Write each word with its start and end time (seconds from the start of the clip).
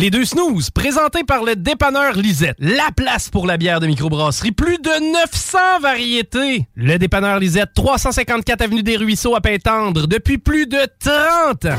Les 0.00 0.08
deux 0.08 0.24
snooze, 0.24 0.70
présentés 0.70 1.24
par 1.24 1.44
le 1.44 1.56
dépanneur 1.56 2.14
Lisette. 2.14 2.56
La 2.58 2.88
place 2.96 3.28
pour 3.28 3.46
la 3.46 3.58
bière 3.58 3.80
de 3.80 3.86
microbrasserie. 3.86 4.52
Plus 4.52 4.78
de 4.78 5.12
900 5.12 5.58
variétés. 5.82 6.66
Le 6.74 6.96
dépanneur 6.96 7.38
Lisette, 7.38 7.74
354 7.74 8.62
Avenue 8.62 8.82
des 8.82 8.96
Ruisseaux 8.96 9.36
à 9.36 9.42
Pintendre, 9.42 10.06
depuis 10.06 10.38
plus 10.38 10.66
de 10.66 10.78
30 11.00 11.66
ans. 11.66 11.76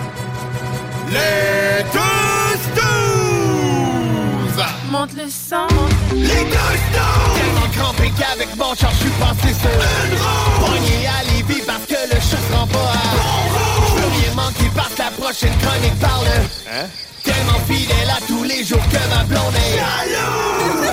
Les 1.10 1.82
deux 1.92 2.60
snooze! 2.76 4.66
Monte 4.92 5.14
le 5.18 5.28
sang. 5.28 5.68
Les 6.14 6.22
deux 6.22 6.78
snooze! 6.94 7.40
Tellement 7.40 7.70
crampé 7.74 8.12
qu'avec 8.20 8.56
mon 8.56 8.76
char, 8.76 8.92
je 8.92 8.98
suis 8.98 9.10
passé 9.20 9.52
sur 9.60 9.72
une 9.72 10.14
roue. 10.20 10.68
Pogné 10.68 11.08
à 11.08 11.24
Lévis 11.24 11.64
parce 11.66 11.88
que 11.88 11.96
le 12.14 12.22
chat 12.22 12.38
se 12.38 12.54
rend 12.54 12.68
pas 12.68 12.78
à 12.78 13.16
bon 13.18 13.42
Je 13.88 13.94
veux 14.00 14.10
rien 14.22 14.36
manquer 14.36 14.70
parce 14.76 14.94
que 14.94 15.00
la 15.02 15.10
prochaine 15.10 15.58
chronique 15.58 16.00
parle. 16.00 16.28
Hein? 16.72 16.86
Tellement 17.32 17.60
fidèle 17.66 18.10
à 18.10 18.20
tous 18.28 18.44
les 18.44 18.64
jours 18.64 18.84
que 18.90 19.10
ma 19.10 19.24
blonde 19.24 19.56
est 19.56 19.78
jaloux. 19.78 20.84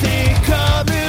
C'est 0.00 0.32
comme 0.46 0.88
une 0.94 1.01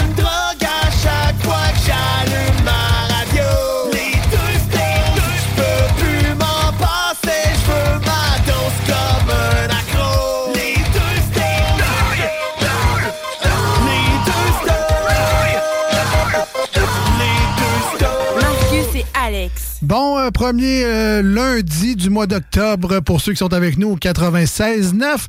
Bon, 19.83 20.17
euh, 20.17 20.31
premier 20.31 20.85
euh, 20.85 21.21
lundi 21.21 21.97
du 21.97 22.09
mois 22.09 22.25
d'octobre 22.25 23.01
pour 23.01 23.19
ceux 23.19 23.33
qui 23.33 23.39
sont 23.39 23.51
avec 23.51 23.77
nous 23.77 23.89
au 23.89 23.97
96.9. 23.97 25.25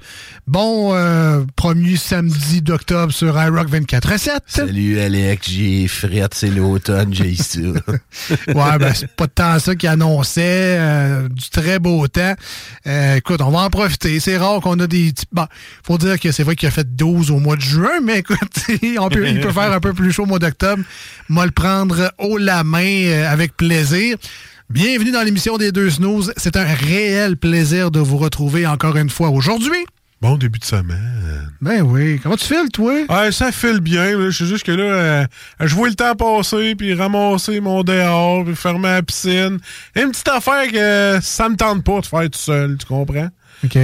Bon, 0.47 0.95
euh, 0.95 1.43
premier 1.57 1.97
samedi 1.97 2.63
d'octobre 2.63 3.13
sur 3.13 3.37
iRock 3.37 3.69
24.7. 3.69 4.31
Salut 4.47 5.01
Alex, 5.01 5.51
j'ai 5.51 5.89
frette, 5.89 6.35
c'est 6.35 6.51
l'automne, 6.51 7.13
j'ai 7.13 7.35
ça. 7.35 7.59
ouais, 8.47 8.79
ben 8.79 8.95
c'est 8.95 9.11
pas 9.11 9.27
tant 9.27 9.59
ça 9.59 9.75
qui 9.75 9.89
annonçait 9.89 10.79
du 11.31 11.51
très 11.51 11.81
beau 11.81 12.07
temps. 12.07 12.35
Écoute, 13.17 13.41
on 13.41 13.51
va 13.51 13.63
en 13.63 13.71
profiter. 13.71 14.21
C'est 14.21 14.37
rare 14.37 14.61
qu'on 14.61 14.79
a 14.79 14.87
des... 14.87 15.13
Bon, 15.33 15.47
faut 15.85 15.99
dire 15.99 16.21
que 16.21 16.31
c'est 16.31 16.45
vrai 16.45 16.55
qu'il 16.55 16.69
a 16.69 16.71
fait 16.71 16.95
12 16.95 17.33
au 17.33 17.41
mois 17.41 17.57
de 17.57 17.61
juin, 17.61 18.01
mais 18.05 18.21
écoute, 18.21 18.39
on 19.01 19.09
peut, 19.09 19.27
il 19.27 19.41
peut 19.41 19.51
faire 19.51 19.73
un 19.73 19.81
peu 19.81 19.95
plus 19.95 20.13
chaud 20.13 20.23
au 20.23 20.27
mois 20.27 20.39
d'octobre. 20.39 20.85
Moi, 21.29 21.45
le 21.45 21.51
prendre 21.51 22.13
haut 22.19 22.39
la 22.39 22.63
main 22.63 23.25
avec 23.29 23.57
plaisir. 23.57 24.17
Bienvenue 24.71 25.11
dans 25.13 25.23
l'émission 25.23 25.57
des 25.57 25.73
deux 25.73 25.91
snooze. 25.91 26.33
C'est 26.37 26.57
un 26.57 26.65
réel 26.65 27.37
plaisir 27.37 27.91
de 27.91 28.01
vous 28.01 28.17
retrouver 28.17 28.67
encore 28.67 28.97
une 28.97 29.11
fois 29.11 29.29
aujourd'hui. 29.31 29.77
Bon 30.21 30.37
début 30.37 30.59
de 30.59 30.65
semaine. 30.65 31.51
Ben 31.61 31.83
oui. 31.83 32.19
Comment 32.23 32.37
tu 32.37 32.47
files, 32.47 32.71
toi? 32.73 33.31
Ça 33.31 33.53
file 33.53 33.81
bien. 33.81 34.19
là. 34.19 34.31
Je 34.31 34.37
suis 34.37 34.47
juste 34.47 34.65
que 34.65 34.73
là, 34.73 34.83
euh, 34.85 35.27
je 35.61 35.75
vois 35.75 35.89
le 35.89 35.95
temps 35.95 36.15
passer, 36.15 36.75
puis 36.75 36.95
ramasser 36.95 37.61
mon 37.61 37.83
dehors, 37.83 38.45
puis 38.45 38.57
fermer 38.57 38.89
la 38.89 39.03
piscine. 39.03 39.59
Une 39.95 40.11
petite 40.11 40.29
affaire 40.29 40.71
que 40.73 41.19
ça 41.23 41.49
me 41.49 41.57
tente 41.57 41.85
pas 41.85 42.01
de 42.01 42.07
faire 42.07 42.31
tout 42.31 42.39
seul, 42.39 42.79
tu 42.79 42.87
comprends? 42.87 43.29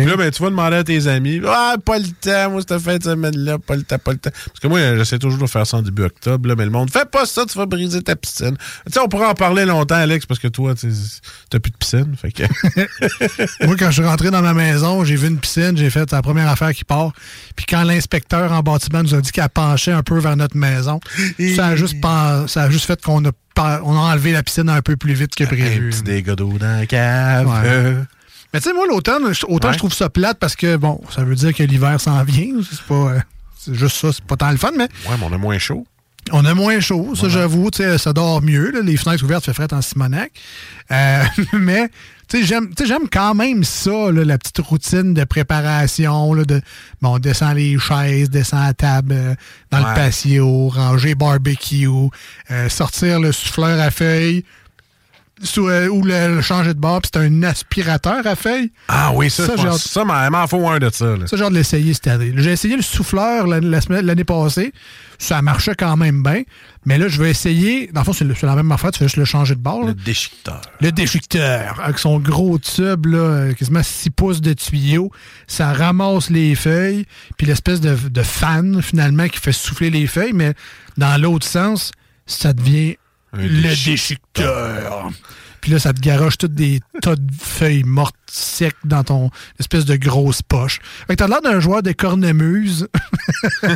Puis 0.03 0.05
là, 0.07 0.17
ben, 0.17 0.31
tu 0.31 0.43
vas 0.43 0.51
demander 0.51 0.77
à 0.77 0.85
tes 0.85 1.07
amis, 1.07 1.41
ah, 1.47 1.77
pas 1.85 1.99
le 1.99 2.05
temps, 2.21 2.51
moi, 2.51 2.61
cette 2.61 2.79
fin 2.81 2.97
de 2.99 3.03
semaine-là, 3.03 3.59
pas 3.59 3.77
le 3.77 3.83
temps, 3.83 3.99
pas 3.99 4.13
le 4.13 4.19
temps. 4.19 4.31
Parce 4.33 4.61
que 4.61 4.69
moi, 4.69 4.79
j'essaie 4.97 5.19
toujours 5.19 5.41
de 5.43 5.47
faire 5.47 5.67
ça 5.67 5.79
en 5.79 5.83
début 5.83 6.03
octobre, 6.05 6.49
là, 6.49 6.55
mais 6.57 6.65
le 6.65 6.71
monde, 6.71 6.91
fais 6.91 7.05
pas 7.11 7.25
ça, 7.27 7.45
tu 7.47 7.57
vas 7.57 7.67
briser 7.67 8.03
ta 8.03 8.17
piscine. 8.17 8.57
Tu 8.87 8.93
sais, 8.93 9.01
on 9.01 9.09
pourrait 9.09 9.27
en 9.29 9.35
parler 9.35 9.65
longtemps, 9.65 9.95
Alex, 9.97 10.27
parce 10.27 10.39
que 10.41 10.49
toi, 10.49 10.75
tu 10.75 10.89
t'as 11.49 11.59
plus 11.61 11.71
de 11.71 11.77
piscine, 11.77 12.15
fait 12.21 12.33
que. 12.33 12.43
Moi, 13.67 13.77
quand 13.79 13.87
je 13.87 14.01
suis 14.01 14.05
rentré 14.05 14.31
dans 14.31 14.43
ma 14.43 14.53
maison, 14.55 15.05
j'ai 15.05 15.17
vu 15.17 15.29
une 15.29 15.39
piscine, 15.39 15.77
j'ai 15.77 15.91
fait 15.91 16.11
la 16.13 16.23
première 16.23 16.49
affaire 16.49 16.73
qui 16.73 16.85
part. 16.85 17.13
Puis 17.57 17.67
quand 17.67 17.83
l'inspecteur 17.83 18.53
en 18.53 18.61
bâtiment 18.61 19.03
nous 19.03 19.15
a 19.15 19.21
dit 19.21 19.31
qu'elle 19.33 19.49
penchait 19.49 19.93
un 19.93 20.03
peu 20.03 20.19
vers 20.19 20.37
notre 20.37 20.57
maison, 20.57 21.01
ça 21.57 21.67
a 21.69 21.77
juste, 21.77 22.01
pen- 22.01 22.47
ça 22.49 22.63
a 22.65 22.71
juste 22.71 22.85
fait 22.87 23.01
qu'on 23.03 23.25
a, 23.25 23.31
on 23.83 23.95
a 23.97 24.13
enlevé 24.13 24.33
la 24.33 24.43
piscine 24.43 24.69
un 24.69 24.83
peu 24.83 24.97
plus 24.97 25.15
vite 25.15 25.35
que 25.35 25.45
prévu. 25.45 25.89
Un 25.89 25.91
petit 25.91 26.03
dégât 26.03 26.37
d'eau 26.37 26.53
dans 26.59 26.79
la 26.81 26.87
cave. 26.87 27.47
Ouais. 27.49 27.95
Mais 28.53 28.61
tu 28.61 28.69
sais, 28.69 28.75
moi, 28.75 28.87
l'automne, 28.89 29.33
autant 29.49 29.69
Ouais. 29.69 29.75
je 29.75 29.79
trouve 29.79 29.95
ça 29.95 30.09
plate 30.11 30.39
parce 30.39 30.57
que, 30.57 30.77
bon, 30.77 31.01
ça 31.15 31.23
veut 31.25 31.35
dire 31.37 31.55
que 31.55 31.63
l'hiver 31.63 32.01
s'en 32.01 32.23
vient. 32.25 32.53
C'est 32.69 32.83
pas. 32.83 32.95
euh, 32.95 33.21
c'est 33.59 33.75
juste 33.75 33.97
ça, 33.97 34.13
c'est 34.13 34.25
pas 34.25 34.37
tant 34.37 34.51
le 34.51 34.57
fun, 34.57 34.71
mais 34.77 34.85
Ouais, 35.09 35.17
mais 35.19 35.27
on 35.29 35.33
a 35.33 35.39
moins 35.39 35.59
chaud. 35.59 35.87
on 36.33 36.45
a 36.45 36.55
moins 36.55 36.81
chaud, 36.81 37.15
ça 37.15 37.29
j'avoue, 37.29 37.71
tu 37.71 37.79
sais, 37.83 37.99
ça 37.99 38.13
dort 38.13 38.41
mieux, 38.43 38.71
là, 38.71 38.81
les 38.83 38.97
fenêtres 38.97 39.23
ouvertes 39.25 39.45
fait 39.45 39.53
frais 39.55 39.73
en 39.73 39.83
Simonac. 39.83 40.33
Euh, 40.91 41.25
mais 41.53 41.89
tu 42.29 42.45
sais, 42.47 42.61
j'aime 42.87 43.09
quand 43.11 43.35
même 43.35 43.65
ça, 43.65 44.11
là, 44.13 44.25
la 44.25 44.39
petite 44.39 44.59
routine 44.59 45.15
de 45.15 45.25
préparation, 45.25 46.33
là, 46.35 46.45
de 46.45 46.61
bon, 47.03 47.15
on 47.15 47.19
descend 47.19 47.55
les 47.57 47.79
chaises, 47.79 48.31
descend 48.31 48.63
la 48.65 48.75
table 48.75 49.13
euh, 49.17 49.35
dans 49.71 49.83
Ouais. 49.83 49.89
le 49.91 49.95
patio, 49.95 50.69
ranger 50.69 51.15
barbecue, 51.15 51.89
euh, 52.51 52.69
sortir 52.69 53.21
le 53.21 53.33
souffleur 53.33 53.79
à 53.81 53.91
feuilles. 53.91 54.45
Sous- 55.43 55.69
euh, 55.69 55.89
ou 55.89 56.03
le, 56.05 56.37
le 56.37 56.41
changer 56.43 56.75
de 56.75 56.79
bord, 56.79 57.01
puis 57.03 57.11
c'est 57.13 57.21
un 57.21 57.43
aspirateur 57.43 58.27
à 58.27 58.37
feuilles. 58.37 58.71
Ah 58.89 59.13
oui, 59.15 59.31
ça, 59.31 59.47
Ça, 59.47 59.73
ça, 59.79 60.05
m'en 60.05 60.47
faut 60.47 60.69
un 60.69 60.79
de 60.79 60.91
ça. 60.93 61.17
là. 61.17 61.27
Ça, 61.27 61.37
hâte 61.37 61.51
de 61.51 61.55
l'essayer 61.55 61.95
cette 61.95 62.07
année. 62.09 62.33
J'ai 62.37 62.53
essayé 62.53 62.77
le 62.77 62.83
souffleur 62.83 63.47
l'année 63.47 64.25
passée. 64.25 64.73
Ça 65.19 65.43
marchait 65.43 65.75
quand 65.75 65.97
même 65.99 66.23
bien. 66.23 66.43
Mais 66.87 66.97
là, 66.97 67.09
je 67.09 67.21
vais 67.23 67.31
essayer. 67.31 67.89
Dans 67.93 68.01
le 68.01 68.05
fond, 68.07 68.13
c'est 68.15 68.25
la 68.43 68.57
même 68.57 68.73
affaire. 68.73 68.91
Tu 68.91 69.01
fais 69.01 69.05
juste 69.05 69.19
le 69.19 69.27
changer 69.27 69.55
de 69.55 69.61
bord. 69.61 69.81
là. 69.83 69.89
Le 69.89 69.95
déchiqueteur. 69.95 70.63
Le 70.81 70.93
déchiqueteur, 70.93 71.79
avec 71.83 71.99
son 71.99 72.19
gros 72.19 72.59
tube, 72.59 73.07
là, 73.07 73.19
euh, 73.19 73.53
quasiment 73.53 73.83
6 73.83 74.11
pouces 74.11 74.41
de 74.41 74.55
tuyau, 74.55 75.11
ça 75.47 75.73
ramasse 75.75 76.31
les 76.31 76.55
feuilles, 76.55 77.05
puis 77.37 77.47
l'espèce 77.47 77.81
de, 77.83 77.95
de 77.95 78.23
fan, 78.23 78.81
finalement, 78.81 79.29
qui 79.29 79.39
fait 79.39 79.53
souffler 79.53 79.91
les 79.91 80.07
feuilles, 80.07 80.33
mais 80.33 80.55
dans 80.97 81.21
l'autre 81.21 81.47
sens, 81.47 81.93
ça 82.27 82.53
devient 82.55 82.97
le 83.33 83.85
déchiqueteur. 83.85 85.11
Puis 85.61 85.73
là, 85.73 85.79
ça 85.79 85.93
te 85.93 86.01
garoche 86.01 86.39
toutes 86.39 86.55
des 86.55 86.81
tas 87.03 87.17
de 87.17 87.33
feuilles 87.39 87.85
mortes 87.85 88.17
secs 88.33 88.75
dans 88.85 89.05
ton 89.05 89.31
espèce 89.59 89.85
de 89.85 89.97
grosse 89.97 90.43
poche. 90.43 90.81
Fait 91.07 91.15
que 91.15 91.19
t'as 91.19 91.29
l'air 91.29 91.43
d'un 91.43 91.61
joueur 91.61 91.83
de 91.83 91.93
cornemuse 91.93 92.89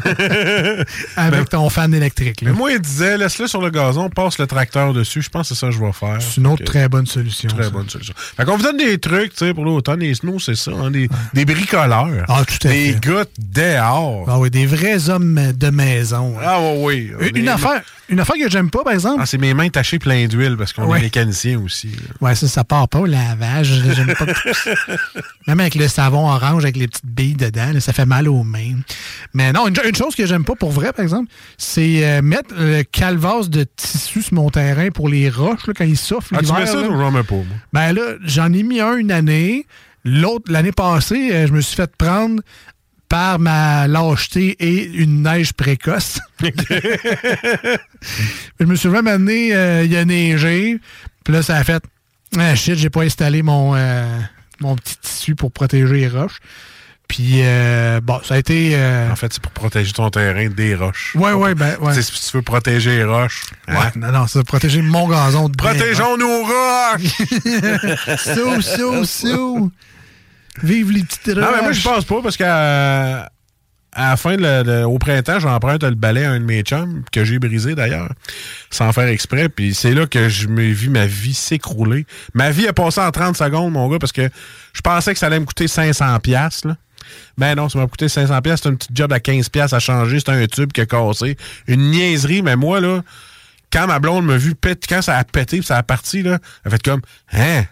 avec 1.16 1.48
ton 1.50 1.68
fan 1.70 1.92
électrique. 1.94 2.40
là. 2.42 2.50
Mais 2.50 2.56
moi, 2.56 2.72
il 2.72 2.80
disait, 2.80 3.16
laisse-le 3.18 3.46
sur 3.46 3.60
le 3.60 3.70
gazon, 3.70 4.08
passe 4.10 4.38
le 4.38 4.46
tracteur 4.46 4.92
dessus. 4.92 5.22
Je 5.22 5.28
pense 5.30 5.48
que 5.48 5.54
c'est 5.54 5.60
ça 5.60 5.68
que 5.68 5.72
je 5.74 5.80
vais 5.80 5.92
faire. 5.92 6.18
C'est 6.20 6.36
une 6.40 6.46
autre 6.46 6.64
très 6.64 6.88
bonne 6.88 7.06
solution. 7.06 7.48
Très 7.48 7.64
ça. 7.64 7.70
bonne 7.70 7.88
solution. 7.88 8.14
Fait 8.16 8.44
qu'on 8.44 8.56
vous 8.56 8.62
donne 8.62 8.76
des 8.78 8.98
trucs, 8.98 9.32
tu 9.32 9.38
sais, 9.46 9.54
pour 9.54 9.64
l'automne. 9.64 10.00
Les 10.00 10.14
snows, 10.14 10.38
c'est 10.40 10.54
ça, 10.56 10.70
hein, 10.72 10.90
des, 10.90 11.08
des 11.34 11.44
bricoleurs. 11.44 12.24
Ah, 12.28 12.42
tout 12.46 12.66
à 12.68 12.70
des 12.70 12.92
fait. 12.92 13.00
gars 13.00 13.24
dehors. 13.38 14.24
Ah 14.28 14.38
oui, 14.38 14.50
des 14.50 14.66
vrais 14.66 15.08
hommes 15.10 15.52
de 15.52 15.70
maison. 15.70 16.36
Ah 16.42 16.60
oui, 16.60 17.10
oui. 17.18 17.28
Une 17.34 17.44
Des- 17.44 17.48
affaire- 17.48 17.82
une 18.10 18.20
affaire 18.20 18.36
que 18.36 18.50
j'aime 18.50 18.70
pas, 18.70 18.84
par 18.84 18.92
exemple. 18.92 19.20
Ah, 19.22 19.26
c'est 19.26 19.38
mes 19.38 19.54
mains 19.54 19.68
tachées 19.70 19.98
plein 19.98 20.26
d'huile 20.26 20.56
parce 20.58 20.72
qu'on 20.74 20.84
Ouais. 20.86 20.98
est 20.98 21.02
mécanicien 21.02 21.58
aussi. 21.58 21.88
là. 21.88 21.96
Ouais, 22.20 22.34
ça, 22.34 22.46
ça 22.48 22.62
part 22.64 22.86
pas 22.88 22.98
au 23.00 23.06
lavage. 23.06 23.80
J'aime 23.94 24.14
pas. 24.14 24.26
Même 25.46 25.60
avec 25.60 25.74
le 25.74 25.88
savon 25.88 26.28
orange, 26.28 26.64
avec 26.64 26.76
les 26.76 26.88
petites 26.88 27.06
billes 27.06 27.34
dedans, 27.34 27.72
là, 27.72 27.80
ça 27.80 27.92
fait 27.92 28.06
mal 28.06 28.28
aux 28.28 28.42
mains. 28.42 28.74
Mais 29.32 29.52
non, 29.52 29.68
une, 29.68 29.74
une 29.84 29.94
chose 29.94 30.14
que 30.14 30.26
j'aime 30.26 30.44
pas 30.44 30.54
pour 30.54 30.72
vrai, 30.72 30.92
par 30.92 31.02
exemple, 31.02 31.30
c'est 31.58 32.06
euh, 32.06 32.22
mettre 32.22 32.54
le 32.56 32.82
calvasse 32.82 33.50
de 33.50 33.64
tissu 33.76 34.22
sur 34.22 34.34
mon 34.34 34.50
terrain 34.50 34.90
pour 34.90 35.08
les 35.08 35.28
roches, 35.30 35.66
là, 35.66 35.74
quand 35.76 35.84
ils 35.84 35.96
soufflent 35.96 36.36
Ah, 36.36 36.40
tu 36.42 36.52
mets 36.52 36.66
ça, 36.66 36.78
ou 36.78 36.98
j'en 36.98 37.10
mets 37.10 37.22
pas, 37.22 37.34
moi? 37.34 37.44
Ben 37.72 37.92
là, 37.92 38.14
j'en 38.24 38.52
ai 38.52 38.62
mis 38.62 38.80
un 38.80 38.96
une 38.96 39.12
année. 39.12 39.66
L'autre, 40.04 40.52
l'année 40.52 40.72
passée, 40.72 41.30
euh, 41.32 41.46
je 41.46 41.52
me 41.52 41.60
suis 41.60 41.76
fait 41.76 41.94
prendre 41.96 42.42
par 43.08 43.38
ma 43.38 43.86
lâcheté 43.86 44.56
et 44.58 44.84
une 44.84 45.22
neige 45.22 45.52
précoce. 45.52 46.18
je 46.42 46.50
me 48.64 48.76
suis 48.76 48.88
vraiment 48.88 49.12
amené, 49.12 49.54
euh, 49.54 49.84
il 49.84 49.96
a 49.96 50.04
neigé. 50.04 50.78
Puis 51.24 51.32
là, 51.32 51.42
ça 51.42 51.56
a 51.56 51.64
fait 51.64 51.82
Ah 52.36 52.54
shit, 52.54 52.76
j'ai 52.76 52.90
pas 52.90 53.02
installé 53.02 53.42
mon, 53.42 53.74
euh, 53.74 54.18
mon 54.64 54.76
petit 54.76 54.96
tissu 54.98 55.34
pour 55.34 55.52
protéger 55.52 55.86
les 55.94 56.08
roches. 56.08 56.38
Puis 57.06 57.40
euh, 57.42 58.00
bon, 58.02 58.18
ça 58.24 58.34
a 58.34 58.38
été. 58.38 58.70
euh, 58.74 59.10
En 59.12 59.16
fait, 59.16 59.30
c'est 59.32 59.42
pour 59.42 59.52
protéger 59.52 59.92
ton 59.92 60.08
terrain 60.10 60.48
des 60.48 60.74
roches. 60.74 61.14
Ouais, 61.14 61.32
ouais, 61.32 61.54
ben, 61.54 61.76
ouais. 61.80 62.00
Si 62.02 62.30
tu 62.30 62.36
veux 62.38 62.42
protéger 62.42 62.96
les 62.96 63.04
roches. 63.04 63.42
hein? 63.68 63.74
Ouais, 63.76 63.92
non, 63.96 64.10
non, 64.10 64.26
c'est 64.26 64.42
protéger 64.42 64.80
mon 64.80 65.06
gazon 65.08 65.48
de 65.50 65.54
Protégeons 65.56 66.16
nos 66.16 66.42
roches! 66.44 67.02
Sous, 68.18 68.62
sous, 68.62 69.04
sous. 69.04 69.72
Vive 70.62 70.92
les 70.92 71.02
petites 71.04 71.26
roches. 71.26 71.36
Non, 71.36 71.48
mais 71.54 71.62
moi, 71.62 71.72
je 71.72 71.82
pense 71.82 72.04
pas 72.06 72.22
parce 72.22 72.36
qu'à 72.38 73.28
à 73.94 74.10
la 74.10 74.16
fin, 74.16 74.36
de- 74.36 74.82
au 74.84 74.98
printemps, 74.98 75.38
j'emprunte 75.40 75.82
le 75.84 75.94
balai 75.94 76.24
à 76.24 76.32
un 76.32 76.40
de 76.40 76.44
mes 76.44 76.62
chums, 76.62 77.02
que 77.12 77.24
j'ai 77.24 77.38
brisé 77.38 77.74
d'ailleurs, 77.74 78.12
sans 78.70 78.92
faire 78.92 79.08
exprès. 79.08 79.48
Puis 79.48 79.74
c'est 79.74 79.94
là 79.94 80.06
que 80.06 80.28
je 80.28 80.48
me 80.48 80.62
vis 80.64 80.88
ma 80.88 81.06
vie 81.06 81.34
s'écrouler. 81.34 82.06
Ma 82.34 82.50
vie 82.50 82.66
a 82.66 82.72
passé 82.72 83.00
en 83.00 83.10
30 83.10 83.36
secondes, 83.36 83.72
mon 83.72 83.88
gars, 83.88 83.98
parce 83.98 84.12
que 84.12 84.28
je 84.72 84.80
pensais 84.80 85.12
que 85.12 85.18
ça 85.18 85.26
allait 85.26 85.40
me 85.40 85.44
coûter 85.46 85.66
500$. 85.66 86.20
piastres, 86.20 86.68
Là. 86.68 86.76
Ben 87.36 87.54
non, 87.54 87.68
ça 87.68 87.78
m'a 87.78 87.86
coûté 87.86 88.06
500$. 88.08 88.40
piastres. 88.42 88.64
C'est 88.64 88.72
un 88.72 88.76
petit 88.76 88.88
job 88.94 89.12
à 89.12 89.18
15$ 89.20 89.50
piastres 89.50 89.74
à 89.74 89.78
changer. 89.78 90.18
C'est 90.20 90.30
un 90.30 90.46
tube 90.46 90.72
qui 90.72 90.80
a 90.80 90.86
cassé. 90.86 91.36
Une 91.68 91.90
niaiserie, 91.90 92.40
mais 92.42 92.56
moi, 92.56 92.80
là, 92.80 93.02
quand 93.70 93.86
ma 93.86 93.98
blonde 93.98 94.24
m'a 94.24 94.36
vu 94.38 94.54
péter, 94.54 94.86
quand 94.88 95.02
ça 95.02 95.18
a 95.18 95.24
pété, 95.24 95.58
puis 95.58 95.66
ça 95.66 95.76
a 95.76 95.82
parti, 95.82 96.22
là, 96.22 96.38
elle 96.64 96.68
a 96.68 96.70
fait 96.70 96.82
comme, 96.82 97.02
hein, 97.32 97.64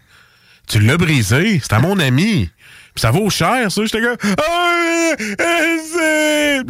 tu 0.68 0.80
l'as 0.80 0.96
brisé, 0.96 1.60
c'est 1.62 1.72
à 1.72 1.80
mon 1.80 1.98
ami. 1.98 2.50
Puis 2.94 3.00
ça 3.00 3.10
vaut 3.10 3.30
cher, 3.30 3.70
ça. 3.70 3.82
J'étais 3.84 4.00
comme, 4.02 4.16
ah, 4.38 5.12
euh, 5.40 6.62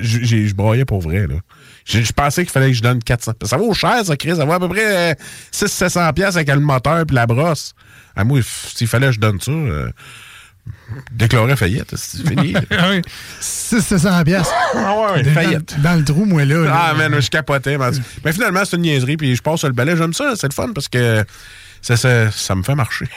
Je- 0.00 0.54
broyais 0.54 0.84
pour 0.84 1.00
vrai, 1.00 1.26
là. 1.26 1.36
Je, 1.84 2.12
pensais 2.12 2.42
qu'il 2.44 2.52
fallait 2.52 2.68
que 2.68 2.74
je 2.74 2.82
donne 2.82 3.02
400. 3.02 3.32
Ça 3.44 3.56
vaut 3.56 3.74
cher, 3.74 4.04
ça, 4.04 4.16
Chris. 4.16 4.36
Ça 4.36 4.44
vaut 4.44 4.52
à 4.52 4.60
peu 4.60 4.68
près 4.68 5.16
600-700$ 5.52 6.12
piastres 6.14 6.36
avec 6.36 6.48
le 6.48 6.60
moteur 6.60 7.04
puis 7.06 7.14
la 7.16 7.26
brosse. 7.26 7.74
À 8.14 8.24
moi, 8.24 8.38
f- 8.40 8.76
s'il 8.76 8.86
fallait 8.86 9.06
que 9.08 9.12
je 9.12 9.20
donne 9.20 9.40
ça, 9.40 9.50
euh, 9.50 9.90
déclarer 11.12 11.56
faillite, 11.56 11.94
c'est 11.96 12.26
fini. 12.26 12.52
là. 12.52 12.60
Ah 12.70 12.90
oui. 12.90 13.02
600 13.40 14.24
pièces. 14.24 14.48
Ah 14.74 14.94
ouais, 15.14 15.22
dans, 15.22 15.32
faillite. 15.32 15.80
dans 15.80 15.98
le 15.98 16.04
trou, 16.04 16.24
moi, 16.26 16.44
là. 16.44 16.58
là. 16.64 16.72
Ah, 16.90 16.94
man, 16.94 17.20
je 17.20 17.30
capotais. 17.30 17.76
Mais, 17.78 17.90
mais 18.24 18.32
finalement, 18.32 18.64
c'est 18.64 18.76
une 18.76 18.82
niaiserie, 18.82 19.16
puis 19.16 19.34
je 19.34 19.42
passe 19.42 19.60
sur 19.60 19.68
le 19.68 19.74
balai. 19.74 19.96
J'aime 19.96 20.12
ça, 20.12 20.34
c'est 20.36 20.48
le 20.48 20.54
fun 20.54 20.72
parce 20.74 20.88
que 20.88 21.24
ça, 21.82 21.96
ça, 21.96 22.30
ça 22.30 22.54
me 22.54 22.62
fait 22.62 22.74
marcher. 22.74 23.08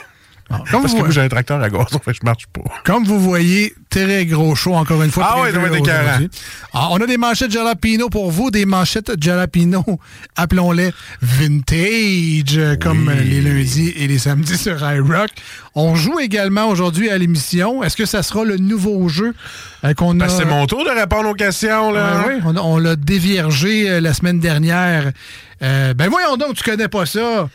Comme 0.49 0.81
parce 0.81 0.91
vous- 0.93 0.97
que 0.99 1.03
moi, 1.03 1.11
j'ai 1.11 1.21
un 1.21 1.29
tracteur 1.29 1.61
à 1.61 1.69
gazon, 1.69 1.85
fait 2.05 2.11
que 2.11 2.17
je 2.21 2.25
marche 2.25 2.47
pas. 2.47 2.61
Comme 2.83 3.05
vous 3.05 3.19
voyez, 3.19 3.73
très 3.89 4.25
gros 4.25 4.55
show 4.55 4.73
encore 4.75 5.01
une 5.03 5.11
fois. 5.11 5.27
Ah 5.29 5.49
être 5.49 5.57
aujourd'hui. 5.57 6.29
Ah, 6.73 6.87
on 6.91 6.97
a 6.97 7.05
des 7.07 7.17
manchettes 7.17 7.51
Jalapino 7.51 8.09
pour 8.09 8.29
vous, 8.31 8.51
des 8.51 8.65
manchettes 8.65 9.11
Jalapino, 9.21 9.83
appelons-les 10.35 10.91
vintage, 11.21 12.57
euh, 12.57 12.75
comme 12.75 13.09
les 13.11 13.41
lundis 13.41 13.93
et 13.97 14.07
les 14.07 14.17
samedis 14.17 14.57
sur 14.57 14.77
iRock. 14.81 15.29
On 15.75 15.95
joue 15.95 16.19
également 16.19 16.67
aujourd'hui 16.67 17.09
à 17.09 17.17
l'émission. 17.17 17.83
Est-ce 17.83 17.97
que 17.97 18.05
ça 18.05 18.23
sera 18.23 18.43
le 18.43 18.57
nouveau 18.57 19.07
jeu 19.09 19.33
euh, 19.83 19.93
qu'on 19.93 20.19
a... 20.19 20.25
Parce 20.25 20.37
que 20.37 20.43
c'est 20.43 20.49
mon 20.49 20.65
tour 20.67 20.83
de 20.85 20.89
répondre 20.89 21.29
aux 21.29 21.33
questions, 21.33 21.91
là. 21.91 22.25
On, 22.45 22.55
a- 22.55 22.61
on 22.61 22.77
l'a 22.77 22.95
déviergé 22.95 23.89
euh, 23.89 24.01
la 24.01 24.13
semaine 24.13 24.39
dernière. 24.39 25.11
Euh, 25.61 25.93
ben 25.93 26.09
voyons 26.09 26.37
donc, 26.37 26.55
tu 26.55 26.63
connais 26.63 26.87
pas 26.89 27.05
ça. 27.05 27.49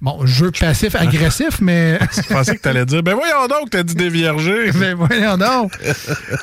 Bon, 0.00 0.24
jeu 0.24 0.50
passif-agressif, 0.50 1.58
mais... 1.60 1.98
Je 2.16 2.32
pensais 2.32 2.56
que 2.56 2.62
t'allais 2.62 2.86
dire, 2.86 3.02
ben 3.02 3.14
voyons 3.14 3.46
donc, 3.48 3.70
t'as 3.70 3.82
dit 3.82 3.94
dévierger. 3.94 4.70
Ben 4.80 4.94
voyons 4.94 5.36
donc. 5.36 5.72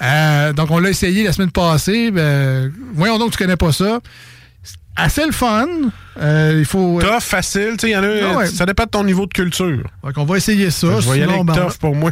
Euh, 0.02 0.54
donc, 0.54 0.70
on 0.70 0.80
l'a 0.80 0.90
essayé 0.90 1.24
la 1.24 1.32
semaine 1.32 1.52
passée. 1.52 2.12
Ben, 2.12 2.72
voyons 2.94 3.18
donc, 3.18 3.32
tu 3.32 3.38
connais 3.38 3.56
pas 3.56 3.72
ça. 3.72 4.00
Assez 5.00 5.24
le 5.28 5.32
fun. 5.32 5.68
Euh, 6.20 6.56
il 6.58 6.66
faut. 6.66 7.00
Tough, 7.00 7.20
facile, 7.22 7.74
tu 7.78 7.82
sais, 7.82 7.90
il 7.90 7.94
y 7.94 7.96
en 7.96 8.02
a. 8.02 8.08
Ah 8.34 8.38
ouais. 8.38 8.48
Ça 8.48 8.66
dépend 8.66 8.86
de 8.86 8.90
ton 8.90 9.04
niveau 9.04 9.28
de 9.28 9.32
culture. 9.34 9.84
Donc, 10.04 10.14
on 10.18 10.26
va 10.26 10.38
essayer 10.38 10.72
ça. 10.72 11.00
Je 11.02 11.08
ben, 11.08 11.46
tough 11.54 11.78
pour 11.80 11.96
moi. 11.96 12.10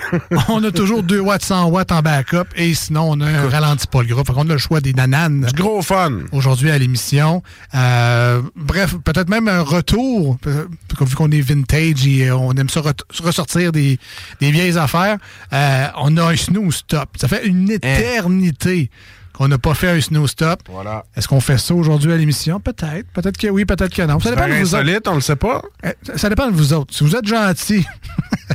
on 0.49 0.63
a 0.63 0.69
toujours 0.69 1.01
2 1.01 1.19
watts, 1.19 1.41
100 1.43 1.69
watts 1.69 1.91
en 1.91 2.03
backup. 2.03 2.43
Et 2.55 2.75
sinon, 2.75 3.13
on 3.13 3.21
a 3.21 3.25
un 3.25 3.49
ralenti 3.49 3.87
pas 3.87 4.03
le 4.03 4.09
gras. 4.09 4.23
Fait 4.23 4.33
qu'on 4.33 4.47
a 4.47 4.53
le 4.53 4.59
choix 4.59 4.81
des 4.81 4.93
nananes. 4.93 5.47
Du 5.51 5.59
gros 5.63 5.81
fun. 5.81 6.11
Aujourd'hui 6.31 6.69
à 6.69 6.77
l'émission. 6.77 7.41
Euh, 7.73 8.43
bref, 8.55 8.93
peut-être 9.03 9.29
même 9.29 9.47
un 9.47 9.61
retour. 9.61 10.37
euh, 10.45 10.65
Vu 11.01 11.15
qu'on 11.15 11.31
est 11.31 11.41
vintage 11.41 12.05
et 12.05 12.29
euh, 12.29 12.35
on 12.37 12.53
aime 12.53 12.69
ça 12.69 12.81
re- 12.81 12.93
ressortir 13.23 13.71
des, 13.71 13.97
des 14.39 14.51
vieilles 14.51 14.77
affaires. 14.77 15.17
Euh, 15.53 15.87
on 15.97 16.15
a 16.17 16.31
un 16.31 16.35
snooze 16.35 16.75
stop. 16.75 17.09
Ça 17.19 17.27
fait 17.27 17.47
une 17.47 17.71
éternité 17.71 18.91
qu'on 19.35 19.47
n'a 19.49 19.57
pas 19.57 19.73
fait 19.73 19.89
un 19.89 19.99
snooze 20.01 20.31
stop. 20.31 20.61
Voilà. 20.69 21.03
Est-ce 21.15 21.27
qu'on 21.27 21.41
fait 21.41 21.57
ça 21.57 21.73
aujourd'hui 21.73 22.13
à 22.13 22.17
l'émission? 22.17 22.59
Peut-être. 22.59 23.07
Peut-être 23.13 23.37
que 23.37 23.47
oui, 23.47 23.65
peut-être 23.65 23.93
que 23.93 24.01
non. 24.03 24.19
Ça 24.19 24.29
dépend 24.31 24.47
de 24.47 24.53
vous 24.53 24.73
autres. 24.73 24.75
insolite, 24.83 25.07
on 25.07 25.15
le 25.15 25.21
sait 25.21 25.35
pas. 25.35 25.61
Euh, 25.85 25.91
Ça 26.15 26.29
dépend 26.29 26.47
de 26.47 26.55
vous 26.55 26.73
autres. 26.73 26.93
Si 26.95 27.03
vous 27.03 27.15
êtes 27.15 27.27
gentils, 27.27 27.85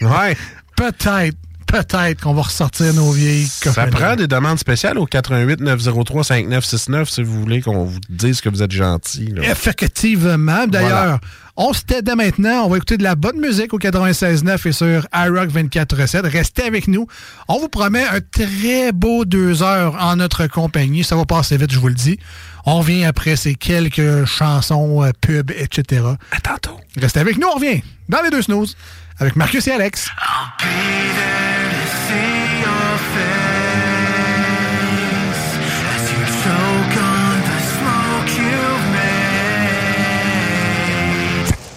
Ouais. 0.01 0.37
peut-être, 0.77 1.37
peut-être 1.71 2.21
qu'on 2.23 2.35
va 2.35 2.43
ressortir 2.43 2.93
nos 2.95 3.11
vieilles 3.13 3.47
Ça 3.47 3.87
prend 3.87 4.17
des 4.17 4.27
demandes 4.27 4.59
spéciales 4.59 4.99
au 4.99 5.07
88 5.07 5.61
903 5.61 6.25
5969 6.25 7.09
si 7.11 7.23
vous 7.23 7.41
voulez 7.41 7.61
qu'on 7.63 7.85
vous 7.85 8.01
dise 8.09 8.41
que 8.41 8.49
vous 8.49 8.63
êtes 8.63 8.73
gentil. 8.73 9.27
là. 9.35 9.43
Effectivement. 9.51 10.67
D'ailleurs, 10.67 10.89
Voilà. 10.91 11.21
on 11.57 11.73
se 11.73 11.83
tait 11.83 12.03
dès 12.03 12.15
maintenant. 12.15 12.65
On 12.65 12.69
va 12.69 12.77
écouter 12.77 12.97
de 12.97 13.03
la 13.03 13.15
bonne 13.15 13.39
musique 13.41 13.73
au 13.75 13.79
96.9 13.79 14.69
et 14.69 14.73
sur 14.73 15.07
iRock 15.15 15.51
24.7. 15.51 16.27
Restez 16.29 16.63
avec 16.65 16.89
nous. 16.89 17.07
On 17.49 17.59
vous 17.59 17.69
promet 17.69 18.05
un 18.05 18.21
très 18.21 18.93
beau 18.93 19.25
deux 19.25 19.63
heures 19.63 19.97
en 20.01 20.17
notre 20.17 20.47
compagnie. 20.47 21.05
Ça 21.05 21.17
va 21.17 21.25
passer 21.25 21.57
vite, 21.57 21.73
je 21.73 21.79
vous 21.79 21.89
le 21.89 21.95
dis. 21.95 22.19
On 22.67 22.79
revient 22.81 23.05
après 23.05 23.37
ces 23.37 23.55
quelques 23.55 24.25
chansons, 24.27 25.03
euh, 25.03 25.11
pubs, 25.21 25.51
etc. 25.53 26.03
À 26.33 26.41
tantôt. 26.41 26.79
Restez 27.01 27.21
avec 27.21 27.39
nous, 27.39 27.47
on 27.51 27.57
revient 27.59 27.83
dans 28.09 28.21
les 28.23 28.31
deux 28.31 28.43
snooze 28.43 28.77
avec 29.21 29.37
Marcus 29.37 29.67
et 29.69 29.73
Alex. 29.73 30.09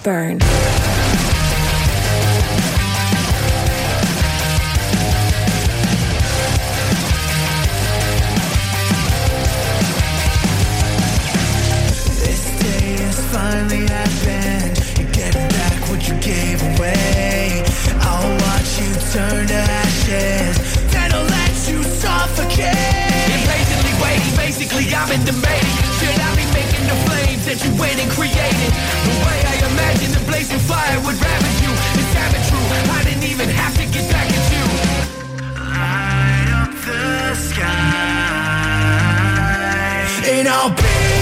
Burn. 0.04 0.38
This 12.20 12.44
day 12.60 12.98
has 13.00 13.18
finally 13.32 13.88
happened. 13.88 14.78
You're 14.98 15.10
getting 15.12 15.48
back 15.48 15.90
what 15.90 16.06
you 16.06 16.16
gave 16.20 16.62
away. 16.76 17.33
Basically 24.84 24.96
I'm 24.96 25.12
in 25.12 25.26
debating. 25.26 25.78
Should 26.00 26.20
I 26.20 26.36
be 26.36 26.46
making 26.54 26.86
the 26.88 26.96
flames 27.08 27.46
that 27.46 27.64
you 27.64 27.72
went 27.80 28.00
and 28.00 28.12
created? 28.12 28.72
The 29.08 29.16
way 29.26 29.40
I 29.46 29.56
imagined 29.72 30.14
the 30.14 30.24
blazing 30.26 30.60
fire 30.60 31.00
would 31.06 31.16
ravage 31.16 31.62
you. 31.62 31.72
Is 31.72 32.14
that 32.14 32.32
true? 32.50 32.60
I 32.92 33.04
didn't 33.04 33.24
even 33.24 33.50
have 33.50 33.76
to 33.76 33.86
get 33.86 34.10
back 34.12 34.28
at 34.28 34.52
you. 34.52 34.66
Light 35.60 36.50
up 36.62 36.74
the 36.86 37.36
sky. 37.36 37.84
And 40.26 40.48
I'll 40.48 40.70
be 40.70 41.13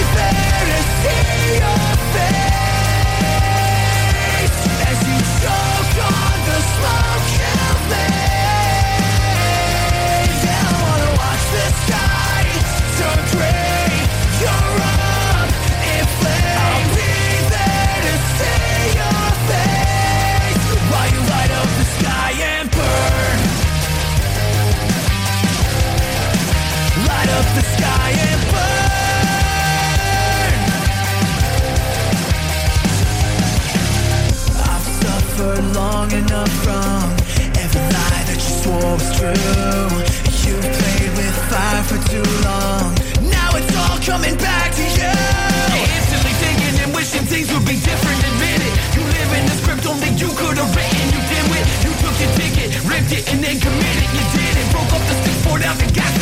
strong 36.02 36.24
enough 36.24 36.50
from 36.64 37.10
every 37.62 37.80
lie 37.80 38.24
that 38.26 38.34
you 38.34 38.52
swore 38.62 38.92
was 38.98 39.10
true. 39.18 39.30
You 40.42 40.56
played 40.58 41.12
with 41.14 41.36
fire 41.46 41.82
for 41.86 41.98
too 42.10 42.26
long. 42.42 42.90
Now 43.30 43.54
it's 43.54 43.70
all 43.76 43.98
coming 44.02 44.36
back 44.36 44.74
to 44.74 44.82
you. 44.82 45.12
Instantly 45.78 46.34
thinking 46.42 46.74
and 46.82 46.94
wishing 46.94 47.26
things 47.26 47.52
would 47.52 47.66
be 47.66 47.78
different. 47.78 48.18
Admit 48.18 48.60
it. 48.66 48.74
You 48.96 49.02
live 49.06 49.30
in 49.38 49.44
the 49.46 49.56
script 49.62 49.86
only 49.86 50.10
you 50.18 50.30
could 50.34 50.58
have 50.58 50.72
written. 50.74 51.06
You 51.14 51.22
did 51.30 51.44
it. 51.54 51.66
You 51.86 51.92
took 52.02 52.16
your 52.18 52.32
ticket, 52.34 52.70
ripped 52.82 53.12
it, 53.12 53.24
and 53.30 53.38
then 53.44 53.56
committed. 53.60 54.08
You 54.10 54.24
did 54.34 54.54
it. 54.58 54.66
Broke 54.74 54.92
up 54.92 55.02
the 55.06 55.14
sticks, 55.22 55.40
poured 55.46 55.62
out 55.62 55.78
the 55.78 55.90
gas. 55.92 56.21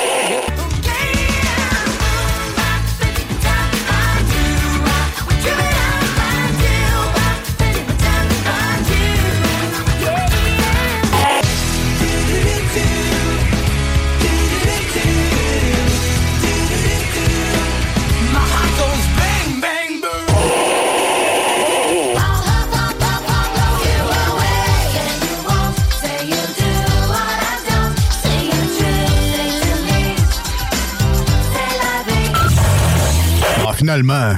finalement. 33.91 34.35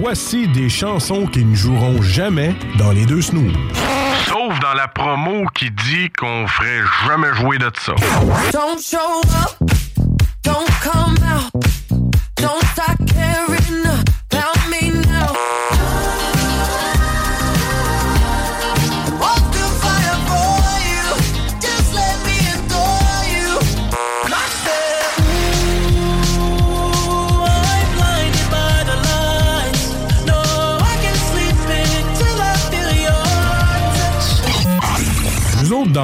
Voici 0.00 0.48
des 0.48 0.68
chansons 0.68 1.26
qui 1.26 1.44
ne 1.44 1.54
joueront 1.54 2.02
jamais 2.02 2.54
dans 2.78 2.90
les 2.92 3.06
deux 3.06 3.22
snooze. 3.22 3.52
Sauf 4.26 4.58
dans 4.60 4.74
la 4.74 4.88
promo 4.88 5.44
qui 5.54 5.70
dit 5.70 6.10
qu'on 6.18 6.46
ferait 6.48 6.82
jamais 7.06 7.32
jouer 7.34 7.58
de 7.58 7.70
ça. 7.80 7.94
Don't 8.52 8.80
show 8.80 9.20
up, 9.42 9.70
don't 10.42 10.68
come 10.82 11.16
out. 11.24 11.55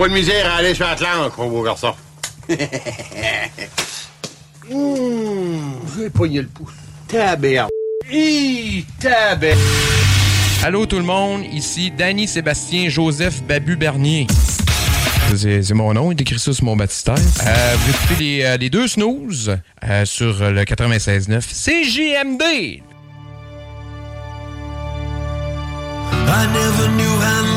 pas 0.00 0.08
de 0.08 0.14
misère 0.14 0.50
à 0.50 0.56
aller 0.56 0.74
sur 0.74 0.86
l'Atlantique, 0.86 1.36
mon 1.36 1.50
beau 1.50 1.62
garçon. 1.62 1.92
mmh, 2.48 2.56
je 4.70 6.00
vais 6.00 6.08
pogner 6.08 6.40
le 6.40 6.46
pouce. 6.48 6.72
Taberne. 7.06 7.68
Hi. 8.10 8.86
Allô 10.64 10.86
tout 10.86 10.96
le 10.96 11.02
monde, 11.04 11.42
ici 11.52 11.90
Danny 11.90 12.26
Sébastien 12.26 12.88
Joseph 12.88 13.42
Babu 13.42 13.76
Bernier. 13.76 14.26
C'est 15.36 15.70
mon 15.74 15.92
nom, 15.92 16.12
il 16.12 16.22
écrit 16.22 16.38
ça 16.38 16.54
sur 16.54 16.64
mon 16.64 16.76
baptistère. 16.76 17.16
Euh, 17.16 17.74
vous 17.76 17.90
écoutez 17.90 18.14
les, 18.24 18.42
euh, 18.42 18.56
les 18.56 18.70
deux 18.70 18.88
snooze 18.88 19.54
euh, 19.84 20.06
sur 20.06 20.50
le 20.50 20.62
96.9 20.62 21.42
CJMD. 21.42 22.42
I 26.26 26.46
never 26.54 26.88
knew 26.88 27.20
how 27.20 27.49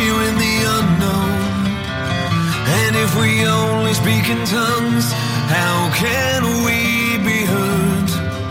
fear 0.00 0.18
in 0.28 0.36
the 0.46 0.56
unknown. 0.78 1.40
And 2.80 2.92
if 3.04 3.10
we 3.20 3.30
only 3.46 3.94
speak 4.02 4.24
in 4.34 4.40
tongues, 4.46 5.06
how 5.56 5.78
can 6.02 6.40
we 6.66 6.78
be 7.28 7.38
heard? 7.52 8.08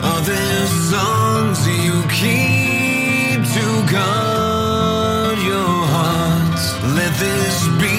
Are 0.10 0.24
there 0.32 0.66
songs 0.92 1.60
you 1.86 1.96
keep 2.22 3.40
to 3.58 3.68
guard 3.94 5.38
your 5.52 5.78
heart? 5.96 6.62
Let 7.00 7.14
this 7.26 7.58
be 7.84 7.98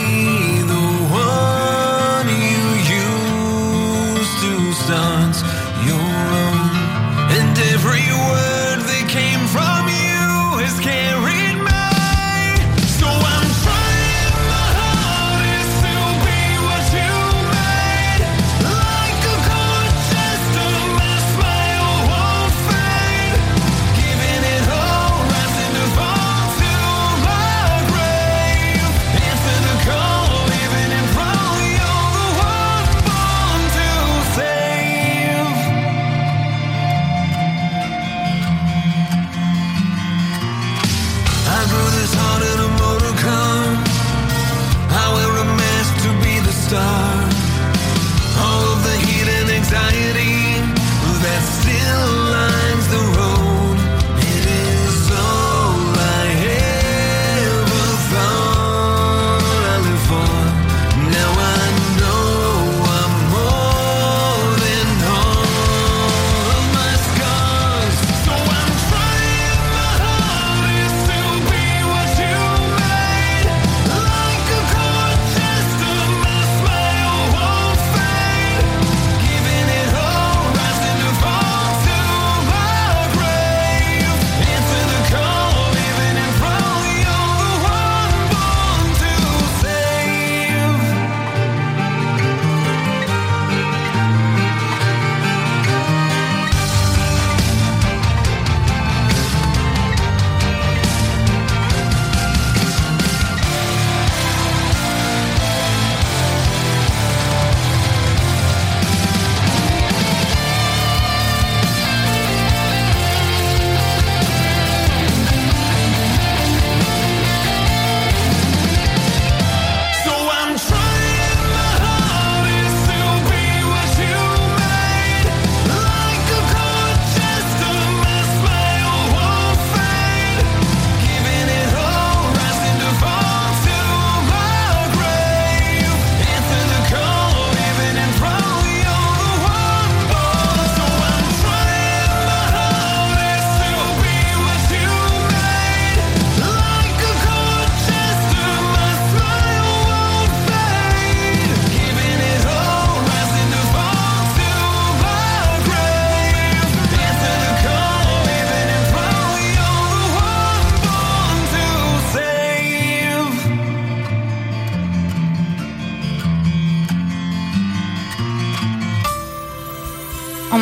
the 0.74 0.86
one 1.32 2.28
you 2.50 2.64
use 3.02 4.30
to 4.44 4.52
start 4.82 5.34
your 5.90 6.12
own. 6.44 6.66
And 7.38 7.54
every 7.74 8.06
word. 8.28 8.60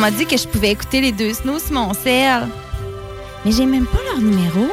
m'a 0.09 0.17
dit 0.17 0.25
que 0.25 0.37
je 0.37 0.47
pouvais 0.47 0.71
écouter 0.71 1.01
les 1.01 1.11
deux 1.11 1.33
snows 1.33 1.59
sur 1.59 1.73
mon 1.73 1.93
sel. 1.93 2.47
Mais 3.45 3.51
j'ai 3.51 3.65
même 3.65 3.85
pas 3.85 3.99
leur 4.05 4.19
numéro. 4.19 4.67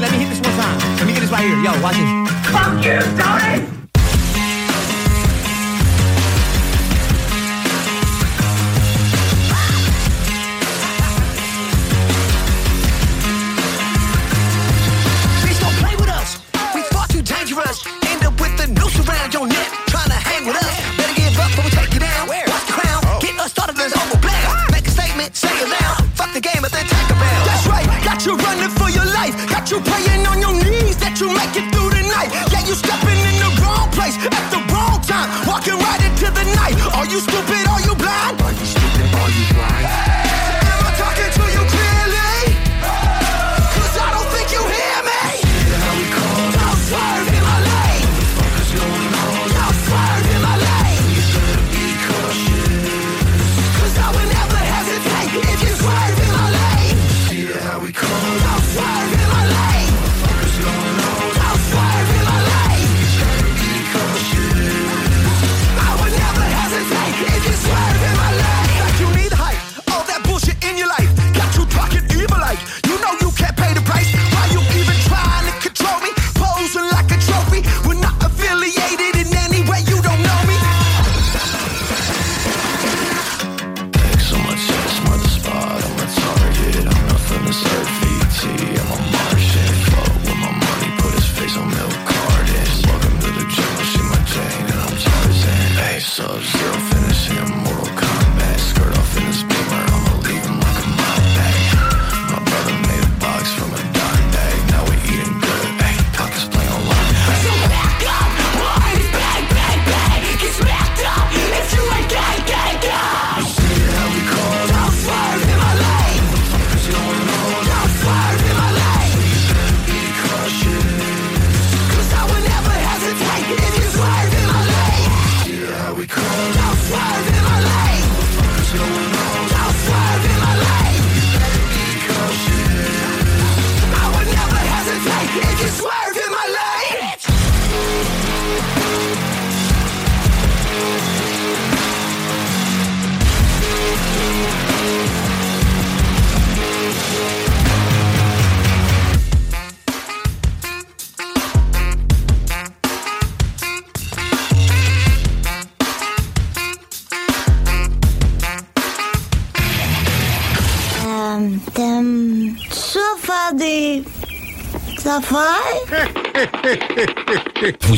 Let 0.00 0.12
me 0.12 0.18
hit 0.18 1.20
this 1.20 1.30
one 1.30 1.64
Yo, 1.64 1.72
watch 1.82 1.96
this. 1.96 3.29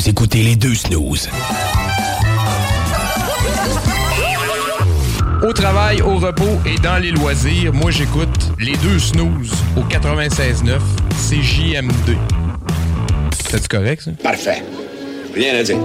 Vous 0.02 0.08
écoutez 0.08 0.42
les 0.42 0.56
deux 0.56 0.74
snooze. 0.74 1.28
Au 5.46 5.52
travail, 5.52 6.02
au 6.02 6.16
repos 6.16 6.58
et 6.66 6.74
dans 6.80 7.00
les 7.00 7.12
loisirs, 7.12 7.72
moi 7.72 7.92
j'écoute 7.92 8.50
les 8.58 8.76
deux 8.78 8.98
snooze 8.98 9.52
au 9.76 9.82
96.9 9.82 10.80
CJMD. 11.12 12.16
C'est 13.48 13.68
correct 13.68 14.02
ça? 14.02 14.10
Parfait. 14.20 14.64
Rien 15.36 15.54
à 15.54 15.62
dire. 15.62 15.76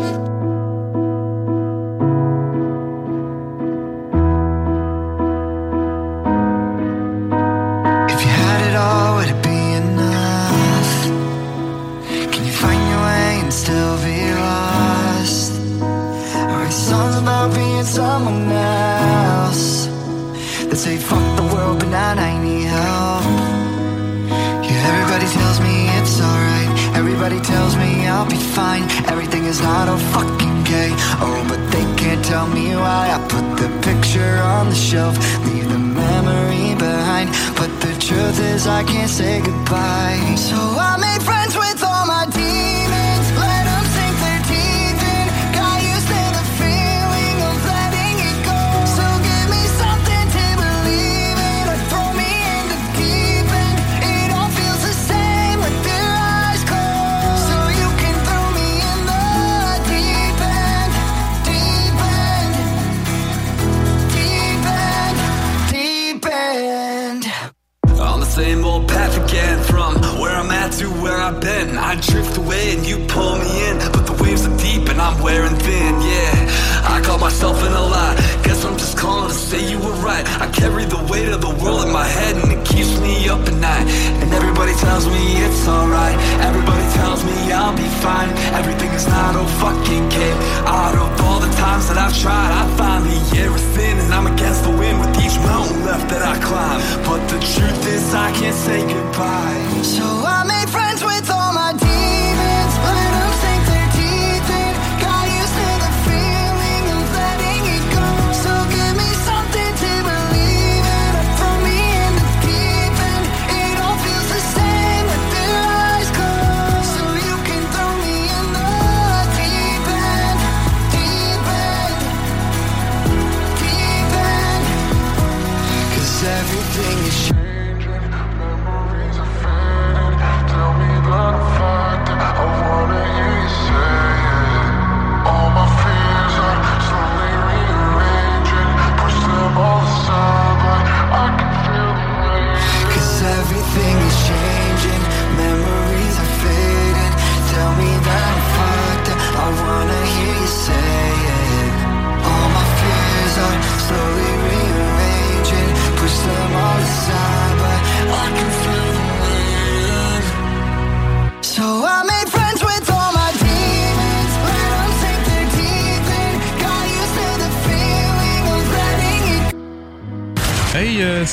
Everything 126.80 127.06
is 127.08 127.47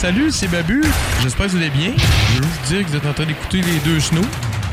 salut, 0.04 0.30
c'est 0.30 0.48
Babu. 0.48 0.82
J'espère 1.22 1.46
que 1.46 1.52
vous 1.52 1.56
allez 1.56 1.70
bien. 1.70 1.92
Je 1.96 2.36
veux 2.42 2.42
juste 2.46 2.62
dire 2.66 2.84
que 2.84 2.90
vous 2.90 2.96
êtes 2.96 3.06
en 3.06 3.14
train 3.14 3.24
d'écouter 3.24 3.62
les 3.62 3.78
deux 3.90 3.98
snows. 4.00 4.20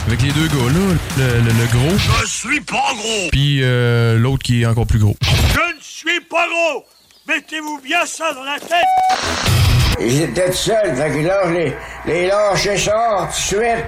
Avec 0.05 0.21
les 0.23 0.31
deux 0.31 0.47
gars 0.47 0.55
là, 0.73 0.95
le, 1.17 1.23
le- 1.23 1.57
le 1.57 1.65
gros. 1.67 1.97
Je 2.21 2.25
suis 2.27 2.59
pas 2.59 2.91
gros. 2.97 3.29
Puis 3.31 3.59
euh, 3.63 4.17
l'autre 4.17 4.43
qui 4.43 4.61
est 4.61 4.65
encore 4.65 4.85
plus 4.87 4.99
gros. 4.99 5.15
Je 5.21 5.75
ne 5.75 5.79
suis 5.81 6.19
pas 6.29 6.45
gros. 6.49 6.83
Mettez-vous 7.29 7.79
bien 7.81 8.05
ça 8.05 8.33
dans 8.33 8.43
la 8.43 8.59
tête. 8.59 10.01
Ils 10.01 10.23
étaient 10.23 10.49
tout 10.49 10.57
seuls, 10.57 10.95
fait 10.97 11.11
que 11.11 11.25
là, 11.25 11.41
je 11.45 11.51
les, 11.53 11.73
les 12.07 12.27
lâché 12.27 12.77
ça 12.77 13.29
tout 13.31 13.55
de 13.55 13.61
suite. 13.61 13.85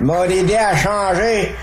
Ils 0.00 0.04
m'ont 0.04 0.24
aidé 0.24 0.56
à 0.56 0.76
changer. 0.76 1.54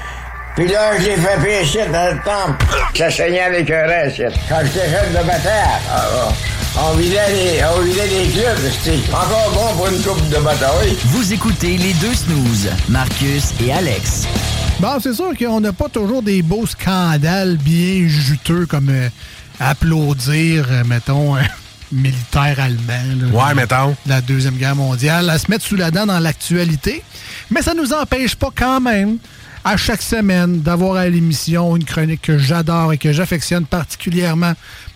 Puis 0.56 0.68
là, 0.70 0.98
je 0.98 1.04
l'ai 1.06 1.18
fait 1.18 1.40
pécher 1.44 1.86
dans 1.92 2.16
le 2.16 2.20
temple. 2.24 2.66
Ça 2.96 3.12
saignait 3.12 3.42
avec 3.42 3.70
un 3.70 3.86
reste. 3.86 4.24
Quand 4.50 4.62
j'étais 4.64 4.90
jeune 4.90 5.10
de 5.12 5.28
bataille, 5.28 5.82
ah, 5.92 6.04
ah, 6.16 6.34
on 6.80 6.96
vidait 6.98 7.30
les, 7.34 7.62
on 7.64 7.82
vidait 7.82 8.08
les 8.08 8.30
clubs. 8.32 8.72
C'était 8.84 9.00
encore 9.14 9.52
bon 9.54 9.78
pour 9.78 9.88
une 9.88 10.02
coupe 10.02 10.30
de 10.30 10.38
bataille. 10.44 10.96
Vous 11.06 11.34
écoutez 11.34 11.78
les 11.78 11.94
deux 11.94 12.14
snooze, 12.14 12.70
Marcus 12.90 13.54
et 13.64 13.72
Alex. 13.72 14.26
Bon, 14.80 14.98
c'est 15.02 15.14
sûr 15.14 15.32
qu'on 15.38 15.62
n'a 15.62 15.72
pas 15.74 15.90
toujours 15.90 16.24
des 16.24 16.42
beaux 16.42 16.66
scandales 16.66 17.58
bien 17.58 18.08
juteux 18.08 18.66
comme 18.66 18.90
euh, 18.90 19.10
applaudir, 19.60 20.66
euh, 20.72 20.84
mettons, 20.86 21.36
un 21.36 21.44
militaire 21.92 22.60
allemand. 22.60 22.88
là, 22.88 23.28
Ouais, 23.28 23.52
de- 23.52 23.56
mettons. 23.56 23.96
La 24.08 24.22
Deuxième 24.22 24.56
Guerre 24.56 24.76
mondiale, 24.76 25.30
à 25.30 25.38
se 25.38 25.50
mettre 25.50 25.64
sous 25.66 25.76
la 25.76 25.92
dent 25.92 26.06
dans 26.08 26.20
l'actualité. 26.20 27.04
Mais 27.52 27.62
ça 27.62 27.74
nous 27.74 27.94
empêche 27.94 28.36
pas 28.36 28.50
quand 28.56 28.82
même, 28.82 29.18
à 29.64 29.78
chaque 29.78 30.02
semaine, 30.02 30.62
d'avoir 30.62 30.96
à 30.98 31.08
l'émission 31.08 31.76
une 31.78 31.86
chronique 31.86 32.24
que 32.24 32.38
j'adore 32.38 32.92
et 32.94 32.98
que 32.98 33.14
j'affectionne 33.14 33.66
particulièrement. 33.66 34.54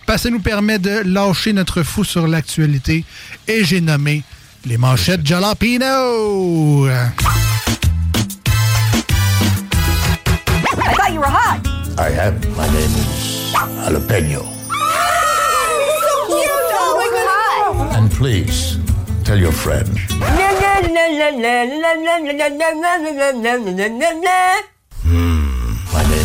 Parce 0.08 0.22
que 0.22 0.28
ça 0.28 0.30
nous 0.30 0.40
permet 0.40 0.78
de 0.78 1.02
lâcher 1.04 1.52
notre 1.52 1.82
fou 1.82 2.02
sur 2.02 2.26
l'actualité. 2.26 3.04
Et 3.46 3.62
j'ai 3.62 3.82
nommé 3.82 4.22
les 4.64 4.78
manchettes 4.78 5.20
Jalapino. 5.22 6.86
I 6.88 7.10
thought 10.96 11.12
you 11.12 11.20
were 11.20 11.26
hot. 11.28 11.60
I 11.98 12.08
am. 12.18 12.40
My 12.56 12.66
name 12.68 12.94
is 12.96 13.52
Jalapeno. 13.52 14.44
so 16.00 16.26
cute. 16.26 16.72
Oh 16.72 16.96
my 16.96 17.08
god. 17.12 17.98
And 17.98 18.10
please, 18.10 18.78
tell 19.24 19.38
your 19.38 19.52
friend. 19.52 19.90
My 20.18 20.30
name 20.34 20.56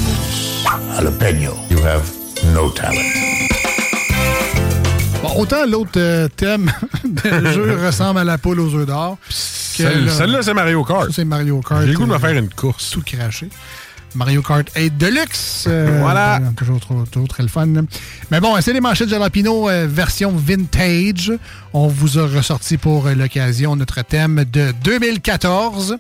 is 0.08 0.24
Jalapeno. 0.96 1.70
You 1.70 1.80
have 1.80 2.10
no 2.54 2.70
talent. 2.70 3.73
Bon, 5.24 5.30
autant 5.42 5.66
l'autre 5.66 5.92
euh, 5.98 6.28
thème 6.36 6.72
de 7.06 7.30
jeu 7.54 7.78
ressemble 7.86 8.20
à 8.20 8.24
la 8.26 8.38
poule 8.38 8.60
aux 8.60 8.76
œufs 8.76 8.86
d'or. 8.86 9.18
Celle- 9.30 10.12
Celle-là, 10.12 10.40
c'est 10.44 10.54
Mario 10.54 10.84
Kart. 10.84 11.08
C'est 11.12 11.24
Mario 11.26 11.62
Kart. 11.62 11.82
J'ai 11.82 11.88
le 11.94 11.98
goût 11.98 12.04
de 12.04 12.10
me 12.10 12.16
euh, 12.16 12.20
faire 12.20 12.38
une 12.38 12.50
course. 12.50 12.90
Tout 12.92 13.02
craché. 13.06 13.48
Mario 14.16 14.42
Kart 14.44 14.68
8 14.76 14.98
Deluxe. 14.98 15.66
euh, 15.68 15.98
Voilà. 16.02 16.36
euh, 16.36 16.40
Toujours, 16.56 16.80
trop- 16.80 17.06
toujours 17.10 17.28
très 17.30 17.42
le 17.42 17.50
fun. 17.50 17.66
Mais 18.30 18.40
bon, 18.40 18.56
c'est 18.62 18.74
les 18.74 18.82
manchettes 18.82 19.10
Jalapino 19.10 19.70
euh, 19.70 19.88
version 19.90 20.32
vintage. 20.36 21.32
On 21.74 21.88
vous 21.88 22.20
a 22.20 22.28
ressorti 22.28 22.78
pour 22.78 23.08
l'occasion 23.10 23.76
notre 23.76 24.02
thème 24.04 24.44
de 24.52 24.72
2014. 24.84 25.96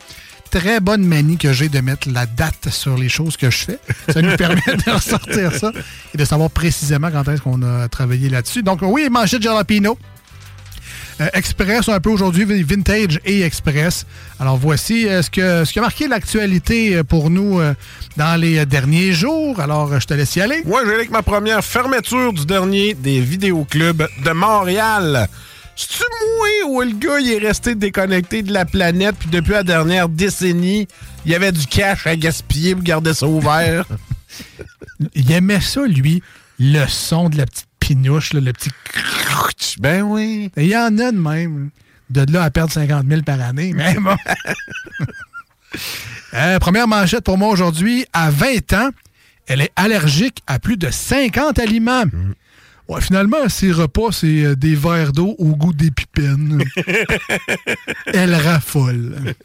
Très 0.53 0.79
bonne 0.79 1.03
manie 1.03 1.37
que 1.37 1.51
j'ai 1.51 1.67
de 1.67 1.79
mettre 1.79 2.07
la 2.11 2.27
date 2.27 2.69
sur 2.69 2.95
les 2.95 3.09
choses 3.09 3.37
que 3.37 3.49
je 3.49 3.57
fais. 3.57 3.79
Ça 4.09 4.21
nous 4.21 4.35
permet 4.37 4.61
de 4.61 4.91
ressortir 4.91 5.51
ça 5.51 5.71
et 6.13 6.17
de 6.17 6.23
savoir 6.25 6.51
précisément 6.51 7.09
quand 7.09 7.27
est-ce 7.27 7.41
qu'on 7.41 7.63
a 7.63 7.87
travaillé 7.87 8.29
là-dessus. 8.29 8.61
Donc 8.61 8.81
oui, 8.83 9.07
manchette 9.09 9.41
Jalapino. 9.41 9.97
Euh, 11.21 11.27
Express 11.33 11.89
un 11.89 11.99
peu 11.99 12.11
aujourd'hui, 12.11 12.45
Vintage 12.45 13.19
et 13.25 13.41
Express. 13.41 14.05
Alors 14.39 14.57
voici 14.57 15.07
euh, 15.07 15.23
ce, 15.23 15.31
que, 15.31 15.65
ce 15.65 15.73
qui 15.73 15.79
a 15.79 15.81
marqué 15.81 16.07
l'actualité 16.07 16.97
euh, 16.97 17.03
pour 17.03 17.31
nous 17.31 17.59
euh, 17.59 17.73
dans 18.17 18.39
les 18.39 18.63
derniers 18.67 19.11
jours. 19.11 19.59
Alors 19.59 19.99
je 19.99 20.05
te 20.05 20.13
laisse 20.13 20.35
y 20.35 20.41
aller. 20.41 20.61
Moi, 20.65 20.81
j'ai 20.85 20.93
avec 20.93 21.09
ma 21.09 21.23
première 21.23 21.65
fermeture 21.65 22.31
du 22.31 22.45
dernier 22.45 22.93
des 22.93 23.21
vidéoclubs 23.21 24.07
de 24.23 24.31
Montréal. 24.31 25.27
C'est-tu 25.75 26.03
moi 26.37 26.71
où 26.71 26.81
le 26.81 26.93
gars 26.93 27.19
il 27.19 27.31
est 27.31 27.47
resté 27.47 27.75
déconnecté 27.75 28.43
de 28.43 28.53
la 28.53 28.65
planète, 28.65 29.15
puis 29.19 29.29
depuis 29.29 29.53
la 29.53 29.63
dernière 29.63 30.09
décennie, 30.09 30.87
il 31.25 31.31
y 31.31 31.35
avait 31.35 31.51
du 31.51 31.65
cash 31.65 32.05
à 32.05 32.15
gaspiller 32.15 32.75
pour 32.75 32.83
garder 32.83 33.13
ça 33.13 33.27
ouvert? 33.27 33.85
Il 35.15 35.31
aimait 35.31 35.59
ça, 35.59 35.85
lui, 35.85 36.23
le 36.59 36.85
son 36.87 37.29
de 37.29 37.37
la 37.37 37.45
petite 37.45 37.67
pinouche, 37.79 38.33
là, 38.33 38.39
le 38.39 38.53
petit... 38.53 38.69
Ben 39.79 40.03
oui. 40.03 40.51
Il 40.55 40.65
y 40.65 40.77
en 40.77 40.97
a 40.99 41.11
de 41.11 41.17
même. 41.17 41.69
De 42.09 42.31
là 42.31 42.43
à 42.43 42.51
perdre 42.51 42.71
50 42.71 43.05
000 43.07 43.21
par 43.23 43.41
année. 43.41 43.73
Mais 43.73 43.95
bon. 43.95 44.15
Euh, 46.35 46.57
première 46.57 46.87
manchette 46.87 47.23
pour 47.23 47.37
moi 47.37 47.49
aujourd'hui. 47.49 48.07
À 48.11 48.31
20 48.31 48.73
ans, 48.73 48.89
elle 49.45 49.61
est 49.61 49.71
allergique 49.75 50.41
à 50.47 50.57
plus 50.57 50.77
de 50.77 50.89
50 50.89 51.59
aliments. 51.59 52.05
Ouais, 52.89 53.01
finalement, 53.01 53.47
ses 53.47 53.71
repas, 53.71 54.11
c'est 54.11 54.43
euh, 54.43 54.55
des 54.55 54.75
verres 54.75 55.13
d'eau 55.13 55.35
au 55.37 55.55
goût 55.55 55.73
d'épipènes. 55.73 56.63
elle 58.07 58.35
raffole. 58.35 59.35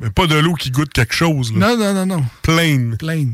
Mais 0.00 0.10
pas 0.10 0.26
de 0.26 0.34
l'eau 0.34 0.54
qui 0.54 0.70
goûte 0.70 0.92
quelque 0.92 1.14
chose. 1.14 1.52
Là. 1.52 1.68
Non, 1.68 1.76
non, 1.76 1.94
non, 1.94 2.06
non. 2.06 2.24
Plain. 2.42 2.92
Plain. 2.98 3.28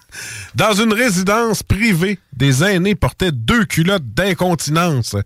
Dans 0.54 0.74
une 0.74 0.92
résidence 0.92 1.62
privée, 1.62 2.18
des 2.34 2.62
aînés 2.62 2.94
portaient 2.94 3.32
deux 3.32 3.64
culottes 3.64 4.14
d'incontinence. 4.14 5.16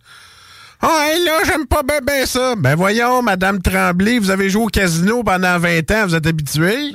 Ah, 0.81 1.07
hey, 1.09 1.25
là, 1.25 1.39
j'aime 1.47 1.67
pas 1.67 1.83
bien 1.83 2.01
ben 2.05 2.27
ça. 2.27 2.55
Ben 2.57 2.77
voyons, 2.77 3.23
Madame 3.23 3.61
Tremblay, 3.61 4.19
vous 4.19 4.31
avez 4.31 4.51
joué 4.51 4.65
au 4.65 4.69
casino 4.69 5.25
pendant 5.25 5.59
20 5.59 5.91
ans, 5.91 6.07
vous 6.07 6.15
êtes 6.15 6.27
habituée? 6.27 6.95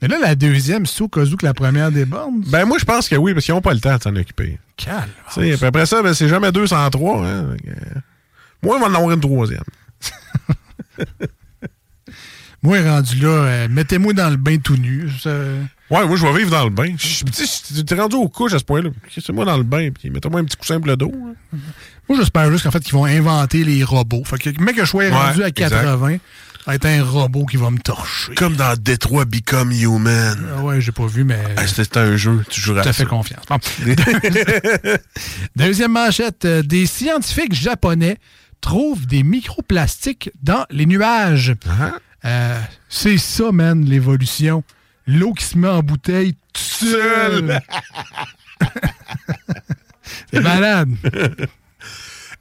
Mais 0.00 0.08
là, 0.08 0.16
la 0.20 0.34
deuxième, 0.34 0.86
c'est 0.86 1.02
au 1.02 1.08
cas 1.08 1.22
où 1.24 1.36
que 1.36 1.44
la 1.44 1.54
première 1.54 1.90
déborde. 1.90 2.34
Ben 2.50 2.64
moi, 2.64 2.78
je 2.78 2.84
pense 2.84 3.08
que 3.08 3.16
oui, 3.16 3.34
parce 3.34 3.44
qu'ils 3.46 3.54
n'ont 3.54 3.60
pas 3.60 3.74
le 3.74 3.80
temps 3.80 3.96
de 3.96 4.02
s'en 4.02 4.14
occuper. 4.14 4.58
Calme. 4.76 5.08
Après 5.62 5.86
ça, 5.86 6.02
ben, 6.02 6.14
c'est 6.14 6.28
jamais 6.28 6.52
203. 6.52 7.26
Hein? 7.26 7.56
Moi, 8.62 8.76
il 8.76 8.80
va 8.80 8.86
en 8.86 8.94
avoir 8.94 9.10
une 9.12 9.20
troisième. 9.20 9.62
Moi, 12.60 12.80
rendu 12.82 13.16
là, 13.20 13.28
euh, 13.28 13.68
mettez-moi 13.70 14.12
dans 14.14 14.30
le 14.30 14.36
bain 14.36 14.56
tout 14.58 14.76
nu. 14.76 15.08
Ça- 15.22 15.30
Ouais, 15.90 16.04
moi, 16.06 16.16
je 16.16 16.26
vais 16.26 16.36
vivre 16.38 16.50
dans 16.50 16.64
le 16.64 16.70
bain. 16.70 16.92
Je- 16.98 17.82
t'es 17.82 17.94
rendu 17.94 18.16
aux 18.16 18.28
couches 18.28 18.52
à 18.52 18.58
ce 18.58 18.64
point-là. 18.64 18.90
C'est 19.10 19.30
moi 19.30 19.44
dans 19.44 19.56
le 19.56 19.62
bain, 19.62 19.88
puis 19.90 20.10
mettez-moi 20.10 20.40
un 20.40 20.44
petit 20.44 20.56
coussin 20.56 20.78
pour 20.78 20.88
le 20.88 20.96
dos. 20.96 21.12
hein. 21.14 21.56
Moi, 22.08 22.18
j'espère 22.18 22.50
juste 22.50 22.64
qu'en 22.64 22.70
fait, 22.72 22.80
qu'ils 22.80 22.92
vont 22.94 23.04
inventer 23.06 23.62
les 23.64 23.84
robots. 23.84 24.24
Fait 24.24 24.38
que 24.38 24.60
mec 24.62 24.74
que 24.76 24.84
je 24.84 24.90
sois 24.90 25.04
Ouais, 25.04 25.08
rendu 25.10 25.42
à 25.44 25.48
exact. 25.48 25.86
80, 26.68 26.70
va 26.70 26.74
être 26.74 26.86
un 26.86 27.02
robot 27.04 27.46
qui 27.46 27.56
va 27.56 27.70
me 27.70 27.78
torcher. 27.78 28.34
Comme 28.34 28.56
dans 28.56 28.74
Detroit 28.80 29.24
Become 29.24 29.72
Human. 29.72 30.38
Ah 30.56 30.62
ouais, 30.62 30.80
j'ai 30.80 30.92
pas 30.92 31.06
vu, 31.06 31.24
mais. 31.24 31.38
Ah, 31.56 31.66
C'était 31.66 31.98
un 31.98 32.16
jeu, 32.16 32.44
tu 32.50 32.60
joueras 32.60 32.82
Tout 32.82 32.88
à 32.90 32.92
fait 32.92 33.06
confiance. 33.06 33.44
Bon. 33.48 33.58
Deuxième 35.56 35.92
manchette. 35.92 36.44
euh, 36.44 36.62
Des 36.62 36.86
scientifiques 36.86 37.54
japonais 37.54 38.18
trouvent 38.60 39.06
des 39.06 39.22
microplastiques 39.22 40.30
dans 40.42 40.64
les 40.70 40.86
nuages. 40.86 41.54
Euh, 42.24 42.60
c'est 42.88 43.18
ça, 43.18 43.52
man, 43.52 43.84
l'évolution. 43.84 44.64
L'eau 45.06 45.32
qui 45.32 45.44
se 45.44 45.56
met 45.56 45.68
en 45.68 45.80
bouteille 45.80 46.34
tout 46.52 46.62
seul. 46.86 47.60
C'est 50.32 50.40
malade. 50.40 50.90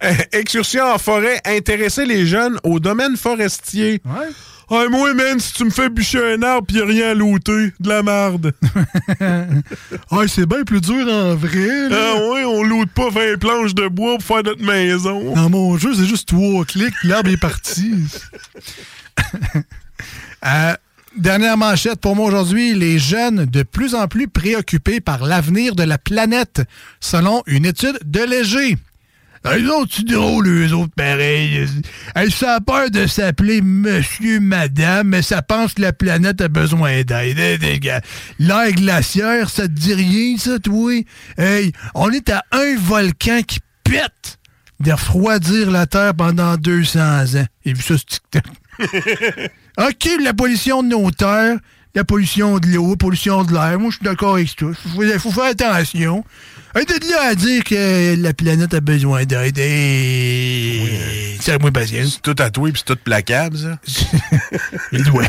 Euh, 0.03 0.13
Excursion 0.31 0.83
en 0.93 0.97
forêt, 0.97 1.39
intéresser 1.45 2.05
les 2.05 2.25
jeunes 2.25 2.59
au 2.63 2.79
domaine 2.79 3.17
forestier. 3.17 4.01
Ouais. 4.05 4.27
Ah, 4.69 4.83
moi, 4.91 5.13
man, 5.13 5.39
si 5.39 5.53
tu 5.53 5.63
me 5.63 5.69
fais 5.69 5.87
bûcher 5.89 6.33
un 6.33 6.41
arbre 6.43 6.67
pis 6.67 6.81
rien 6.81 7.11
à 7.11 7.13
looter, 7.13 7.71
de 7.79 7.87
la 7.89 8.03
merde. 8.03 8.51
ah, 10.11 10.27
c'est 10.27 10.45
bien 10.45 10.63
plus 10.63 10.81
dur 10.81 11.07
en 11.09 11.35
vrai. 11.35 11.87
là. 11.89 12.15
Ah 12.15 12.29
ouais, 12.31 12.43
on 12.43 12.63
loot 12.63 12.89
pas 12.89 13.09
20 13.09 13.39
planches 13.39 13.73
de 13.73 13.87
bois 13.87 14.17
pour 14.17 14.23
faire 14.23 14.43
notre 14.43 14.61
maison. 14.63 15.33
Dans 15.33 15.49
mon 15.49 15.77
jeu, 15.77 15.93
c'est 15.95 16.05
juste 16.05 16.27
trois 16.27 16.65
clics, 16.65 16.93
l'arbre 17.03 17.29
est 17.31 17.37
parti. 17.37 17.93
Euh, 20.45 20.75
dernière 21.17 21.57
manchette 21.57 21.99
pour 21.99 22.15
moi 22.15 22.27
aujourd'hui. 22.27 22.75
Les 22.75 22.99
jeunes 22.99 23.45
de 23.45 23.63
plus 23.63 23.95
en 23.95 24.07
plus 24.07 24.27
préoccupés 24.27 25.01
par 25.01 25.25
l'avenir 25.25 25.73
de 25.75 25.81
la 25.81 25.97
planète, 25.97 26.61
selon 26.99 27.41
une 27.47 27.65
étude 27.65 27.97
de 28.05 28.19
Léger. 28.21 28.77
Les 29.55 29.65
autres, 29.67 29.93
c'est 29.95 30.05
drôle, 30.05 30.47
eux 30.47 30.73
autres, 30.73 30.93
pareil. 30.95 31.67
Elles 32.15 32.31
ça 32.31 32.55
a 32.55 32.61
peur 32.61 32.89
de 32.89 33.07
s'appeler 33.07 33.61
monsieur, 33.61 34.39
madame, 34.39 35.09
mais 35.09 35.21
ça 35.21 35.41
pense 35.41 35.73
que 35.73 35.81
la 35.81 35.93
planète 35.93 36.41
a 36.41 36.47
besoin 36.47 37.03
d'aide. 37.03 38.01
L'air 38.39 38.71
glaciaire, 38.73 39.49
ça 39.49 39.63
te 39.63 39.73
dit 39.73 39.93
rien, 39.93 40.37
ça, 40.37 40.59
toi? 40.59 40.93
Hey, 41.37 41.71
on 41.95 42.11
est 42.11 42.29
à 42.29 42.43
un 42.51 42.77
volcan 42.77 43.41
qui 43.45 43.59
pète 43.83 44.39
de 44.79 44.91
refroidir 44.91 45.71
la 45.71 45.87
Terre 45.87 46.13
pendant 46.13 46.57
200 46.57 46.99
ans. 46.99 47.45
Et 47.65 47.73
vu 47.73 47.81
ça, 47.81 47.95
c'est 47.97 48.05
TikTok? 48.05 48.43
OK, 49.77 50.09
la 50.21 50.33
pollution 50.33 50.83
de 50.83 50.89
nos 50.89 51.11
terres, 51.11 51.57
la 51.95 52.03
pollution 52.03 52.59
de 52.59 52.67
l'eau, 52.67 52.91
la 52.91 52.97
pollution 52.97 53.43
de 53.43 53.53
l'air. 53.53 53.79
Moi, 53.79 53.89
je 53.91 53.97
suis 53.97 54.05
d'accord 54.05 54.35
avec 54.35 54.49
ça. 54.49 54.65
Il 54.99 55.19
faut, 55.19 55.31
faire 55.31 55.45
attention. 55.45 56.23
Et 56.79 56.85
de 56.85 57.09
là 57.09 57.29
à 57.29 57.35
dire 57.35 57.63
que 57.63 58.15
la 58.21 58.33
planète 58.33 58.73
a 58.75 58.81
besoin 58.81 59.25
d'aide, 59.25 59.57
et... 59.57 61.35
c'est 61.39 61.59
moi 61.59 61.71
patience. 61.71 62.13
C'est 62.15 62.21
tout 62.21 62.35
tatoué 62.35 62.71
pis 62.71 62.83
c'est 62.85 62.93
tout 62.93 63.01
plaquable, 63.03 63.57
ça. 63.57 63.79
Il 64.91 65.03
doit. 65.03 65.23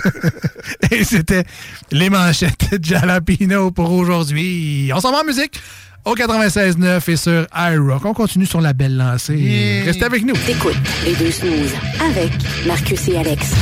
Et 0.90 1.04
c'était 1.04 1.44
les 1.92 2.10
manchettes 2.10 2.74
de 2.74 2.84
Jalapino 2.84 3.70
pour 3.70 3.92
aujourd'hui. 3.92 4.90
On 4.92 5.00
s'en 5.00 5.12
va 5.12 5.20
en 5.20 5.24
musique 5.24 5.60
au 6.04 6.16
96.9 6.16 7.10
et 7.10 7.16
sur 7.16 7.46
iRock. 7.54 8.04
On 8.04 8.14
continue 8.14 8.46
sur 8.46 8.60
la 8.60 8.72
belle 8.72 8.96
lancée. 8.96 9.82
Restez 9.84 10.04
avec 10.04 10.24
nous. 10.24 10.34
Écoute 10.48 10.76
les 11.04 11.14
deux 11.14 11.30
snooze 11.30 11.72
avec 12.00 12.32
Marcus 12.66 13.08
et 13.08 13.16
Alex. 13.16 13.52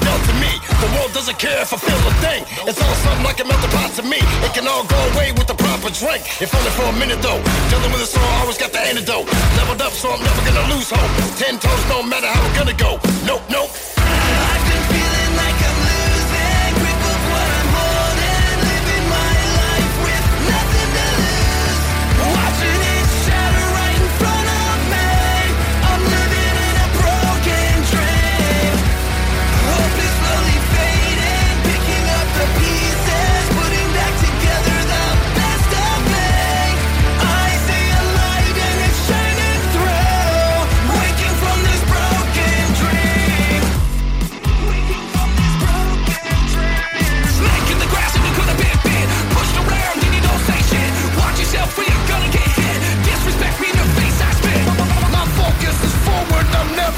To 0.00 0.34
me. 0.40 0.52
The 0.80 0.90
world 0.98 1.12
doesn't 1.12 1.38
care 1.38 1.60
if 1.62 1.72
I 1.72 1.78
feel 1.78 1.96
a 1.96 2.14
thing. 2.20 2.44
It's 2.68 2.80
all 2.80 2.96
something 3.04 3.24
like 3.24 3.40
a 3.40 3.44
melting 3.44 3.70
pot 3.70 3.92
to 3.96 4.02
me. 4.02 4.18
It 4.44 4.52
can 4.52 4.66
all 4.68 4.84
go 4.84 4.98
away 5.14 5.32
with 5.32 5.46
the 5.46 5.54
proper 5.54 5.90
drink. 5.90 6.22
If 6.40 6.54
only 6.54 6.70
for 6.76 6.84
a 6.84 6.96
minute 6.98 7.22
though. 7.22 7.40
Dealing 7.70 7.92
with 7.92 8.02
a 8.02 8.06
sore, 8.06 8.32
always 8.40 8.58
got 8.58 8.72
the 8.72 8.80
antidote. 8.80 9.26
Leveled 9.56 9.82
up, 9.82 9.92
so 9.92 10.10
I'm 10.10 10.22
never 10.22 10.42
gonna 10.44 10.74
lose 10.74 10.90
hope. 10.90 11.12
Ten 11.38 11.58
toes, 11.58 11.84
no 11.88 12.02
matter 12.02 12.26
how 12.26 12.44
it's 12.46 12.58
gonna 12.58 12.76
go. 12.76 13.00
Nope, 13.24 13.42
nope. 13.50 13.95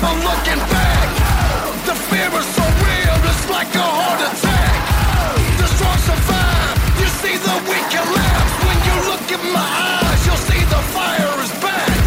I'm 0.01 0.20
looking 0.22 0.62
back. 0.70 1.09
The 1.82 1.94
fear 2.07 2.30
is 2.38 2.46
so 2.55 2.62
real, 2.62 3.18
it's 3.26 3.51
like 3.51 3.66
a 3.74 3.82
heart 3.82 4.20
attack. 4.30 4.78
The 5.59 5.66
strong 5.74 5.99
survive, 6.07 6.76
you 7.03 7.09
see 7.18 7.34
the 7.34 7.57
weak 7.66 7.86
collapse. 7.90 8.53
When 8.62 8.78
you 8.86 8.96
look 9.11 9.26
in 9.26 9.42
my 9.51 9.59
eyes, 9.59 10.20
you'll 10.26 10.44
see 10.46 10.62
the 10.70 10.82
fire 10.94 11.34
is 11.42 11.51
back. 11.59 11.99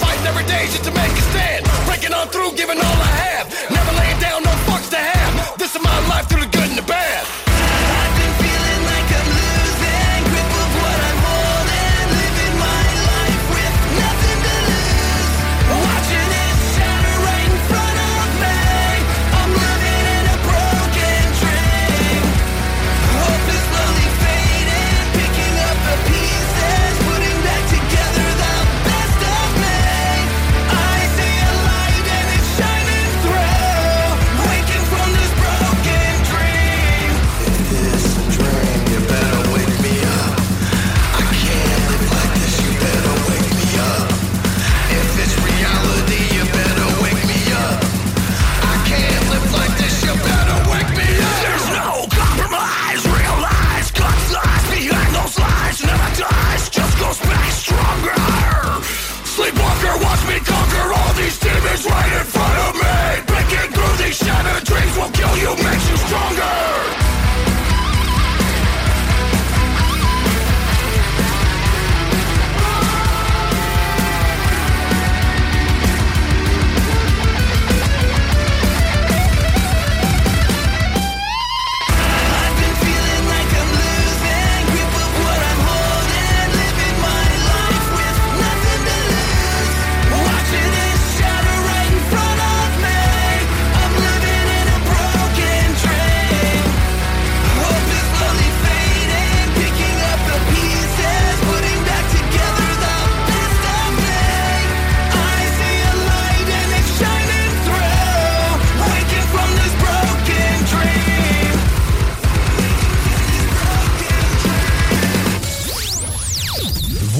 Fighting 0.00 0.26
every 0.32 0.44
day 0.44 0.64
just 0.72 0.84
to 0.84 0.92
make 0.92 1.12
a 1.12 1.24
stand. 1.28 1.66
Breaking 1.84 2.14
on 2.14 2.28
through, 2.28 2.52
giving 2.56 2.78
all 2.78 2.84
I 2.84 3.06
have. 3.06 3.19
Value 65.30 65.62
makes 65.62 65.88
you 65.88 65.96
stronger. 65.96 66.79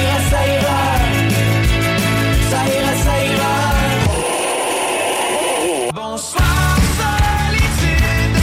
ira, 0.00 0.18
ça 0.30 0.40
ira. 0.56 0.82
Ça 2.50 2.60
ira, 2.76 2.94
ça 3.04 3.14
ira. 3.32 3.56
Bonsoir 5.94 6.76
solitude, 6.98 8.36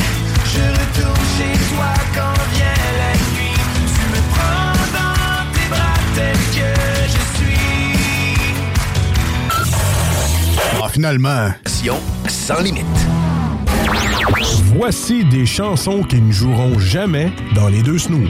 je 0.54 0.64
retourne 0.80 1.28
chez 1.38 1.56
toi 1.70 1.92
quand 2.16 2.40
vient 2.54 2.84
la 3.02 3.14
nuit. 3.34 3.60
Tu 3.96 4.04
me 4.14 4.22
prends 4.34 4.78
dans 4.98 5.44
tes 5.54 5.68
bras 5.70 6.00
tel 6.16 6.38
que 6.56 6.72
je 7.14 7.22
suis. 7.38 7.70
Ah, 10.82 10.90
finalement. 10.90 11.46
sans 12.28 12.62
limite. 12.62 12.86
Voici 14.76 15.26
des 15.26 15.46
chansons 15.46 16.04
qui 16.04 16.22
ne 16.22 16.32
joueront 16.32 16.80
jamais 16.80 17.32
dans 17.54 17.68
les 17.68 17.82
deux 17.84 17.98
snooze. 17.98 18.30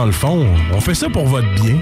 Dans 0.00 0.06
le 0.06 0.12
fond, 0.12 0.46
on 0.72 0.80
fait 0.80 0.94
ça 0.94 1.10
pour 1.10 1.26
votre 1.26 1.46
bien. 1.56 1.76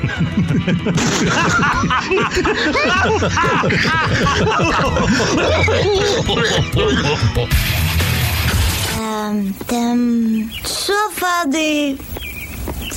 Euh, 8.98 9.42
T'aimes 9.68 10.46
ça 10.64 10.92
faire 11.14 11.46
des 11.48 11.96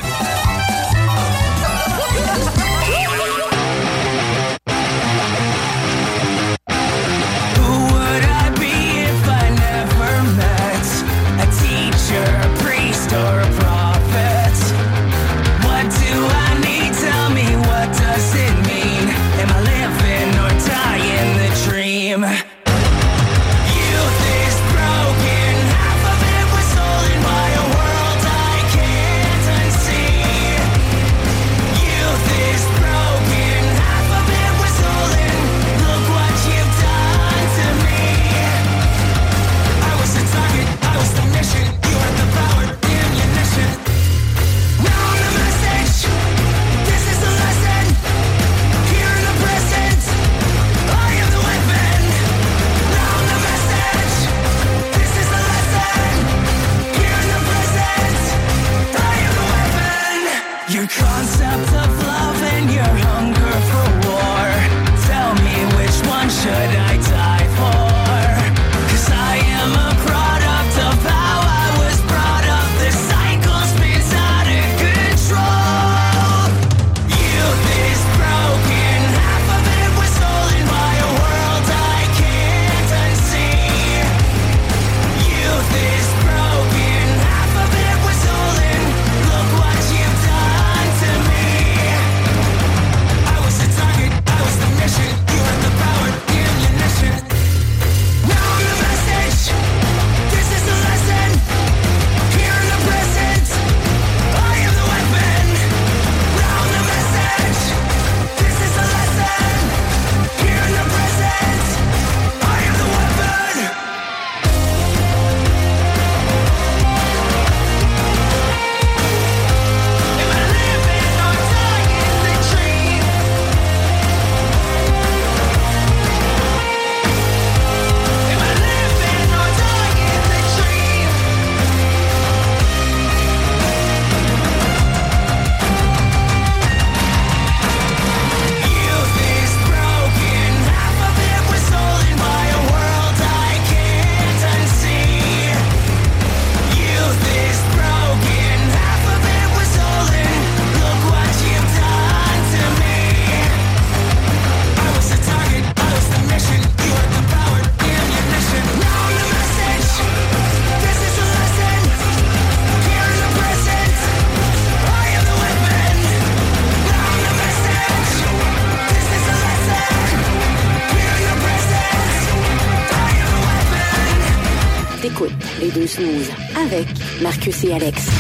Marcus 177.38 177.66
et 177.66 177.74
Alex. 177.74 178.17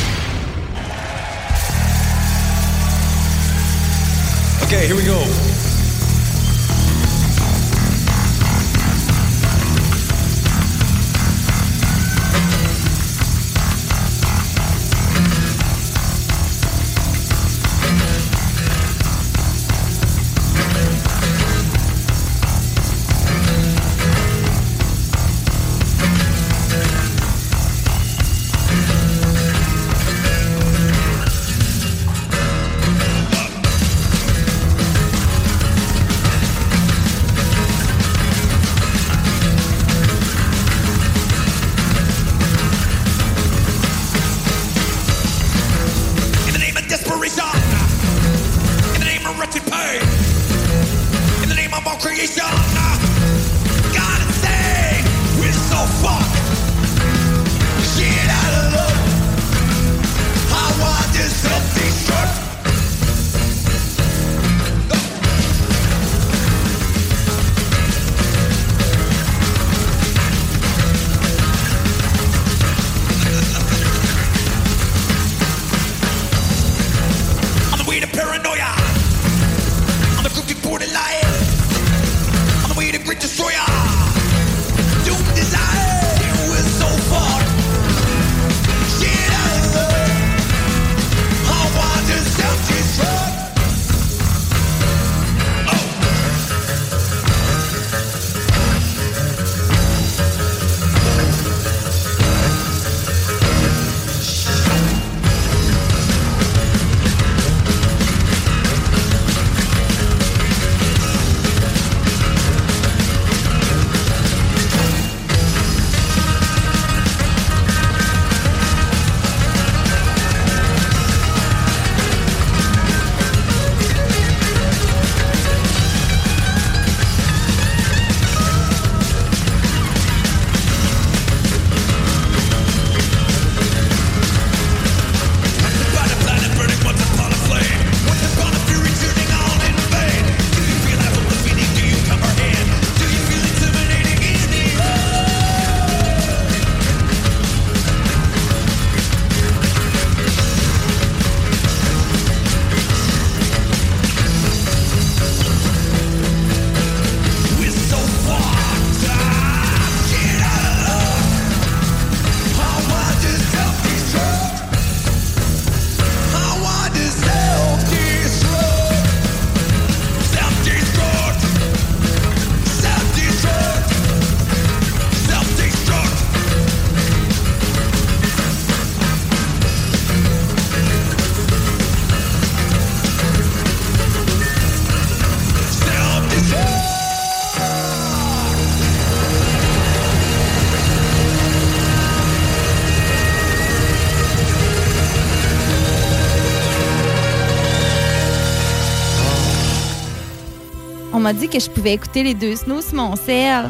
m'a 201.27 201.33
dit 201.33 201.49
que 201.49 201.59
je 201.59 201.69
pouvais 201.69 201.91
écouter 201.91 202.23
les 202.23 202.33
deux 202.33 202.55
snows 202.55 202.81
sur 202.81 202.95
mon 202.95 203.17
sel. 203.17 203.69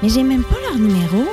Mais 0.00 0.08
j'ai 0.08 0.22
même 0.22 0.44
pas 0.44 0.54
leur 0.68 0.78
numéro. 0.78 1.24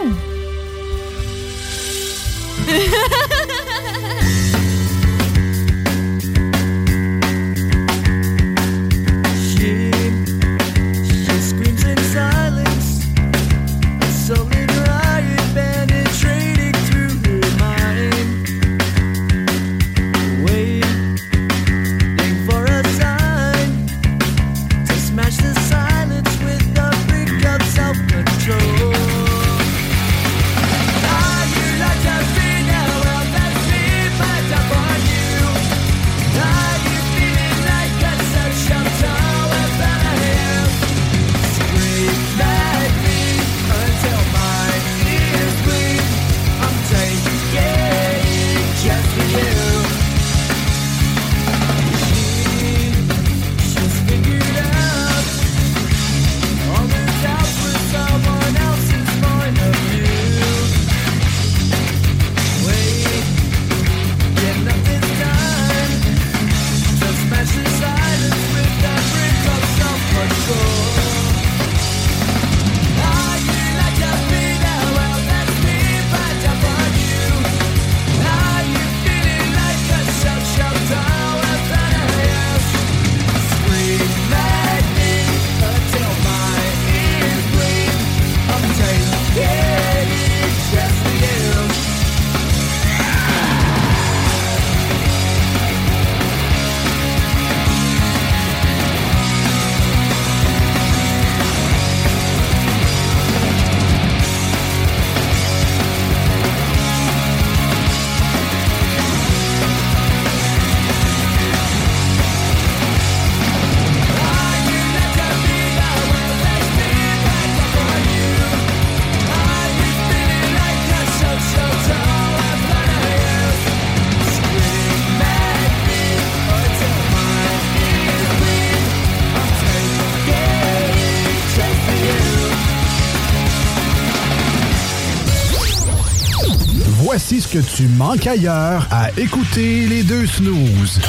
Que 137.62 137.76
tu 137.76 137.88
manques 137.88 138.26
ailleurs 138.26 138.88
à 138.92 139.10
écouter 139.18 139.86
les 139.88 140.04
deux 140.04 140.26
snooze. 140.26 141.02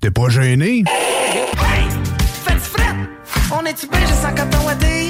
T'es 0.00 0.10
pas 0.10 0.28
gêné? 0.28 0.84
Faites 2.44 2.60
fret! 2.60 2.94
On 3.50 3.64
est-tu 3.64 3.86
bien 3.86 4.00
juste 4.00 4.24
en 4.24 4.34
coton 4.34 4.66
ouaté? 4.66 5.08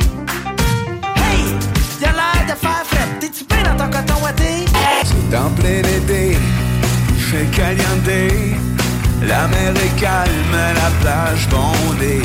Hey! 1.16 1.44
Y'a 2.00 2.12
l'air 2.12 2.44
de 2.46 2.54
faire 2.58 2.84
fret! 2.86 3.08
T'es-tu 3.18 3.44
bien 3.44 3.62
dans 3.64 3.76
ton 3.84 3.90
coton 3.90 4.22
ouaté? 4.22 4.66
C'est 5.04 5.36
en 5.36 5.50
plein 5.50 5.80
été, 5.80 6.36
fait 7.18 7.46
caliente. 7.46 8.54
La 9.26 9.48
mer 9.48 9.72
est 9.76 10.00
calme, 10.00 10.56
la 10.74 10.90
plage 11.00 11.48
bondée. 11.48 12.22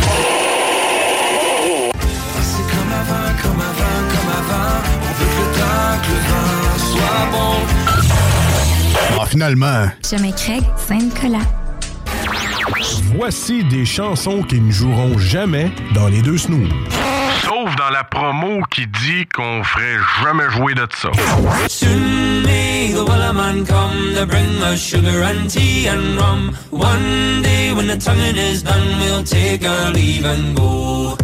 C'est 2.42 2.68
comme 2.72 2.94
avant, 3.02 3.32
comme 3.42 3.62
avant, 3.62 4.00
comme 4.12 4.32
avant. 4.38 4.78
On 5.02 5.12
veut 5.18 5.30
que 5.32 5.40
le 5.40 5.48
temps, 5.58 5.98
que 6.04 6.12
le 6.12 6.20
vent 6.30 6.59
soit 7.10 7.32
bon. 7.32 7.56
Ah, 9.20 9.26
finalement. 9.26 9.88
Chemin 10.08 10.32
Craig, 10.32 10.64
Saint-Nicolas. 10.78 11.46
Voici 13.16 13.64
des 13.66 13.86
chansons 13.86 14.44
qui 14.44 14.60
ne 14.62 14.72
joueront 14.72 15.18
jamais 15.18 15.72
dans 15.94 16.08
les 16.08 16.22
deux 16.22 16.38
snooze. 16.38 16.70
Sauf 17.44 17.76
dans 17.76 17.90
la 17.90 18.04
promo 18.04 18.62
qui 18.70 18.86
dit 18.86 19.26
qu'on 19.34 19.64
ferait 19.64 19.98
jamais 20.24 20.50
jouer 20.52 20.76
de 20.76 20.88
ça. 20.96 21.10
Soon 21.68 22.44
may 22.44 22.94
the 22.94 23.04
Wellerman 23.08 23.66
come 23.66 24.14
to 24.16 24.26
bring 24.26 24.62
us 24.72 24.80
sugar 24.80 25.24
and 25.24 25.50
tea 25.50 25.88
and 25.88 26.20
rum. 26.20 26.52
One 26.72 27.42
day 27.42 27.74
when 27.74 27.88
the 27.88 27.98
tonguing 27.98 28.38
is 28.38 28.62
done, 28.62 29.00
we'll 29.00 29.24
take 29.24 29.68
our 29.68 29.92
leave 29.92 30.26
and 30.26 30.56
go. 30.56 31.18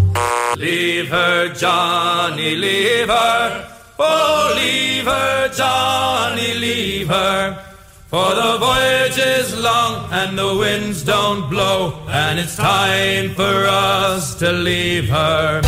Leave 0.57 1.09
her, 1.09 1.49
Johnny, 1.53 2.55
leave 2.55 3.09
her. 3.09 3.74
Oh, 3.97 4.53
leave 4.55 5.05
her, 5.05 5.49
Johnny, 5.49 6.53
leave 6.53 7.07
her. 7.07 7.63
For 8.07 8.35
the 8.35 8.57
voyage 8.59 9.17
is 9.17 9.57
long 9.57 10.11
and 10.11 10.37
the 10.37 10.55
winds 10.57 11.03
don't 11.03 11.49
blow, 11.49 12.05
and 12.09 12.39
it's 12.39 12.55
time 12.55 13.33
for 13.35 13.65
us 13.67 14.35
to 14.35 14.51
leave 14.51 15.09
her. 15.09 15.61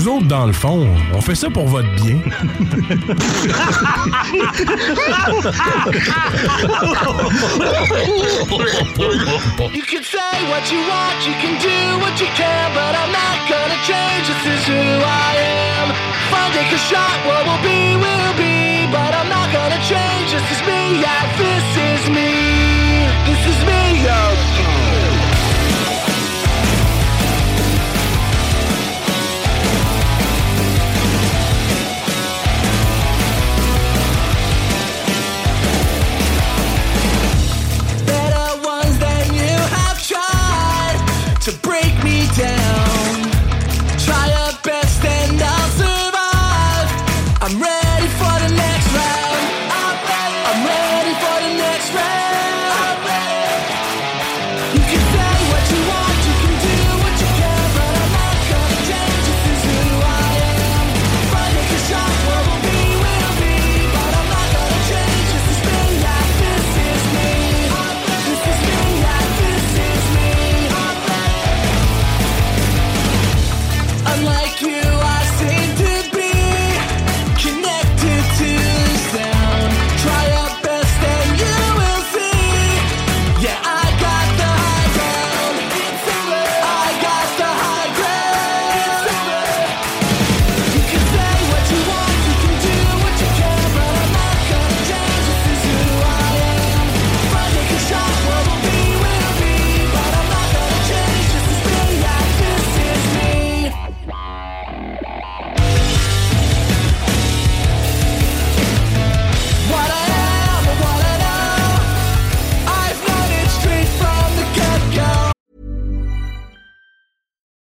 Nous 0.00 0.08
autres, 0.08 0.28
dans 0.28 0.46
le 0.46 0.52
fond, 0.54 0.88
on 1.12 1.20
fait 1.20 1.34
ça 1.34 1.50
pour 1.50 1.68
votre 1.68 1.94
bien. 1.96 2.16
You 9.74 9.82
can 9.84 10.02
say 10.02 10.40
what 10.48 10.72
you 10.72 10.80
want, 10.88 11.20
you 11.26 11.34
can 11.42 11.52
do 11.60 12.00
what 12.00 12.18
you 12.18 12.28
can, 12.34 12.72
but 12.72 12.96
I'm 12.96 13.12
not 13.12 13.44
gonna 13.44 13.76
change. 13.84 14.24
This 14.26 14.46
is 14.46 14.64
who 14.68 14.80
I 15.04 15.36
am. 15.76 15.90
If 15.90 16.32
I 16.32 16.48
take 16.56 16.72
a 16.72 16.78
shot, 16.78 17.20
what 17.26 17.44
will 17.44 17.60
be, 17.60 17.96
will 18.00 18.32
be. 18.40 18.88
But 18.90 19.12
I'm 19.12 19.28
not 19.28 19.52
gonna 19.52 19.76
change. 19.84 20.32
This 20.32 20.48
is 20.50 20.62
me, 20.64 21.02
yeah, 21.04 21.28
this 21.36 21.59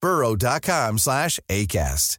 burrow.com 0.00 0.98
slash 0.98 1.38
ACAST. 1.48 2.18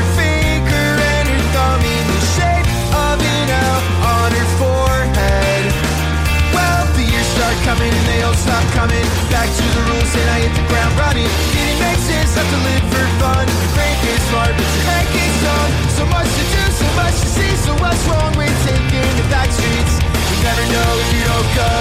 Coming 7.65 7.93
and 7.93 8.05
they 8.07 8.21
all 8.25 8.33
stop 8.33 8.63
coming. 8.73 9.05
Back 9.29 9.49
to 9.49 9.65
the 9.75 9.81
rules 9.89 10.11
and 10.15 10.27
I 10.29 10.37
hit 10.45 10.53
the 10.57 10.65
ground 10.69 10.93
running. 10.97 11.29
Didn't 11.53 11.79
make 11.81 12.01
sense, 12.01 12.33
have 12.35 12.49
to 12.49 12.59
live 12.65 12.85
for 12.89 13.05
fun. 13.21 13.45
Frank 13.75 13.99
is 14.05 14.21
smart, 14.29 14.53
but 14.57 14.65
your 14.65 14.85
head 14.89 15.05
is 15.09 15.35
dumb. 15.45 15.71
So 15.97 16.03
much 16.09 16.29
to 16.29 16.43
do, 16.49 16.63
so 16.73 16.87
much 16.97 17.15
to 17.21 17.27
see. 17.37 17.53
So 17.65 17.71
what's 17.77 18.01
wrong 18.09 18.33
with 18.37 18.53
taking 18.65 19.11
the 19.17 19.25
back 19.29 19.49
streets? 19.53 19.93
You 20.01 20.37
never 20.41 20.65
know 20.73 20.91
if 21.01 21.09
you 21.13 21.23
don't 21.25 21.49
go. 21.53 21.71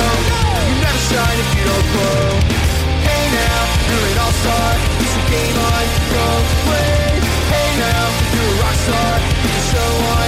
You 0.68 0.76
never 0.84 1.02
shine 1.08 1.38
if 1.40 1.50
you 1.56 1.64
don't 1.64 1.86
glow. 1.96 2.28
Hey 3.08 3.24
now, 3.32 3.60
you're 3.88 4.06
an 4.10 4.18
all-star. 4.20 4.70
Use 5.00 5.14
your 5.16 5.28
game 5.32 5.56
on, 5.56 5.84
go 6.12 6.26
play. 6.68 7.24
Hey 7.48 7.70
now, 7.80 8.04
you're 8.36 8.52
a 8.52 8.62
rock 8.62 8.76
star. 8.84 9.14
Get 9.16 9.52
the 9.56 9.64
show 9.72 9.92
on, 10.12 10.19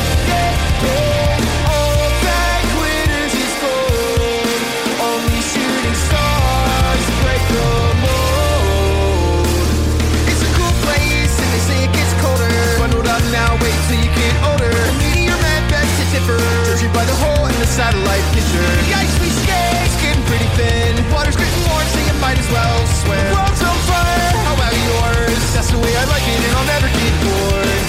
by 16.93 17.05
the 17.05 17.16
hole 17.16 17.47
in 17.49 17.57
the 17.59 17.66
satellite 17.66 18.24
picture. 18.36 18.68
The 18.84 18.95
ice 18.95 19.16
we 19.20 19.28
skate's 19.32 19.97
getting 20.01 20.24
pretty 20.28 20.49
thin. 20.61 20.93
Water's 21.12 21.36
getting 21.36 21.64
warm, 21.68 21.86
so 21.88 21.99
you 22.05 22.14
might 22.20 22.38
as 22.38 22.49
well 22.53 22.78
swim. 23.01 23.16
The 23.16 23.36
world's 23.36 23.62
on 23.64 23.78
fire, 23.88 24.32
how 24.45 24.55
about 24.55 24.76
yours? 24.76 25.40
That's 25.57 25.70
the 25.72 25.80
way 25.80 25.93
I 25.97 26.05
like 26.05 26.26
it, 26.28 26.40
and 26.40 26.53
I'll 26.53 26.68
never 26.68 26.88
get 26.93 27.12
bored. 27.24 27.82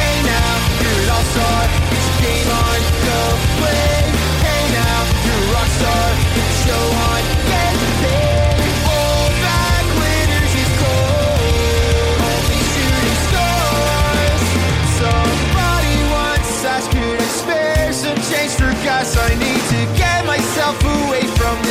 Hey 0.00 0.16
now, 0.24 0.52
you're 0.80 1.00
an 1.04 1.10
all-star. 1.12 1.60
Get 1.92 2.00
your 2.00 2.18
game 2.24 2.48
on, 2.48 2.78
go 3.04 3.18
play. 3.60 3.95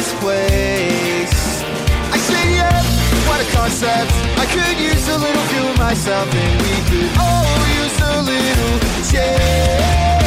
This 0.06 0.20
place. 0.20 1.64
I 2.14 2.18
said, 2.18 2.48
yeah, 2.54 2.84
what 3.28 3.42
a 3.42 3.52
concept. 3.52 4.12
I 4.38 4.46
could 4.46 4.80
use 4.80 5.08
a 5.08 5.18
little 5.18 5.44
fuel 5.50 5.74
myself, 5.78 6.34
and 6.34 6.62
we 6.62 6.76
could 6.90 7.18
all 7.18 7.58
use 7.82 7.98
a 8.02 8.22
little 8.22 8.80
change. 9.12 10.25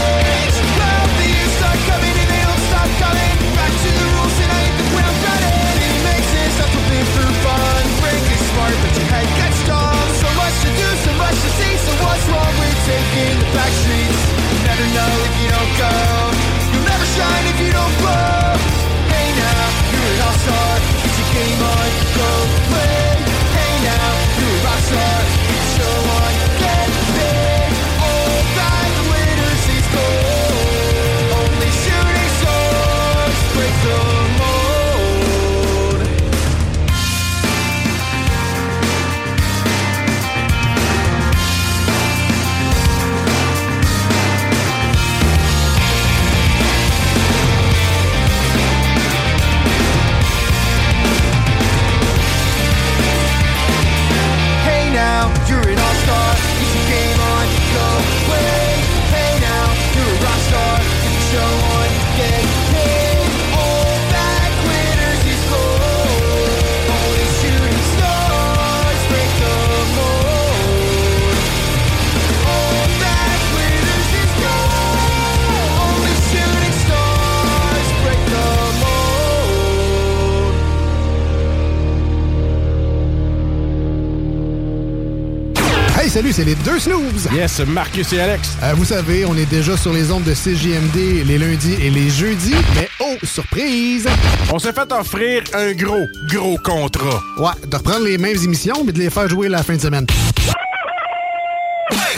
Deux 86.79 86.91
snooze! 86.91 87.29
Yes, 87.33 87.61
Marcus 87.66 88.12
et 88.12 88.20
Alex. 88.20 88.57
Euh, 88.62 88.74
vous 88.74 88.85
savez, 88.85 89.24
on 89.24 89.37
est 89.37 89.47
déjà 89.47 89.76
sur 89.76 89.93
les 89.93 90.11
ondes 90.12 90.24
de 90.24 90.33
CJMD 90.33 91.24
les 91.26 91.39
lundis 91.39 91.74
et 91.81 91.91
les 91.91 92.09
jeudis, 92.11 92.55
mais 92.74 92.89
oh, 93.01 93.16
surprise! 93.24 94.07
On 94.53 94.59
s'est 94.59 94.72
fait 94.72 94.91
offrir 94.93 95.43
un 95.55 95.72
gros, 95.72 96.07
gros 96.29 96.57
contrat. 96.59 97.20
Ouais, 97.39 97.51
de 97.66 97.76
reprendre 97.76 98.05
les 98.05 98.18
mêmes 98.18 98.37
émissions, 98.43 98.85
mais 98.85 98.93
de 98.93 98.99
les 98.99 99.11
faire 99.11 99.29
jouer 99.29 99.49
la 99.49 99.62
fin 99.62 99.74
de 99.74 99.81
semaine. 99.81 100.07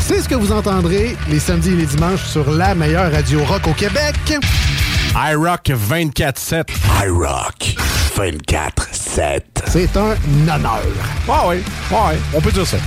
C'est 0.01 0.21
ce 0.21 0.29
que 0.29 0.35
vous 0.35 0.53
entendrez 0.53 1.17
les 1.29 1.39
samedis 1.39 1.71
et 1.71 1.77
les 1.77 1.87
dimanches 1.87 2.25
sur 2.25 2.51
la 2.51 2.75
meilleure 2.75 3.13
radio 3.13 3.45
rock 3.45 3.67
au 3.69 3.75
Québec. 3.75 4.15
iRock 5.15 5.71
24-7. 5.71 6.65
iRock 7.05 7.77
24-7. 8.17 9.41
C'est 9.69 9.97
un 9.97 10.17
honneur. 10.43 10.83
Ouais, 11.29 11.49
ouais, 11.49 11.63
ouais, 11.93 12.19
on 12.35 12.41
peut 12.41 12.53
dire 12.53 12.67
ça. 12.67 12.79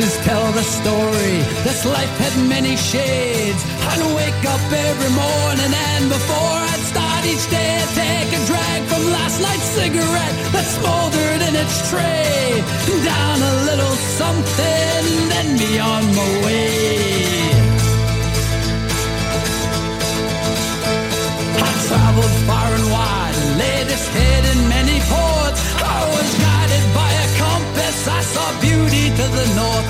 Pictures 0.00 0.24
tell 0.24 0.52
the 0.52 0.62
story. 0.62 1.36
This 1.64 1.84
life 1.84 2.14
had 2.18 2.48
many 2.48 2.76
shades. 2.76 3.62
I'd 3.90 4.02
wake 4.16 4.44
up 4.54 4.64
every 4.72 5.12
morning 5.12 5.72
and 5.92 6.08
before 6.08 6.56
I'd 6.72 6.84
start 6.92 7.24
each 7.24 7.46
day, 7.50 7.70
I'd 7.82 7.92
take 7.94 8.30
a 8.38 8.42
drag 8.46 8.80
from 8.88 9.02
last 9.12 9.40
night's 9.40 9.68
cigarette 9.78 10.36
that 10.52 10.66
smoldered 10.76 11.40
in 11.48 11.54
its 11.62 11.76
tray. 11.90 12.62
Down 13.04 13.38
a 13.42 13.54
little 13.68 13.96
something, 14.20 15.04
then 15.32 15.48
be 15.58 15.78
on 15.78 16.02
my 16.18 16.30
way. 16.44 16.80
I 21.66 21.70
traveled 21.88 22.36
far 22.48 22.68
and 22.78 22.86
wide 22.94 23.20
laid 23.60 23.86
its 23.96 24.08
head 24.16 24.42
in 24.52 24.58
many 24.68 24.98
ports. 25.12 25.60
I 25.96 26.00
was 26.14 26.30
guided 26.44 26.84
by 27.00 27.10
a 27.24 27.28
compass. 27.44 27.98
I 28.08 28.20
saw 28.32 28.46
beauty 28.60 29.04
to 29.18 29.26
the 29.38 29.46
north. 29.60 29.89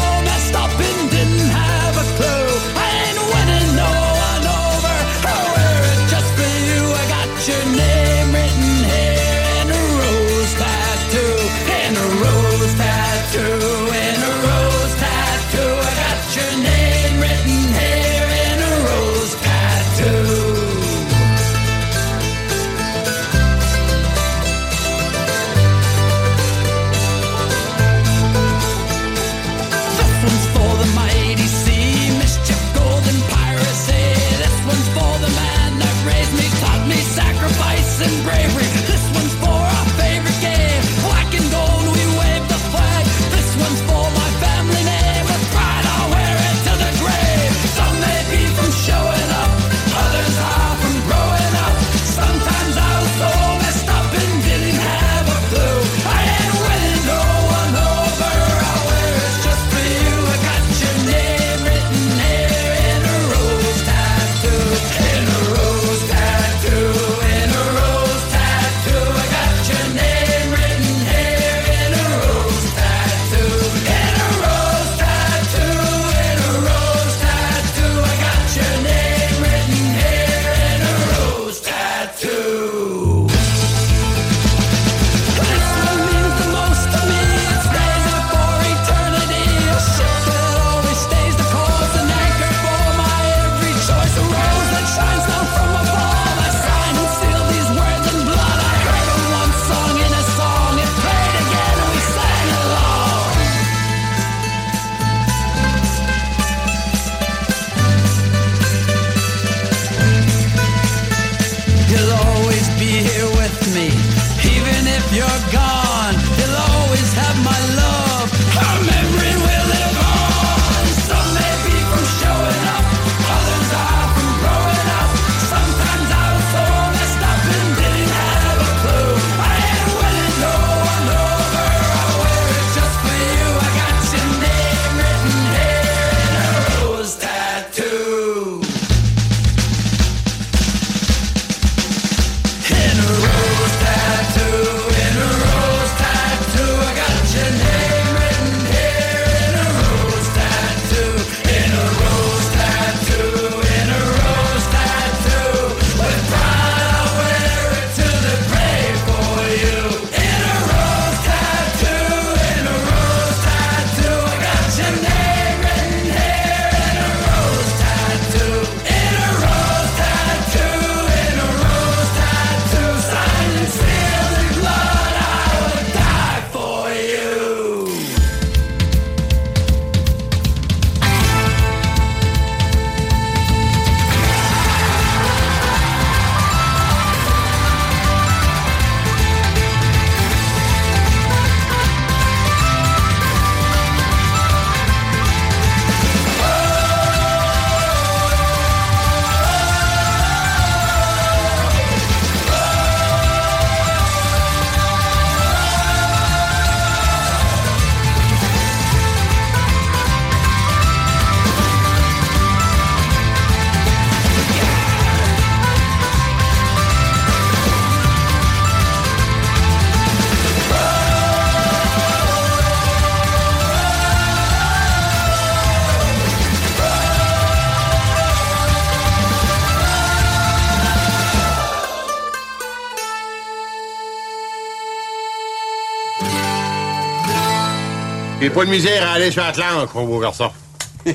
J'ai 238.41 238.49
pas 238.49 238.65
de 238.65 238.71
misère 238.71 239.07
à 239.07 239.13
aller 239.13 239.29
sur 239.29 239.43
Atlantique, 239.43 239.93
mon 239.93 240.05
beau 240.05 240.19
garçon. 240.19 240.49
mmh, 241.05 241.13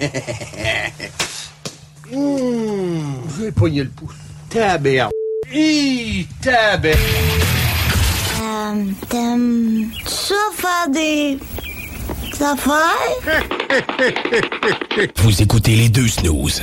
je 2.12 3.42
vais 3.42 3.50
pogner 3.50 3.82
le 3.82 3.88
pouce. 3.88 4.14
Tabère. 4.48 5.08
Hi, 5.52 6.24
tabère. 6.40 6.96
Euh, 8.40 8.84
T'aimes 9.08 9.90
ça 10.06 10.36
faire 10.54 10.88
des... 10.92 11.38
affaires? 12.40 12.94
Vous 15.16 15.42
écoutez 15.42 15.74
les 15.74 15.88
deux 15.88 16.06
snooze. 16.06 16.62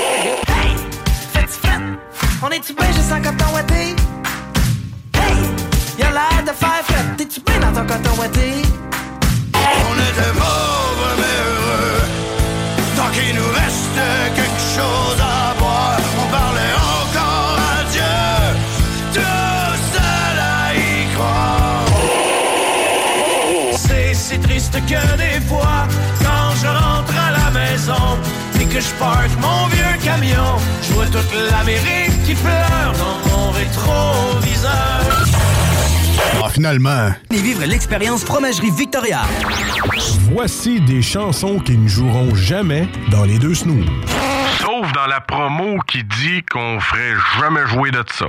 je 28.81 28.93
parque 28.95 29.31
mon 29.39 29.67
vieux 29.67 29.97
camion, 30.03 30.57
je 30.81 30.93
vois 30.93 31.05
toute 31.05 31.33
l'Amérique 31.51 32.23
qui 32.25 32.33
pleure 32.33 32.93
dans 32.97 33.29
mon 33.29 33.51
rétroviseur. 33.51 35.27
Ah, 36.43 36.49
finalement. 36.49 37.11
Et 37.31 37.41
vivre 37.41 37.63
l'expérience 37.65 38.23
Fromagerie 38.23 38.71
Victoria. 38.71 39.21
Voici 40.33 40.81
des 40.81 41.01
chansons 41.01 41.59
qui 41.59 41.77
ne 41.77 41.87
joueront 41.87 42.33
jamais 42.35 42.87
dans 43.11 43.23
les 43.23 43.37
deux 43.37 43.53
snooze. 43.53 43.85
Sauf 44.59 44.91
dans 44.93 45.07
la 45.07 45.21
promo 45.21 45.77
qui 45.87 46.03
dit 46.03 46.41
qu'on 46.51 46.79
ferait 46.79 47.13
jamais 47.39 47.67
jouer 47.67 47.91
de 47.91 48.03
ça. 48.11 48.27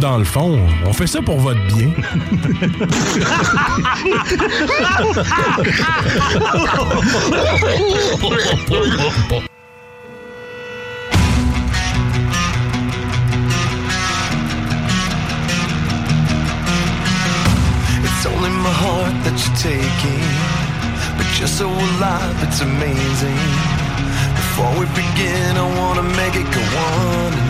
dans 0.00 0.16
le 0.16 0.24
fond, 0.24 0.58
on 0.86 0.92
fait 0.94 1.06
ça 1.06 1.20
pour 1.20 1.38
votre 1.38 1.60
bien. 1.66 1.90
It's 18.02 18.26
only 18.26 18.50
my 18.50 18.72
heart 18.72 19.12
that 19.24 19.36
you're 19.36 19.56
taking, 19.56 20.24
but 21.18 21.26
you're 21.38 21.46
so 21.46 21.68
alive, 21.68 22.42
it's 22.42 22.62
amazing. 22.62 23.36
Before 24.34 24.72
we 24.80 24.86
begin, 24.94 25.56
I 25.56 25.78
wanna 25.78 26.02
make 26.02 26.36
it 26.36 26.50
go 26.50 26.60
on 26.60 27.49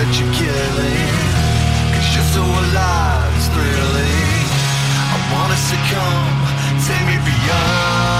that 0.00 0.18
you're 0.18 0.32
killing. 0.32 1.12
Cause 1.92 2.08
you're 2.14 2.30
so 2.32 2.40
alive, 2.40 3.32
it's 3.36 3.48
thrilling. 3.52 4.48
I 5.12 5.18
wanna 5.32 5.58
succumb, 5.70 6.36
take 6.88 7.04
me 7.04 7.16
beyond. 7.28 8.19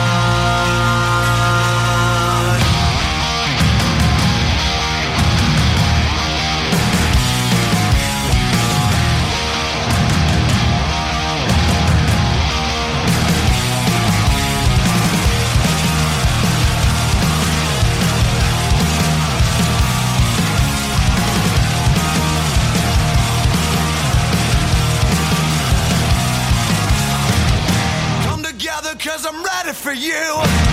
for 29.91 29.95
you. 29.97 30.70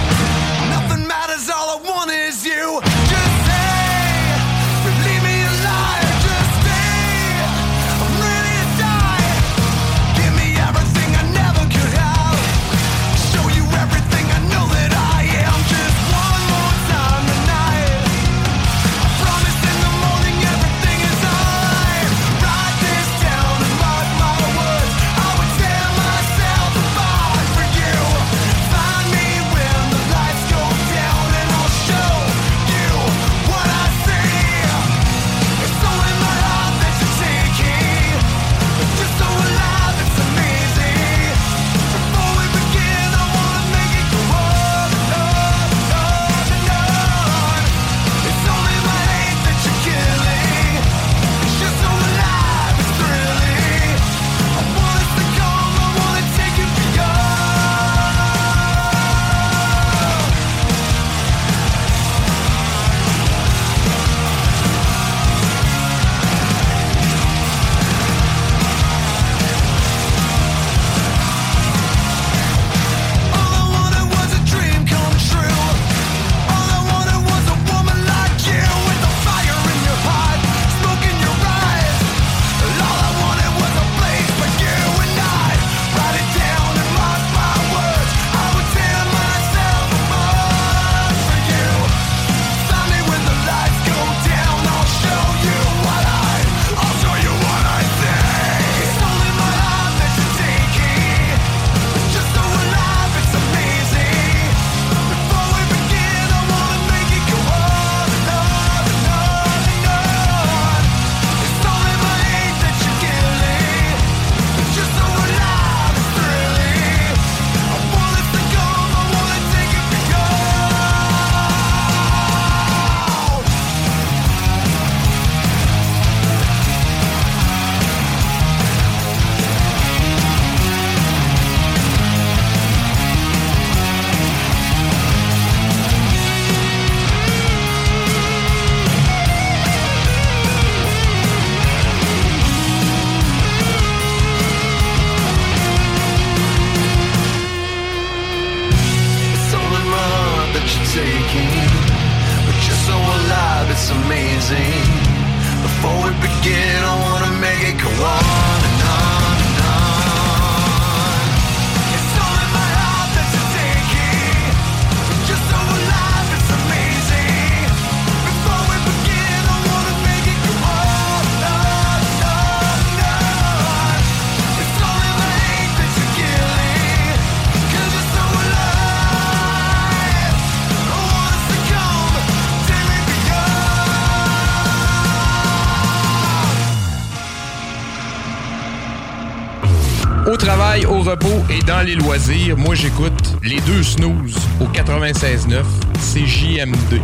Et 191.57 191.63
dans 191.63 191.81
les 191.81 191.95
loisirs, 191.95 192.55
moi 192.55 192.75
j'écoute 192.75 193.35
les 193.43 193.59
deux 193.61 193.81
snooze 193.81 194.37
au 194.61 194.65
96.9, 194.65 195.63
c'est 195.99 196.25
JMD. 196.27 197.01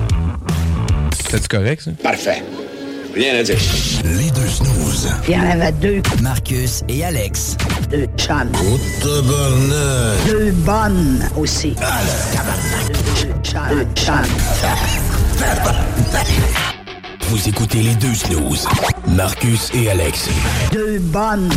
C'est 1.27 1.47
correct 1.47 1.81
ça? 1.81 1.91
Parfait. 2.03 2.43
Rien 3.15 3.39
à 3.39 3.43
dire. 3.43 3.57
Les 4.03 4.29
deux 4.29 4.47
snooze. 4.47 5.09
Il 5.27 5.33
y 5.33 5.37
en 5.37 5.49
avait 5.49 5.71
deux. 5.71 6.01
Marcus 6.21 6.83
et 6.87 7.03
Alex. 7.03 7.57
Deux 7.89 8.07
chums. 8.15 8.51
Deux 9.01 9.21
bonnes. 9.21 9.73
Deux 10.27 10.53
aussi. 11.35 11.75
Deux. 13.21 13.75
Deux 13.75 13.87
chums. 13.95 14.15
Vous 17.29 17.49
écoutez 17.49 17.81
les 17.81 17.95
deux 17.95 18.13
snooze. 18.13 18.67
Marcus 19.07 19.71
et 19.73 19.89
Alex. 19.89 20.29
Deux 20.71 20.99
bonnes. 20.99 21.49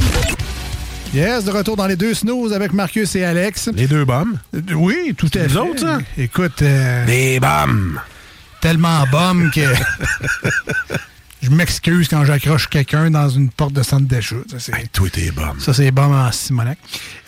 Yes, 1.16 1.44
de 1.44 1.50
retour 1.50 1.76
dans 1.76 1.86
les 1.86 1.96
deux 1.96 2.12
snooze 2.12 2.52
avec 2.52 2.74
Marcus 2.74 3.16
et 3.16 3.24
Alex. 3.24 3.70
Les 3.74 3.86
deux 3.88 4.04
bombes. 4.04 4.36
Oui, 4.74 5.14
tout 5.16 5.30
à 5.32 5.48
fait. 5.48 5.56
autres, 5.56 5.80
ça? 5.80 5.98
Écoute. 6.18 6.60
Euh, 6.60 7.06
Des 7.06 7.40
bombes. 7.40 7.98
Tellement 8.60 9.06
bombes 9.10 9.50
que. 9.50 9.62
je 11.42 11.48
m'excuse 11.48 12.08
quand 12.08 12.22
j'accroche 12.26 12.68
quelqu'un 12.68 13.10
dans 13.10 13.30
une 13.30 13.48
porte 13.48 13.72
de 13.72 13.82
centre 13.82 14.04
d'achat. 14.04 14.36
Hey, 14.74 14.88
toi, 14.88 15.08
t'es 15.10 15.30
bombe. 15.30 15.58
Ça, 15.58 15.72
c'est 15.72 15.90
bombe 15.90 16.12
en 16.12 16.30
Simonac. 16.32 16.76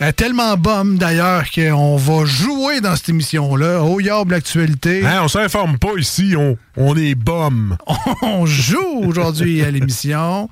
Euh, 0.03 0.11
tellement 0.11 0.55
bombe, 0.55 0.99
d'ailleurs, 0.99 1.49
qu'on 1.49 1.97
va 1.97 2.25
jouer 2.25 2.81
dans 2.81 2.95
cette 2.95 3.09
émission-là. 3.09 3.81
Au 3.81 3.99
Yob, 3.99 4.29
l'actualité. 4.29 5.03
Hein, 5.03 5.21
on 5.23 5.27
s'informe 5.27 5.79
pas 5.79 5.97
ici. 5.97 6.35
On, 6.37 6.59
on 6.77 6.95
est 6.95 7.15
bombe. 7.15 7.75
on 8.21 8.45
joue 8.45 9.01
aujourd'hui 9.03 9.63
à 9.63 9.71
l'émission. 9.71 10.47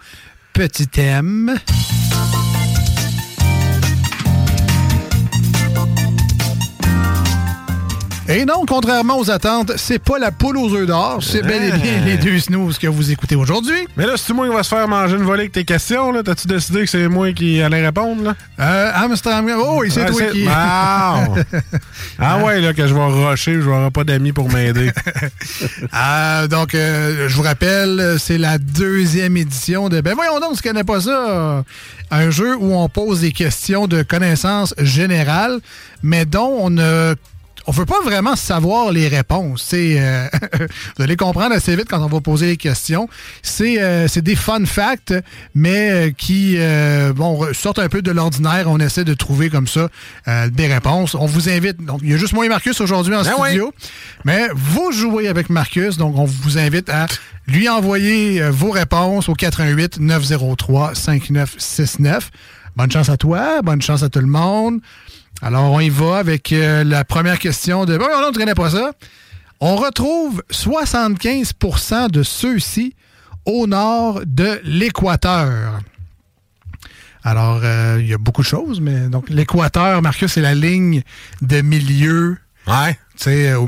Petit 0.53 0.87
thème. 0.87 1.55
Et 8.37 8.45
non, 8.45 8.67
contrairement 8.67 9.17
aux 9.17 9.31
attentes, 9.31 9.71
c'est 9.77 9.97
pas 9.97 10.19
la 10.19 10.29
poule 10.29 10.57
aux 10.57 10.71
œufs 10.75 10.85
d'or, 10.85 11.23
c'est 11.23 11.41
bel 11.41 11.63
et 11.63 11.71
bien 11.71 12.05
les 12.05 12.17
deux 12.17 12.37
snooze 12.37 12.77
que 12.77 12.85
vous 12.85 13.09
écoutez 13.09 13.35
aujourd'hui. 13.35 13.87
Mais 13.97 14.05
là, 14.05 14.13
c'est 14.15 14.31
moi 14.31 14.47
qui 14.47 14.53
va 14.53 14.61
se 14.61 14.69
faire 14.69 14.87
manger 14.87 15.15
une 15.15 15.23
volée 15.23 15.39
avec 15.39 15.53
tes 15.53 15.65
questions, 15.65 16.11
là? 16.11 16.21
T'as-tu 16.21 16.45
décidé 16.45 16.81
que 16.81 16.85
c'est 16.91 17.07
moi 17.07 17.33
qui 17.33 17.63
allais 17.63 17.83
répondre, 17.83 18.21
là? 18.21 18.35
Euh, 18.59 18.91
Amsterdam, 18.93 19.49
oh, 19.57 19.79
oui, 19.79 19.89
c'est 19.89 20.05
toi 20.05 20.21
qui... 20.31 20.45
Ah! 20.47 21.29
ah 22.19 22.43
ouais, 22.43 22.61
là, 22.61 22.75
que 22.75 22.85
je 22.85 22.93
vais 22.93 23.05
rusher, 23.05 23.53
je 23.53 23.67
n'aurai 23.67 23.89
pas 23.89 24.03
d'amis 24.03 24.33
pour 24.33 24.51
m'aider. 24.51 24.91
Ah, 25.91 26.45
donc, 26.49 26.75
euh, 26.75 27.27
je 27.27 27.35
vous 27.35 27.41
rappelle, 27.41 28.17
c'est 28.19 28.37
la 28.37 28.59
deuxième 28.59 29.35
édition 29.35 29.89
de... 29.89 29.99
Ben 29.99 30.13
voyons 30.13 30.39
donc, 30.39 30.57
tu 30.57 30.61
connais 30.61 30.83
pas 30.83 31.01
ça. 31.01 31.63
Un 32.11 32.29
jeu 32.29 32.55
où 32.55 32.75
on 32.75 32.87
pose 32.87 33.21
des 33.21 33.31
questions 33.31 33.87
de 33.87 34.03
connaissances 34.03 34.75
générales, 34.77 35.59
mais 36.03 36.25
dont 36.25 36.55
on 36.59 36.69
ne... 36.69 37.15
On 37.69 37.71
veut 37.71 37.85
pas 37.85 37.99
vraiment 38.01 38.37
savoir 38.37 38.91
les 38.93 39.09
réponses. 39.09 39.61
C'est, 39.67 39.97
euh, 39.99 40.27
vous 40.97 41.03
allez 41.03 41.17
comprendre 41.17 41.53
assez 41.53 41.75
vite 41.75 41.87
quand 41.89 42.01
on 42.01 42.07
va 42.07 42.21
poser 42.21 42.47
les 42.47 42.57
questions. 42.57 43.09
C'est, 43.41 43.81
euh, 43.81 44.07
c'est 44.07 44.21
des 44.21 44.35
fun 44.35 44.63
facts, 44.65 45.13
mais 45.53 45.91
euh, 45.91 46.11
qui 46.11 46.55
euh, 46.57 47.11
bon, 47.11 47.53
sortent 47.53 47.79
un 47.79 47.89
peu 47.89 48.01
de 48.01 48.11
l'ordinaire. 48.11 48.67
On 48.67 48.79
essaie 48.79 49.03
de 49.03 49.13
trouver 49.13 49.49
comme 49.49 49.67
ça 49.67 49.89
euh, 50.29 50.49
des 50.49 50.67
réponses. 50.67 51.13
On 51.13 51.25
vous 51.25 51.49
invite. 51.49 51.83
Donc, 51.83 51.99
il 52.03 52.09
y 52.09 52.13
a 52.13 52.17
juste 52.17 52.31
moi 52.31 52.45
et 52.45 52.49
Marcus 52.49 52.79
aujourd'hui 52.79 53.15
en 53.15 53.23
Ben 53.23 53.33
studio. 53.33 53.73
Mais 54.23 54.47
vous 54.55 54.93
jouez 54.93 55.27
avec 55.27 55.49
Marcus, 55.49 55.97
donc 55.97 56.17
on 56.17 56.25
vous 56.25 56.57
invite 56.57 56.89
à 56.89 57.07
lui 57.47 57.67
envoyer 57.67 58.41
euh, 58.41 58.49
vos 58.49 58.71
réponses 58.71 59.27
au 59.27 59.33
88 59.33 59.99
903 59.99 60.95
5969. 60.95 62.31
Bonne 62.77 62.91
chance 62.91 63.09
à 63.09 63.17
toi, 63.17 63.61
bonne 63.61 63.81
chance 63.81 64.03
à 64.03 64.09
tout 64.09 64.19
le 64.19 64.27
monde. 64.27 64.79
Alors, 65.41 65.71
on 65.71 65.79
y 65.79 65.89
va 65.89 66.17
avec 66.17 66.51
euh, 66.51 66.83
la 66.83 67.03
première 67.03 67.39
question 67.39 67.85
de... 67.85 67.97
Bon, 67.97 68.07
non, 68.21 68.31
tu 68.31 68.39
connais 68.39 68.55
pas 68.55 68.71
ça. 68.71 68.91
On 69.59 69.75
retrouve 69.75 70.43
75% 70.51 72.09
de 72.09 72.23
ceux-ci 72.23 72.95
au 73.45 73.67
nord 73.67 74.21
de 74.25 74.59
l'équateur. 74.63 75.79
Alors, 77.23 77.61
euh, 77.63 77.97
il 77.99 78.07
y 78.07 78.13
a 78.13 78.17
beaucoup 78.17 78.41
de 78.41 78.47
choses, 78.47 78.79
mais 78.79 79.07
donc 79.09 79.29
l'équateur, 79.29 80.01
Marcus, 80.01 80.31
c'est 80.31 80.41
la 80.41 80.55
ligne 80.55 81.03
de 81.41 81.61
milieu. 81.61 82.37
Ouais. 82.67 82.93
Tu 83.17 83.23
sais, 83.23 83.51
euh, 83.51 83.67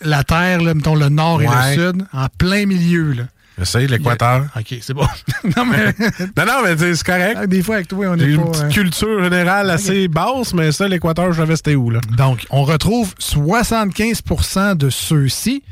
la 0.00 0.24
Terre, 0.24 0.60
là, 0.62 0.74
mettons 0.74 0.94
le 0.94 1.08
nord 1.08 1.42
et 1.42 1.46
le 1.46 1.74
sud, 1.74 2.06
en 2.12 2.26
plein 2.38 2.66
milieu. 2.66 3.12
Là. 3.12 3.24
J'essaye 3.58 3.86
l'équateur. 3.86 4.46
OK, 4.54 4.74
c'est 4.82 4.92
bon. 4.92 5.06
non, 5.56 5.64
mais... 5.64 5.94
non, 6.36 6.44
non, 6.46 6.62
mais 6.62 6.76
c'est 6.76 7.02
correct. 7.02 7.44
Des 7.46 7.62
fois, 7.62 7.76
avec 7.76 7.88
toi, 7.88 8.06
on 8.08 8.18
J'ai 8.18 8.24
est 8.24 8.34
une 8.34 8.44
pas... 8.44 8.50
petite 8.50 8.64
euh, 8.64 8.68
culture 8.68 9.24
générale 9.24 9.70
assez 9.70 10.08
basse, 10.08 10.52
mais 10.52 10.72
ça, 10.72 10.86
l'équateur, 10.88 11.32
je 11.32 11.40
savais 11.40 11.56
c'était 11.56 11.74
où, 11.74 11.88
là. 11.90 12.00
Donc, 12.16 12.46
on 12.50 12.64
retrouve 12.64 13.14
75% 13.18 14.76
de 14.76 14.90
ceux-ci 14.90 15.62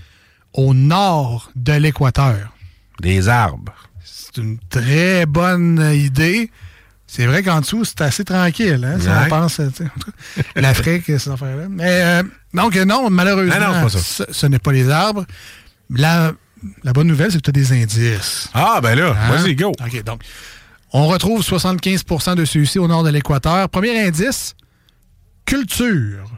au 0.55 0.73
nord 0.73 1.51
de 1.57 1.75
l'équateur. 1.75 2.55
Des 3.01 3.29
arbres. 3.29 3.75
C'est 4.03 4.39
une 4.39 4.59
très 4.71 5.27
bonne 5.27 5.91
idée. 5.95 6.51
C'est 7.07 7.27
vrai 7.27 7.43
qu'en 7.43 7.61
dessous, 7.61 7.85
c'est 7.85 8.01
assez 8.01 8.25
tranquille. 8.25 8.83
Hein, 8.83 8.99
si 8.99 9.09
on 9.09 9.29
pense, 9.29 9.61
l'Afrique, 10.57 11.05
ces 11.07 11.29
affaires-là. 11.29 11.67
Mais, 11.69 12.03
euh, 12.03 12.23
donc, 12.55 12.77
non, 12.77 13.11
malheureusement, 13.11 13.55
Ah 13.61 13.83
non, 13.83 13.89
ce, 13.91 14.25
ce 14.29 14.47
n'est 14.47 14.59
pas 14.59 14.73
les 14.73 14.89
arbres. 14.89 15.27
La, 15.91 16.33
la 16.83 16.93
bonne 16.93 17.07
nouvelle, 17.09 17.31
c'est 17.33 17.39
que 17.39 17.43
tu 17.43 17.51
as 17.51 17.53
des 17.53 17.73
indices. 17.83 18.49
Ah, 18.55 18.81
ben 18.83 18.95
là, 18.95 19.15
Hein? 19.19 19.29
vas-y, 19.37 19.55
go. 19.55 19.71
OK, 19.81 20.03
donc, 20.05 20.23
on 20.93 21.07
retrouve 21.09 21.43
75% 21.43 22.37
de 22.37 22.45
ceux-ci 22.45 22.79
au 22.79 22.87
nord 22.89 23.03
de 23.03 23.11
l'équateur. 23.11 23.69
Premier 23.69 24.07
indice, 24.07 24.55
culture. 25.45 26.31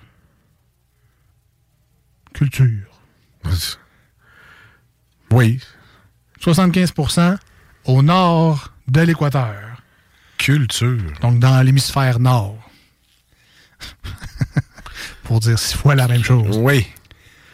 Culture. 2.35 2.89
Oui. 5.31 5.61
75% 6.43 7.37
au 7.87 8.03
nord 8.03 8.73
de 8.89 9.01
l'équateur. 9.03 9.83
Culture. 10.39 11.01
Donc, 11.23 11.39
dans 11.39 11.63
l'hémisphère 11.63 12.19
nord. 12.19 12.59
Pour 15.25 15.41
dire 15.41 15.59
six 15.59 15.75
fois 15.77 15.95
la 15.95 16.07
même 16.09 16.23
chose. 16.25 16.57
Oui. 16.59 16.87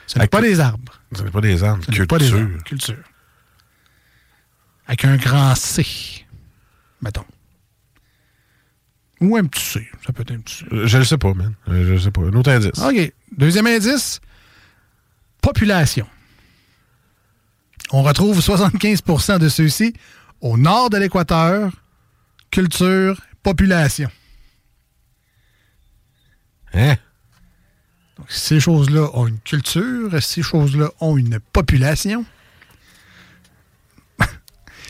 Ce 0.06 0.18
n'est 0.18 0.26
pas 0.26 0.40
des 0.42 0.60
arbres. 0.60 1.00
Ce 1.14 1.22
n'est 1.22 1.30
pas 1.30 1.40
des 1.40 1.54
n'est 1.56 1.84
Culture. 1.84 2.06
pas 2.06 2.18
des 2.18 2.32
arbres. 2.32 2.62
Culture. 2.64 2.96
Avec 4.86 5.04
un 5.04 5.16
grand 5.16 5.54
C, 5.54 6.26
mettons. 7.00 7.24
Ou 9.20 9.36
un 9.36 9.44
petit 9.44 9.64
C. 9.64 9.88
Ça 10.04 10.12
peut 10.12 10.22
être 10.22 10.32
un 10.32 10.40
petit 10.40 10.56
C. 10.56 10.64
Euh, 10.72 10.86
Je 10.86 10.98
le 10.98 11.04
sais 11.04 11.18
pas, 11.18 11.32
man. 11.34 11.54
Euh, 11.68 11.86
Je 11.86 11.92
le 11.92 11.98
sais 12.00 12.10
pas. 12.10 12.22
Un 12.22 12.32
autre 12.32 12.50
indice. 12.50 12.78
OK. 12.78 13.12
Deuxième 13.36 13.66
indice, 13.66 14.20
population. 15.40 16.06
On 17.92 18.02
retrouve 18.02 18.40
75% 18.40 19.38
de 19.38 19.48
ceux-ci 19.48 19.94
au 20.40 20.56
nord 20.56 20.90
de 20.90 20.96
l'équateur. 20.96 21.70
Culture, 22.50 23.20
population. 23.42 24.10
Hein? 26.74 26.96
Donc, 28.22 28.30
ces 28.30 28.60
choses-là 28.60 29.08
ont 29.14 29.26
une 29.26 29.38
culture, 29.40 30.10
ces 30.22 30.42
choses-là 30.42 30.90
ont 31.00 31.16
une 31.16 31.40
population. 31.52 32.24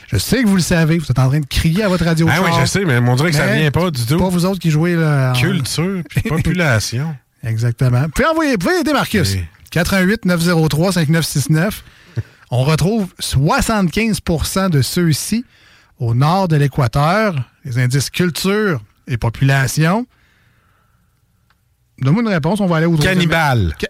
je 0.08 0.18
sais 0.18 0.42
que 0.42 0.48
vous 0.48 0.56
le 0.56 0.62
savez, 0.62 0.98
vous 0.98 1.10
êtes 1.10 1.18
en 1.18 1.28
train 1.28 1.40
de 1.40 1.46
crier 1.46 1.82
à 1.84 1.88
votre 1.88 2.04
radio. 2.04 2.26
Ah 2.30 2.40
oui, 2.44 2.50
je 2.60 2.66
sais, 2.66 2.84
mais 2.84 2.98
on 2.98 3.16
dirait 3.16 3.30
que 3.30 3.36
ça 3.36 3.46
Mais 3.46 3.60
vient 3.62 3.70
pas 3.70 3.90
du 3.90 4.04
tout. 4.04 4.18
Pas 4.18 4.28
vous 4.28 4.44
autres 4.44 4.58
qui 4.60 4.70
jouez 4.70 4.94
là. 4.96 5.32
en- 5.34 5.40
Culture 5.40 6.02
puis 6.08 6.20
population. 6.28 7.16
Exactement. 7.42 8.04
Envoyer, 8.30 8.52
vous 8.52 8.58
pouvez 8.58 8.80
aider 8.80 8.92
Marcus. 8.92 9.36
88 9.70 10.26
903 10.26 10.92
5969. 10.92 11.82
On 12.50 12.64
retrouve 12.64 13.08
75% 13.20 14.68
de 14.68 14.82
ceux-ci 14.82 15.44
au 15.98 16.14
nord 16.14 16.48
de 16.48 16.56
l'équateur. 16.56 17.34
Les 17.64 17.78
indices 17.78 18.10
culture 18.10 18.82
et 19.08 19.16
population. 19.16 20.06
Donne-moi 22.02 22.22
une 22.22 22.28
réponse, 22.28 22.60
on 22.60 22.66
va 22.66 22.76
aller 22.78 22.86
au. 22.86 22.96
Cannibale. 22.96 23.74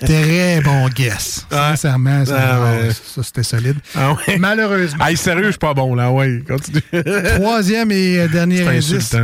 Très 0.00 0.60
bon 0.60 0.88
guess. 0.88 1.46
Sincèrement, 1.50 2.24
ça, 2.24 2.36
Ah 2.38 2.62
ouais. 2.62 2.90
ça, 2.92 3.22
c'était 3.22 3.42
solide. 3.42 3.76
Ah 3.94 4.12
ouais. 4.12 4.38
Malheureusement. 4.38 5.04
Hey, 5.06 5.16
sérieux, 5.16 5.46
je 5.46 5.50
suis 5.52 5.58
pas 5.58 5.74
bon, 5.74 5.94
là. 5.94 6.10
Ouais, 6.10 6.42
continue. 6.46 6.82
Troisième 7.36 7.90
et 7.92 8.18
euh, 8.20 8.28
dernier 8.28 8.66
indice. 8.66 9.14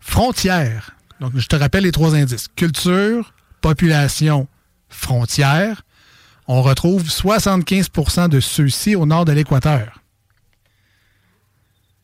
Frontière. 0.00 0.92
Donc, 1.20 1.32
je 1.34 1.46
te 1.46 1.56
rappelle 1.56 1.84
les 1.84 1.92
trois 1.92 2.14
indices. 2.14 2.46
Culture, 2.54 3.32
population, 3.60 4.48
frontière. 4.88 5.82
On 6.46 6.62
retrouve 6.62 7.02
75% 7.02 8.28
de 8.28 8.38
ceux-ci 8.40 8.94
au 8.94 9.06
nord 9.06 9.24
de 9.24 9.32
l'équateur. 9.32 10.00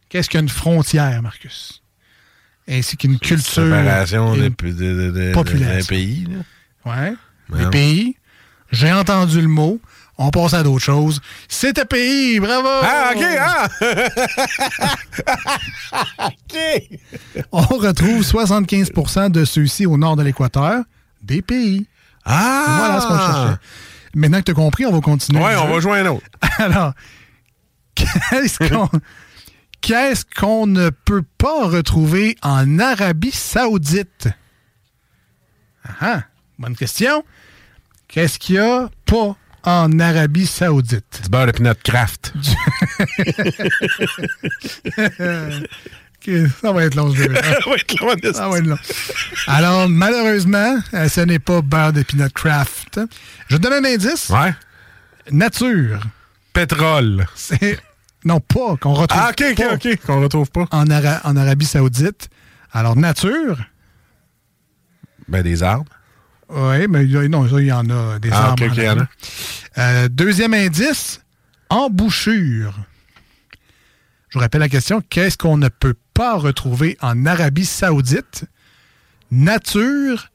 Qu'est-ce 0.08 0.28
qu'une 0.28 0.48
frontière, 0.48 1.22
Marcus? 1.22 1.81
Ainsi 2.68 2.97
qu'une 2.97 3.18
culture. 3.18 3.64
Séparation 3.64 4.34
des 4.34 4.47
une 4.47 4.51
de, 4.51 4.72
de, 4.72 5.10
de- 5.10 5.32
population. 5.32 5.78
d'un 5.78 5.84
pays. 5.84 6.26
là. 6.30 6.39
Ouais. 6.84 7.14
Ouais. 7.51 7.64
Les 7.64 7.70
pays. 7.70 8.16
J'ai 8.70 8.93
entendu 8.93 9.40
le 9.40 9.48
mot. 9.48 9.80
On 10.18 10.30
passe 10.30 10.55
à 10.55 10.62
d'autres 10.62 10.84
choses. 10.84 11.20
C'est 11.48 11.78
un 11.78 11.84
pays, 11.84 12.39
bravo! 12.39 12.68
Ah, 12.82 13.12
OK, 13.16 13.24
ah! 13.40 13.68
On 17.52 17.60
retrouve 17.62 18.22
75% 18.22 19.30
de 19.30 19.44
ceux-ci 19.44 19.86
au 19.86 19.97
nord 19.97 20.16
de 20.16 20.22
l'équateur, 20.22 20.82
des 21.22 21.43
pays. 21.43 21.86
Ah! 22.24 22.64
Voilà 22.78 23.01
ce 23.01 23.06
qu'on 23.06 23.18
cherchait. 23.18 23.59
Maintenant 24.14 24.39
que 24.39 24.44
tu 24.44 24.51
as 24.52 24.55
compris, 24.55 24.86
on 24.86 24.93
va 24.93 25.01
continuer. 25.01 25.40
Le 25.40 25.59
on 25.59 25.68
va 25.72 25.80
jouer 25.80 26.01
un 26.01 26.06
autre. 26.06 26.26
Alors, 26.59 26.93
qu'est-ce 27.94 28.59
qu'on 28.68 28.89
qu'est-ce 29.82 30.24
qu'on 30.24 30.66
ne 30.66 30.88
peut 30.90 31.24
pas 31.36 31.66
retrouver 31.66 32.36
en 32.40 32.78
Arabie 32.78 33.32
Saoudite? 33.32 34.28
Ah, 35.84 35.94
ah, 36.00 36.22
bonne 36.59 36.76
question. 36.76 37.24
Qu'est-ce 38.09 38.38
qu'il 38.38 38.54
y 38.54 38.59
a 38.59 38.88
pas 39.04 39.36
en 39.64 39.98
Arabie 39.98 40.46
Saoudite? 40.46 41.20
Du 41.24 41.28
beurre 41.28 41.46
de 41.46 41.52
pinot 41.52 41.74
craft. 41.82 42.32
Ça 46.60 46.72
va 46.72 46.84
être 46.84 46.94
long, 46.94 47.12
jeu. 47.12 47.34
Ça 47.34 47.40
va 47.66 47.74
être 47.74 48.00
long, 48.00 48.32
Ça 48.32 48.48
va 48.48 48.59
être 48.59 48.66
long. 48.66 48.78
Alors, 49.48 49.88
malheureusement, 49.88 50.78
ce 50.92 51.20
n'est 51.22 51.40
pas 51.40 51.62
beurre 51.62 51.92
de 51.92 52.02
peanut 52.04 52.32
craft. 52.32 53.00
Je 53.48 53.56
te 53.56 53.62
donne 53.62 53.84
un 53.84 53.84
indice. 53.84 54.30
Ouais. 54.30 54.54
Nature. 55.32 56.00
Pétrole. 56.52 57.26
C'est. 57.34 57.80
Non, 58.24 58.40
pas, 58.40 58.77
qu'on 58.77 58.94
retrouve 58.94 59.20
Ah, 59.23 59.31
ok, 59.31 59.44
ok, 59.53 59.57
pas 59.57 59.74
ok. 59.74 59.97
Qu'on 60.07 60.20
retrouve 60.23 60.51
pas. 60.51 60.66
En, 60.70 60.89
Ara- 60.90 61.20
en 61.24 61.36
Arabie 61.36 61.66
Saoudite. 61.66 62.28
Alors, 62.73 62.97
nature. 62.97 63.59
Ben, 65.28 65.43
des 65.43 65.62
arbres. 65.62 65.90
Oui, 66.49 66.86
mais 66.89 67.05
non, 67.28 67.47
il 67.59 67.65
y 67.66 67.73
en 67.73 67.89
a 67.90 68.19
des 68.19 68.31
Ah, 68.31 68.49
arbres. 68.51 68.65
ok, 68.65 68.70
ok, 68.73 68.78
en 68.78 68.81
il 68.81 68.85
y 68.85 68.89
en 68.89 68.90
a. 68.90 68.93
Arabie. 68.97 69.09
Euh, 69.78 70.09
deuxième 70.09 70.55
indice, 70.55 71.23
embouchure. 71.70 72.74
Je 74.28 74.35
vous 74.39 74.40
rappelle 74.40 74.61
la 74.61 74.69
question, 74.69 75.03
qu'est-ce 75.11 75.36
qu'on 75.36 75.57
ne 75.57 75.69
peut 75.69 75.94
pas 76.15 76.36
retrouver 76.39 76.97
en 77.03 77.27
Arabie 77.27 77.66
Saoudite? 77.66 78.44
Nature, 79.31 80.28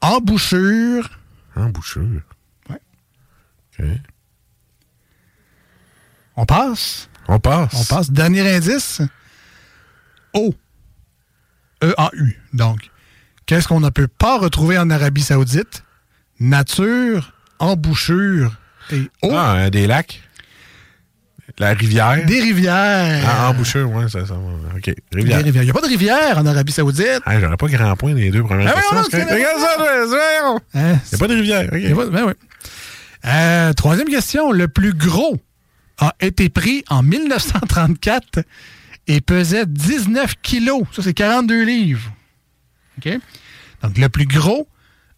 embouchure. 0.00 1.08
Embouchure. 1.56 2.22
Ouais. 2.70 2.80
OK. 3.78 3.86
On 6.36 6.46
passe? 6.46 7.08
On 7.28 7.38
passe. 7.38 7.70
On 7.74 7.84
passe. 7.84 8.10
Dernier 8.10 8.56
indice, 8.56 9.00
eau. 10.34 10.54
E-A-U. 11.82 12.38
Donc, 12.52 12.90
qu'est-ce 13.46 13.68
qu'on 13.68 13.80
ne 13.80 13.90
peut 13.90 14.08
pas 14.08 14.38
retrouver 14.38 14.78
en 14.78 14.90
Arabie 14.90 15.22
Saoudite? 15.22 15.82
Nature, 16.40 17.32
embouchure 17.58 18.56
et 18.90 19.02
eau. 19.22 19.30
Ah, 19.32 19.54
euh, 19.56 19.70
des 19.70 19.86
lacs. 19.86 20.20
La 21.58 21.72
rivière. 21.74 22.24
Des 22.26 22.40
rivières. 22.40 23.24
Ah, 23.28 23.50
embouchure, 23.50 23.88
ouais, 23.92 24.08
ça, 24.08 24.26
ça. 24.26 24.34
OK. 24.34 24.82
Des 24.86 24.94
Rivière. 25.12 25.44
rivières. 25.44 25.62
Il 25.62 25.66
n'y 25.66 25.70
a 25.70 25.74
pas 25.74 25.82
de 25.82 25.86
rivière 25.86 26.38
en 26.38 26.46
Arabie 26.46 26.72
Saoudite. 26.72 27.20
Ah, 27.26 27.38
J'aurais 27.38 27.56
pas 27.56 27.68
grand 27.68 27.94
point 27.96 28.12
les 28.14 28.30
deux 28.30 28.42
premières 28.42 28.74
Ah, 28.76 28.80
questions. 28.80 29.20
Regarde 29.20 29.60
ça. 29.60 30.56
Hein? 30.74 30.98
Il 31.04 31.08
n'y 31.10 31.14
a 31.14 31.18
pas 31.18 31.28
de 31.28 31.34
rivière. 31.34 31.70
Pas- 31.70 32.06
ben 32.06 32.24
oui. 32.26 32.32
Euh, 33.26 33.72
troisième 33.74 34.08
question. 34.08 34.50
Le 34.52 34.66
plus 34.68 34.94
gros 34.94 35.36
a 35.98 36.14
été 36.20 36.48
pris 36.48 36.84
en 36.88 37.02
1934 37.02 38.40
et 39.06 39.20
pesait 39.20 39.66
19 39.66 40.34
kilos. 40.42 40.82
Ça, 40.92 41.02
c'est 41.02 41.14
42 41.14 41.64
livres. 41.64 42.12
OK? 42.98 43.08
Donc, 43.82 43.98
le 43.98 44.08
plus 44.08 44.26
gros 44.26 44.66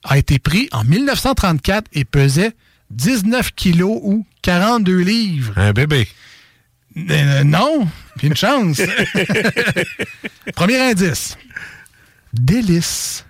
a 0.04 0.18
été 0.18 0.38
pris 0.38 0.68
en 0.72 0.84
1934 0.84 1.86
et 1.92 2.04
pesait 2.04 2.52
19 2.90 3.52
kilos 3.54 3.98
ou 4.02 4.26
42 4.42 4.98
livres. 4.98 5.52
Un 5.56 5.72
bébé. 5.72 6.08
Euh, 6.96 7.44
non, 7.44 7.86
puis 8.16 8.28
une 8.28 8.36
chance. 8.36 8.80
Premier 10.54 10.78
indice. 10.80 11.36
Délice. 12.32 13.24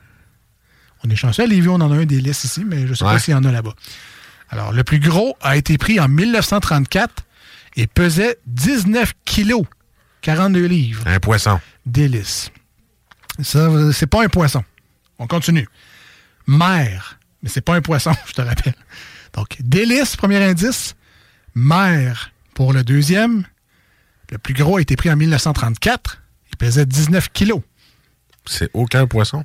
On 1.04 1.10
est 1.10 1.16
chanceux 1.16 1.42
à 1.44 1.46
Lévis, 1.46 1.68
on 1.68 1.74
en 1.74 1.92
a 1.92 1.96
un 1.96 2.04
délice 2.04 2.44
ici, 2.44 2.64
mais 2.64 2.82
je 2.86 2.90
ne 2.90 2.94
sais 2.94 3.04
Ouais. 3.04 3.12
pas 3.14 3.18
s'il 3.18 3.32
y 3.32 3.36
en 3.36 3.44
a 3.44 3.52
là-bas. 3.52 3.74
Alors, 4.50 4.72
le 4.72 4.84
plus 4.84 5.00
gros 5.00 5.36
a 5.40 5.56
été 5.56 5.78
pris 5.78 5.98
en 6.00 6.08
1934 6.08 7.24
et 7.76 7.86
pesait 7.86 8.38
19 8.46 9.12
kilos, 9.24 9.64
42 10.22 10.64
livres. 10.66 11.02
Un 11.06 11.20
poisson. 11.20 11.60
Délice. 11.84 12.50
Ça, 13.42 13.68
c'est 13.92 14.06
pas 14.06 14.24
un 14.24 14.28
poisson. 14.28 14.64
On 15.18 15.26
continue. 15.26 15.68
Mer. 16.46 17.18
Mais 17.42 17.48
c'est 17.48 17.60
pas 17.60 17.74
un 17.74 17.82
poisson, 17.82 18.12
je 18.26 18.32
te 18.32 18.40
rappelle. 18.42 18.74
Donc, 19.34 19.56
délice, 19.60 20.16
premier 20.16 20.42
indice. 20.42 20.94
Mer 21.54 22.32
pour 22.54 22.72
le 22.72 22.82
deuxième. 22.82 23.44
Le 24.30 24.38
plus 24.38 24.54
gros 24.54 24.78
a 24.78 24.80
été 24.80 24.96
pris 24.96 25.10
en 25.10 25.16
1934. 25.16 26.22
Il 26.50 26.56
pesait 26.56 26.86
19 26.86 27.30
kilos. 27.32 27.60
C'est 28.46 28.70
aucun 28.72 29.06
poisson? 29.06 29.44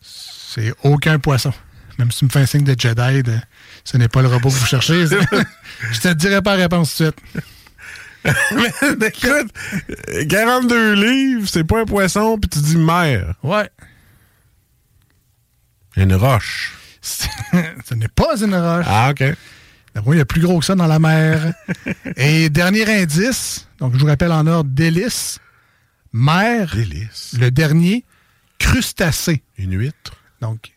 C'est 0.00 0.72
aucun 0.82 1.18
poisson. 1.18 1.52
Même 1.98 2.10
si 2.10 2.20
tu 2.20 2.24
me 2.26 2.30
fais 2.30 2.40
un 2.40 2.46
signe 2.46 2.64
de 2.64 2.78
Jedi, 2.78 3.22
de- 3.22 3.38
ce 3.84 3.96
n'est 3.96 4.08
pas 4.08 4.22
le 4.22 4.28
robot 4.28 4.48
que 4.48 4.54
vous 4.54 4.66
cherchez. 4.66 5.06
je 5.92 6.00
te 6.00 6.12
dirai 6.12 6.42
pas 6.42 6.56
la 6.56 6.64
réponse 6.64 6.96
tout 6.96 7.04
de 7.04 7.10
suite. 7.10 7.44
Mais 8.54 9.08
écoute, 9.08 9.52
42 10.28 10.94
livres, 10.94 11.48
c'est 11.48 11.64
pas 11.64 11.80
un 11.80 11.84
poisson, 11.84 12.38
puis 12.38 12.48
tu 12.48 12.58
dis 12.60 12.76
mer. 12.76 13.34
Ouais. 13.42 13.70
Une 15.96 16.14
roche. 16.14 16.74
ce 17.00 17.94
n'est 17.94 18.08
pas 18.08 18.40
une 18.42 18.54
roche. 18.54 18.86
Ah, 18.88 19.10
OK. 19.10 19.20
D'après 19.20 20.04
moi, 20.04 20.14
il 20.14 20.18
y 20.18 20.22
a 20.22 20.26
plus 20.26 20.40
gros 20.40 20.58
que 20.58 20.64
ça 20.64 20.74
dans 20.74 20.86
la 20.86 20.98
mer. 20.98 21.54
Et 22.16 22.50
dernier 22.50 23.02
indice, 23.02 23.66
donc 23.78 23.94
je 23.94 23.98
vous 23.98 24.06
rappelle 24.06 24.32
en 24.32 24.46
ordre, 24.46 24.70
délice, 24.70 25.38
mer. 26.12 26.72
Délice. 26.74 27.34
Le 27.38 27.50
dernier, 27.50 28.04
crustacé. 28.58 29.42
Une 29.56 29.78
huître. 29.78 30.12
Donc, 30.40 30.72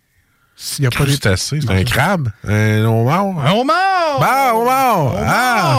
s'il 0.55 0.83
n'y 0.83 0.87
a 0.87 0.89
pas 0.89 0.99
de... 0.99 1.05
Crustacé, 1.05 1.59
c'est 1.61 1.69
un 1.69 1.83
crabe? 1.83 2.31
Un 2.45 2.85
homard? 2.85 3.39
Un 3.39 3.51
homard! 3.51 4.19
Bah, 4.19 4.53
homard! 4.55 5.15
Ah! 5.17 5.77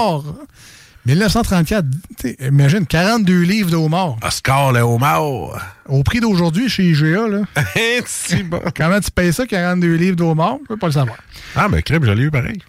Homard! 1.11 1.29
1934, 1.31 1.87
t'sais, 2.17 2.37
imagine, 2.41 2.87
42 2.87 3.41
livres 3.43 3.71
de 3.71 3.77
homard. 3.77 4.17
Oscar 4.23 4.73
le 4.73 4.81
homard! 4.81 5.61
Au 5.87 6.03
prix 6.03 6.21
d'aujourd'hui 6.21 6.69
chez 6.69 6.85
IGA, 6.85 7.27
là. 7.29 7.41
c'est 8.07 8.43
bon. 8.43 8.61
Comment 8.77 9.01
tu 9.01 9.11
payes 9.11 9.33
ça, 9.33 9.47
42 9.47 9.95
livres 9.95 10.17
de 10.17 10.23
homard? 10.23 10.59
Je 10.63 10.69
peux 10.69 10.77
pas 10.77 10.87
le 10.87 10.93
savoir. 10.93 11.19
Ah, 11.57 11.69
mais 11.69 11.83
crème, 11.83 12.05
je 12.05 12.13
l'ai 12.13 12.25
eu 12.25 12.31
pareil. 12.31 12.63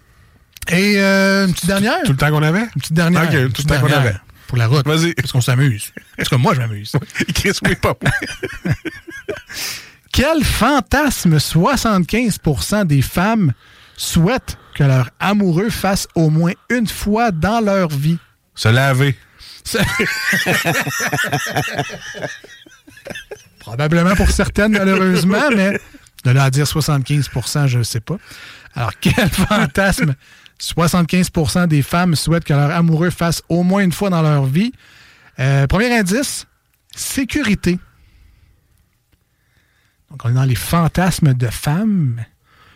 Et 0.70 0.94
euh, 0.98 1.46
une 1.46 1.52
petite 1.52 1.66
dernière? 1.66 2.02
Tout 2.04 2.12
le 2.12 2.18
temps 2.18 2.30
qu'on 2.30 2.42
avait? 2.42 2.62
Une 2.62 2.80
petite 2.80 2.92
dernière. 2.92 3.24
Ok, 3.24 3.32
Une 3.32 3.52
tout 3.52 3.62
le 3.62 3.68
temps 3.68 3.80
qu'on 3.80 3.92
avait. 3.92 4.16
Pour 4.46 4.58
la 4.58 4.66
route. 4.66 4.86
Vas-y. 4.86 5.14
Parce 5.14 5.32
qu'on 5.32 5.40
s'amuse. 5.40 5.92
Parce 6.16 6.28
que 6.28 6.36
moi, 6.36 6.54
je 6.54 6.60
m'amuse. 6.60 6.92
Chris, 7.34 7.52
oui, 7.64 7.74
pas 7.76 7.94
Quel 10.12 10.44
fantasme 10.44 11.36
75% 11.36 12.86
des 12.86 13.02
femmes 13.02 13.52
souhaitent 13.96 14.58
que 14.74 14.84
leur 14.84 15.10
amoureux 15.20 15.70
fasse 15.70 16.06
au 16.14 16.28
moins 16.28 16.52
une 16.68 16.86
fois 16.86 17.30
dans 17.30 17.60
leur 17.60 17.88
vie? 17.88 18.18
Se 18.54 18.68
laver. 18.68 19.16
Probablement 23.60 24.14
pour 24.16 24.30
certaines, 24.30 24.72
malheureusement, 24.72 25.50
mais 25.54 25.78
de 26.24 26.30
là 26.30 26.44
à 26.44 26.50
dire 26.50 26.64
75% 26.66 27.66
je 27.68 27.78
ne 27.78 27.82
sais 27.82 28.00
pas. 28.00 28.16
Alors, 28.74 28.92
quel 29.00 29.28
fantasme 29.48 30.14
75% 30.60 31.66
des 31.68 31.82
femmes 31.82 32.14
souhaitent 32.14 32.44
que 32.44 32.52
leur 32.52 32.70
amoureux 32.70 33.10
fasse 33.10 33.42
au 33.48 33.62
moins 33.62 33.82
une 33.82 33.92
fois 33.92 34.10
dans 34.10 34.22
leur 34.22 34.46
vie? 34.46 34.72
Euh, 35.38 35.66
premier 35.66 35.96
indice, 35.96 36.46
sécurité. 36.94 37.78
Donc, 40.10 40.24
on 40.24 40.30
est 40.30 40.34
dans 40.34 40.44
les 40.44 40.54
fantasmes 40.54 41.34
de 41.34 41.48
femmes. 41.48 42.22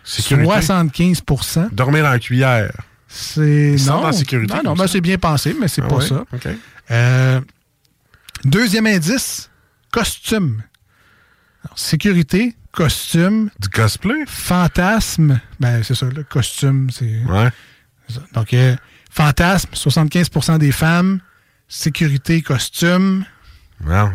Sécurité. 0.05 0.61
75% 0.61 1.75
Dormir 1.75 2.07
en 2.07 2.19
cuillère. 2.19 2.73
C'est 3.19 3.77
non, 3.87 4.05
en 4.05 4.13
sécurité 4.13 4.55
Non, 4.57 4.63
non, 4.63 4.75
ben, 4.75 4.87
c'est 4.87 5.01
bien 5.01 5.17
pensé, 5.17 5.57
mais 5.59 5.69
c'est 5.69 5.81
Ah 5.83 5.89
pas 5.89 5.97
ouais? 5.97 6.07
ça. 6.07 6.25
Euh, 6.91 7.41
deuxième 8.45 8.87
indice, 8.87 9.49
costume. 9.91 10.63
Alors, 11.65 11.79
sécurité, 11.79 12.55
costume. 12.73 13.49
Du 13.59 13.71
cosplay? 13.71 14.25
Fantasme. 14.27 15.41
Ben, 15.59 15.83
c'est 15.83 15.95
ça, 15.95 16.07
le 16.07 16.25
costume, 16.25 16.91
c'est. 16.91 17.23
Ouais. 17.25 17.49
ça. 18.11 18.21
Donc, 18.35 18.53
euh, 18.53 18.77
fantasme, 19.11 19.71
75% 19.73 20.59
des 20.59 20.73
femmes. 20.73 21.21
Sécurité, 21.69 22.43
costume. 22.43 23.25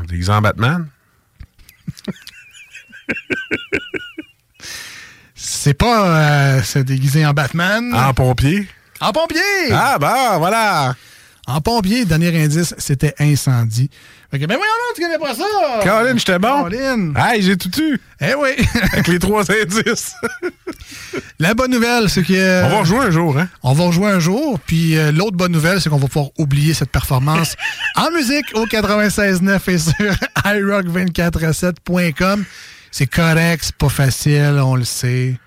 Des 0.07 0.30
en 0.30 0.41
Batman? 0.41 0.88
C'est 5.34 5.73
pas 5.73 6.57
euh, 6.57 6.61
se 6.61 6.78
déguiser 6.80 7.26
en 7.26 7.34
Batman. 7.34 7.94
En 7.95 8.14
pompier? 8.14 8.69
En 9.02 9.11
pompier! 9.11 9.41
Ah, 9.72 9.98
bah, 9.99 10.38
voilà. 10.38 10.95
En 11.48 11.60
pompier, 11.60 12.06
dernier 12.06 12.44
indice, 12.44 12.76
c'était 12.78 13.15
incendie. 13.19 13.90
Fait 14.30 14.38
que, 14.38 14.45
ben 14.45 14.56
voyons 14.56 14.72
donc, 14.72 14.95
tu 14.95 15.02
connais 15.02 15.18
pas 15.18 15.34
ça! 15.34 15.44
Colin, 15.84 16.15
j'étais 16.15 16.38
bon. 16.38 16.61
Colin! 16.64 17.14
Hey, 17.15 17.41
j'ai 17.41 17.57
tout 17.57 17.72
eu. 17.82 17.99
Eh 18.22 18.36
oui! 18.36 18.49
Avec 18.94 19.07
les 19.07 19.18
trois 19.18 19.44
indices. 19.52 20.14
La 21.40 21.56
bonne 21.56 21.72
nouvelle, 21.72 22.10
c'est 22.10 22.22
que... 22.22 22.64
On 22.64 22.69
va 22.69 22.80
rejouer 22.82 22.99
un 22.99 23.10
jour, 23.11 23.36
hein? 23.40 23.49
On 23.64 23.73
va 23.73 23.86
rejouer 23.86 24.11
un 24.11 24.19
jour. 24.19 24.60
Puis 24.68 24.95
euh, 24.95 25.11
l'autre 25.11 25.36
bonne 25.36 25.52
nouvelle, 25.52 25.82
c'est 25.82 25.90
qu'on 25.90 25.98
va 25.98 26.07
pouvoir 26.07 26.30
oublier 26.38 26.76
cette 26.76 26.91
performance 26.91 27.56
en 27.95 28.11
musique 28.11 28.45
au 28.53 28.68
96.9 28.68 29.72
et 29.72 29.78
sur 29.80 30.14
iRock247.com. 30.45 32.45
C'est 32.91 33.07
correct, 33.07 33.64
c'est 33.65 33.76
pas 33.76 33.90
facile, 33.90 34.61
on 34.64 34.76
le 34.76 34.86
sait. 34.86 35.40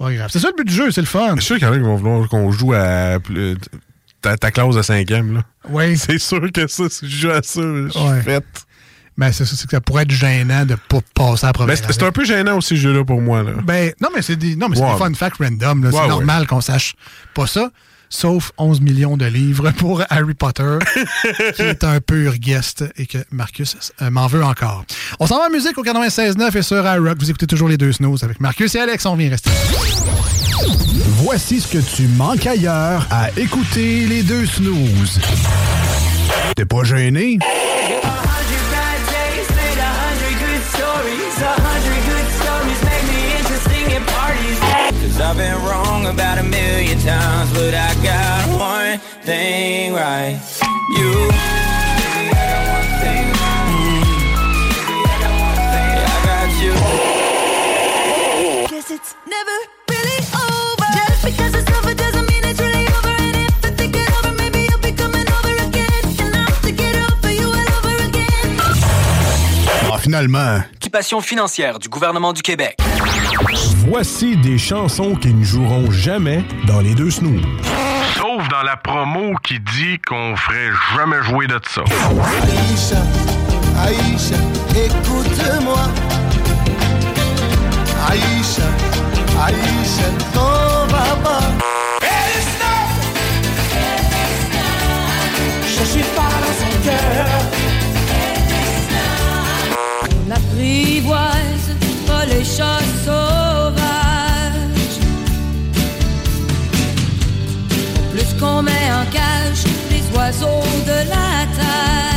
Pas 0.00 0.12
grave. 0.14 0.30
C'est 0.32 0.38
ça 0.40 0.48
le 0.48 0.54
but 0.56 0.66
du 0.66 0.74
jeu, 0.74 0.90
c'est 0.90 1.02
le 1.02 1.06
fun. 1.06 1.34
Je 1.36 1.40
suis 1.42 1.46
sûr 1.46 1.56
qu'il 1.58 1.66
y 1.66 1.70
en 1.70 1.74
a 1.74 1.76
qui 1.76 1.82
vont 1.84 1.94
vouloir 1.96 2.28
qu'on 2.28 2.50
joue 2.50 2.72
à 2.72 3.18
plus- 3.22 3.56
ta, 4.22 4.36
ta 4.36 4.50
classe 4.50 4.74
de 4.74 4.82
cinquième, 4.82 5.34
là. 5.34 5.42
Oui. 5.68 5.96
C'est 5.98 6.18
sûr 6.18 6.50
que 6.52 6.66
ça, 6.66 6.84
si 6.88 7.08
je 7.08 7.16
joue 7.28 7.30
à 7.30 7.42
ça, 7.42 7.60
je 7.60 7.88
suis 7.90 8.00
Ouais. 8.00 8.22
fait. 8.22 8.44
Ben, 9.18 9.30
c'est 9.32 9.44
ça, 9.44 9.54
c'est 9.54 9.66
que 9.66 9.72
ça 9.76 9.80
pourrait 9.82 10.04
être 10.04 10.10
gênant 10.10 10.64
de 10.64 10.76
pas 10.88 11.00
passer 11.14 11.44
à 11.44 11.48
la 11.48 11.52
Ben, 11.52 11.58
première. 11.58 11.76
c'est 11.76 11.92
c'est 11.92 12.02
un 12.04 12.12
peu 12.12 12.24
gênant 12.24 12.56
aussi, 12.56 12.68
ce 12.70 12.74
jeu-là, 12.76 13.04
pour 13.04 13.20
moi, 13.20 13.42
là. 13.42 13.52
Ben, 13.62 13.92
non, 14.00 14.08
mais 14.14 14.22
c'est 14.22 14.36
des, 14.36 14.56
non, 14.56 14.68
mais 14.70 14.76
c'est 14.76 14.82
Ouais. 14.82 14.92
des 14.92 14.98
fun 14.98 15.12
facts 15.12 15.36
random. 15.38 15.82
là. 15.84 15.90
Ouais, 15.90 15.94
c'est 15.94 16.00
ouais. 16.02 16.08
normal 16.08 16.46
qu'on 16.46 16.62
sache 16.62 16.94
pas 17.34 17.46
ça. 17.46 17.70
Sauf 18.10 18.52
11 18.58 18.80
millions 18.82 19.16
de 19.16 19.24
livres 19.24 19.70
pour 19.78 20.02
Harry 20.10 20.34
Potter, 20.34 20.78
qui 21.56 21.62
est 21.62 21.84
un 21.84 22.00
pur 22.00 22.36
guest 22.36 22.84
et 22.96 23.06
que 23.06 23.18
Marcus 23.30 23.76
euh, 24.02 24.10
m'en 24.10 24.26
veut 24.26 24.44
encore. 24.44 24.84
On 25.18 25.26
s'en 25.26 25.38
va 25.38 25.46
en 25.46 25.50
musique 25.50 25.78
au 25.78 25.84
96.9 25.84 26.58
et 26.58 26.62
sur 26.62 26.84
iRock. 26.84 27.18
Vous 27.18 27.30
écoutez 27.30 27.46
toujours 27.46 27.68
les 27.68 27.78
deux 27.78 27.92
snooze 27.92 28.22
avec 28.24 28.40
Marcus 28.40 28.74
et 28.74 28.80
Alex. 28.80 29.06
On 29.06 29.16
vient 29.16 29.30
rester. 29.30 29.50
Voici 31.22 31.60
ce 31.60 31.68
que 31.68 31.78
tu 31.78 32.06
manques 32.08 32.46
ailleurs 32.46 33.06
à 33.10 33.30
écouter 33.38 34.06
les 34.06 34.22
deux 34.22 34.46
snooze. 34.46 35.20
T'es 36.56 36.64
pas 36.64 36.84
gêné? 36.84 37.38
I've 45.20 45.36
been 45.36 45.54
wrong 45.64 46.06
about 46.06 46.38
a 46.38 46.42
million 46.42 46.98
times, 46.98 47.52
but 47.52 47.74
I 47.74 47.94
got 48.02 48.58
one 48.58 48.98
thing 49.22 49.92
right. 49.92 50.40
You. 50.96 51.69
Finalement. 70.10 70.58
Occupation 70.74 71.20
financière 71.20 71.78
du 71.78 71.88
gouvernement 71.88 72.32
du 72.32 72.42
Québec. 72.42 72.76
Voici 73.86 74.36
des 74.36 74.58
chansons 74.58 75.14
qui 75.14 75.32
ne 75.32 75.44
joueront 75.44 75.88
jamais 75.92 76.42
dans 76.66 76.80
les 76.80 76.96
deux 76.96 77.12
snooze. 77.12 77.40
Sauf 78.16 78.48
dans 78.48 78.62
la 78.64 78.76
promo 78.76 79.36
qui 79.44 79.60
dit 79.60 80.00
qu'on 80.00 80.34
ferait 80.34 80.72
jamais 80.96 81.22
jouer 81.22 81.46
de 81.46 81.60
ça. 81.64 81.82
Aïcha, 81.82 83.00
Aïcha, 83.86 84.40
écoute-moi. 84.84 85.78
Aïcha, 88.08 88.66
Aïcha, 89.46 90.08
t'en 90.34 90.86
vas 90.92 91.69
apprivoise 100.60 101.76
pas 102.06 102.26
les 102.26 102.44
chats 102.44 102.84
sauvages. 103.04 103.80
Plus 108.12 108.40
qu'on 108.40 108.62
met 108.62 108.70
en 108.92 109.10
cage 109.10 109.64
les 109.90 110.16
oiseaux 110.16 110.62
de 110.86 111.08
la 111.08 111.46
terre. 111.56 112.09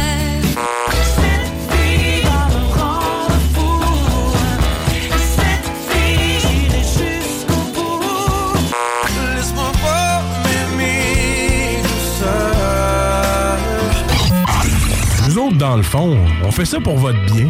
Dans 15.63 15.77
le 15.77 15.83
fond, 15.83 16.17
on 16.43 16.51
fait 16.51 16.65
ça 16.65 16.77
pour 16.81 16.97
votre 16.97 17.23
bien. 17.31 17.47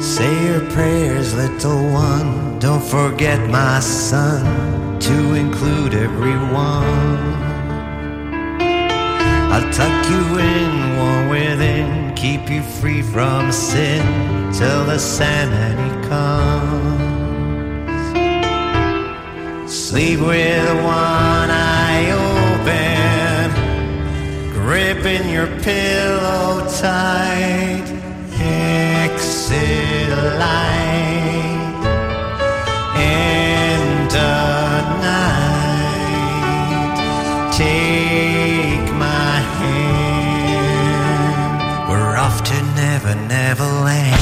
Say 0.00 0.46
your 0.46 0.60
prayers, 0.70 1.34
little 1.34 1.92
one. 1.92 2.58
Don't 2.58 2.80
forget, 2.82 3.38
my 3.50 3.80
son, 3.80 4.42
to 4.98 5.34
include 5.34 5.92
everyone. 5.92 7.18
I'll 9.52 9.70
tuck 9.72 10.08
you 10.08 10.38
in, 10.38 10.96
warm 10.96 11.28
within, 11.28 12.11
keep 12.22 12.48
you 12.48 12.62
free 12.62 13.02
from 13.02 13.50
sin 13.50 14.00
till 14.52 14.84
the 14.84 14.96
Santa 14.96 15.74
comes. 16.08 17.02
Sleep 19.68 20.20
with 20.20 20.74
one 20.84 21.50
eye 21.50 22.12
open, 22.30 23.50
gripping 24.52 25.28
your 25.30 25.48
pillow 25.62 26.64
tight. 26.78 27.88
Exit 28.38 30.12
Never 43.14 43.64
Land. 43.64 44.21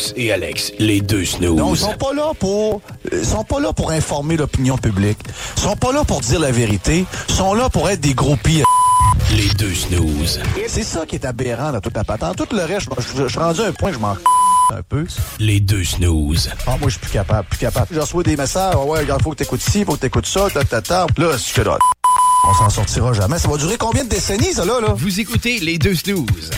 Marcus 0.00 0.14
et 0.16 0.32
Alex, 0.32 0.72
les 0.78 1.00
deux 1.00 1.24
snooze. 1.24 1.56
Non, 1.56 1.74
ils 1.74 1.78
sont 1.78 1.94
pas 1.94 2.12
là 2.12 2.32
pour 2.38 2.80
ils 3.12 3.24
sont 3.24 3.44
pas 3.44 3.60
là 3.60 3.72
pour 3.72 3.90
informer 3.90 4.36
l'opinion 4.36 4.76
publique. 4.78 5.18
Ils 5.56 5.62
sont 5.62 5.76
pas 5.76 5.92
là 5.92 6.04
pour 6.04 6.20
dire 6.20 6.40
la 6.40 6.50
vérité. 6.50 7.04
Ils 7.28 7.34
sont 7.34 7.54
là 7.54 7.68
pour 7.68 7.88
être 7.88 8.00
des 8.00 8.14
groupies. 8.14 8.62
Les 9.36 9.48
deux 9.58 9.74
snooze. 9.74 10.40
C'est 10.68 10.82
ça 10.82 11.06
qui 11.06 11.16
est 11.16 11.24
aberrant 11.24 11.72
dans 11.72 11.80
toute 11.80 11.96
la 11.96 12.04
patente. 12.04 12.36
Tout 12.36 12.54
le 12.54 12.64
reste, 12.64 12.88
je, 12.98 13.28
suis 13.28 13.38
rendu 13.38 13.60
à 13.60 13.66
un 13.66 13.72
point, 13.72 13.92
je 13.92 13.98
m'en 13.98 14.16
un 14.72 14.82
peu. 14.88 15.04
Les 15.38 15.60
deux 15.60 15.84
snooze. 15.84 16.50
Ah, 16.66 16.76
moi, 16.78 16.88
je 16.88 16.90
suis 16.90 17.00
plus 17.00 17.10
capable, 17.10 17.48
plus 17.48 17.58
capable. 17.58 17.88
Je 17.90 18.00
reçois 18.00 18.22
des 18.22 18.36
messages, 18.36 18.74
Ah 18.76 18.84
ouais, 18.84 19.00
regarde, 19.00 19.22
faut 19.22 19.30
que 19.30 19.36
t'écoutes 19.36 19.62
ci, 19.62 19.84
faut 19.84 19.94
que 19.94 20.00
t'écoutes 20.00 20.26
ça, 20.26 20.48
ta, 20.52 20.64
ta, 20.64 20.80
ta. 20.80 21.06
Là, 21.18 21.32
je 21.32 21.52
fais 21.52 21.64
là. 21.64 21.76
On 22.50 22.54
s'en 22.54 22.68
sortira 22.68 23.12
jamais. 23.12 23.38
Ça 23.38 23.48
va 23.48 23.56
durer 23.58 23.76
combien 23.78 24.02
de 24.02 24.08
décennies, 24.08 24.52
ça, 24.54 24.64
là, 24.64 24.80
là? 24.80 24.88
Vous 24.96 25.20
écoutez 25.20 25.60
les 25.60 25.78
deux 25.78 25.94
snooze. 25.94 26.50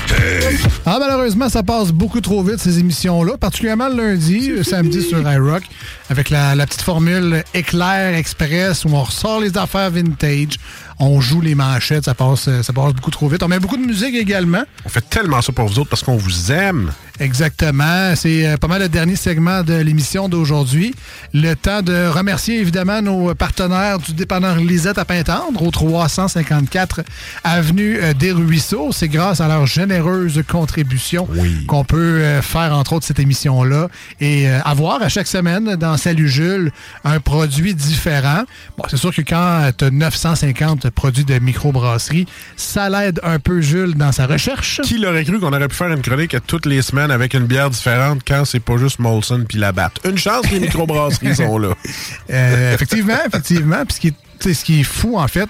Ah, 0.87 0.97
malheureusement, 0.99 1.51
ça 1.51 1.63
passe 1.63 1.93
beaucoup 1.93 2.23
trop 2.23 2.43
vite, 2.43 2.61
ces 2.61 2.79
émissions-là, 2.79 3.37
particulièrement 3.37 3.89
le 3.91 3.97
lundi, 3.97 4.53
samedi 4.65 5.03
sur 5.03 5.21
iRock, 5.31 5.65
avec 6.09 6.31
la, 6.31 6.55
la 6.55 6.67
petite 6.67 6.81
formule 6.81 7.45
éclair 7.53 8.15
express 8.15 8.87
où 8.87 8.89
on 8.95 9.03
ressort 9.03 9.41
les 9.41 9.59
affaires 9.59 9.91
vintage, 9.91 10.59
on 11.05 11.21
joue 11.21 11.41
les 11.41 11.57
manchettes, 11.57 12.05
ça 12.05 12.15
passe, 12.15 12.47
euh, 12.47 12.63
ça 12.63 12.73
passe 12.73 12.93
beaucoup 12.93 13.11
trop 13.11 13.29
vite. 13.29 13.43
On 13.43 13.49
met 13.49 13.59
beaucoup 13.59 13.77
de 13.77 13.85
musique 13.85 14.15
également. 14.15 14.63
On 14.85 14.89
fait 14.89 15.01
tellement 15.01 15.43
ça 15.43 15.53
pour 15.53 15.67
vous 15.67 15.81
autres 15.81 15.91
parce 15.91 16.05
qu'on 16.05 16.17
vous 16.17 16.53
aime. 16.53 16.93
Exactement. 17.19 18.15
C'est 18.15 18.47
euh, 18.47 18.57
pas 18.57 18.69
mal 18.69 18.83
le 18.83 18.89
dernier 18.89 19.17
segment 19.17 19.65
de 19.65 19.75
l'émission 19.75 20.29
d'aujourd'hui. 20.29 20.95
Le 21.35 21.55
temps 21.55 21.83
de 21.83 22.07
remercier 22.07 22.61
évidemment 22.61 23.03
nos 23.03 23.35
partenaires 23.35 23.99
du 23.99 24.13
dépanneur 24.13 24.57
Lisette 24.59 24.97
à 24.97 25.05
Pintendre 25.05 25.61
au 25.61 25.71
354 25.73 27.01
Avenue 27.43 27.99
euh, 28.01 28.15
des 28.15 28.31
Ruisseaux. 28.31 28.93
C'est 28.93 29.09
grâce 29.09 29.41
à 29.41 29.49
leur 29.49 29.67
généreuse 29.67 30.41
contribution 30.49 31.29
qu'on 31.67 31.85
peut 31.85 32.41
faire 32.43 32.75
entre 32.75 32.93
autres 32.93 33.07
cette 33.07 33.19
émission-là 33.19 33.89
et 34.21 34.49
avoir 34.49 35.03
à 35.03 35.09
chaque 35.09 35.27
semaine 35.27 35.75
dans 35.77 35.97
Salut 35.97 36.29
Jules 36.29 36.71
un 37.05 37.19
produit 37.19 37.75
différent. 37.75 38.45
Bon, 38.79 38.85
c'est 38.89 38.97
sûr 38.97 39.13
que 39.13 39.23
quand 39.23 39.71
tu 39.77 39.85
as 39.87 39.91
950 39.91 40.92
produits 40.93 41.25
de 41.25 41.39
microbrasserie, 41.39 42.27
ça 42.57 42.89
l'aide 42.89 43.21
un 43.23 43.39
peu 43.39 43.61
Jules 43.61 43.95
dans 43.95 44.13
sa 44.13 44.27
recherche. 44.27 44.81
Qui 44.85 44.99
l'aurait 44.99 45.25
cru 45.25 45.41
qu'on 45.41 45.53
aurait 45.53 45.69
pu 45.69 45.77
faire 45.77 45.93
une 45.93 46.03
chronique 46.03 46.35
à 46.35 46.41
toutes 46.41 46.67
les 46.67 46.83
semaines 46.83 47.11
avec 47.11 47.35
une 47.35 47.47
bière 47.47 47.71
différente 47.71 48.21
quand 48.27 48.45
c'est 48.45 48.61
pas 48.61 48.77
juste 48.77 48.99
Molson 48.99 49.45
puis 49.49 49.59
la 49.59 49.73
batte? 49.73 49.99
Une 50.05 50.19
chance 50.19 50.47
que 50.47 50.55
les 50.55 50.61
microbrasseries 50.61 51.37
sont 51.37 51.59
là. 51.59 51.75
Euh, 52.31 52.75
effectivement, 52.75 53.19
effectivement. 53.27 53.85
Puis 53.85 53.95
ce 53.95 54.01
qui 54.01 54.09
est, 54.09 54.55
ce 54.55 54.65
qui 54.65 54.81
est 54.81 54.85
fou, 54.85 55.19
en 55.19 55.29
fait, 55.29 55.49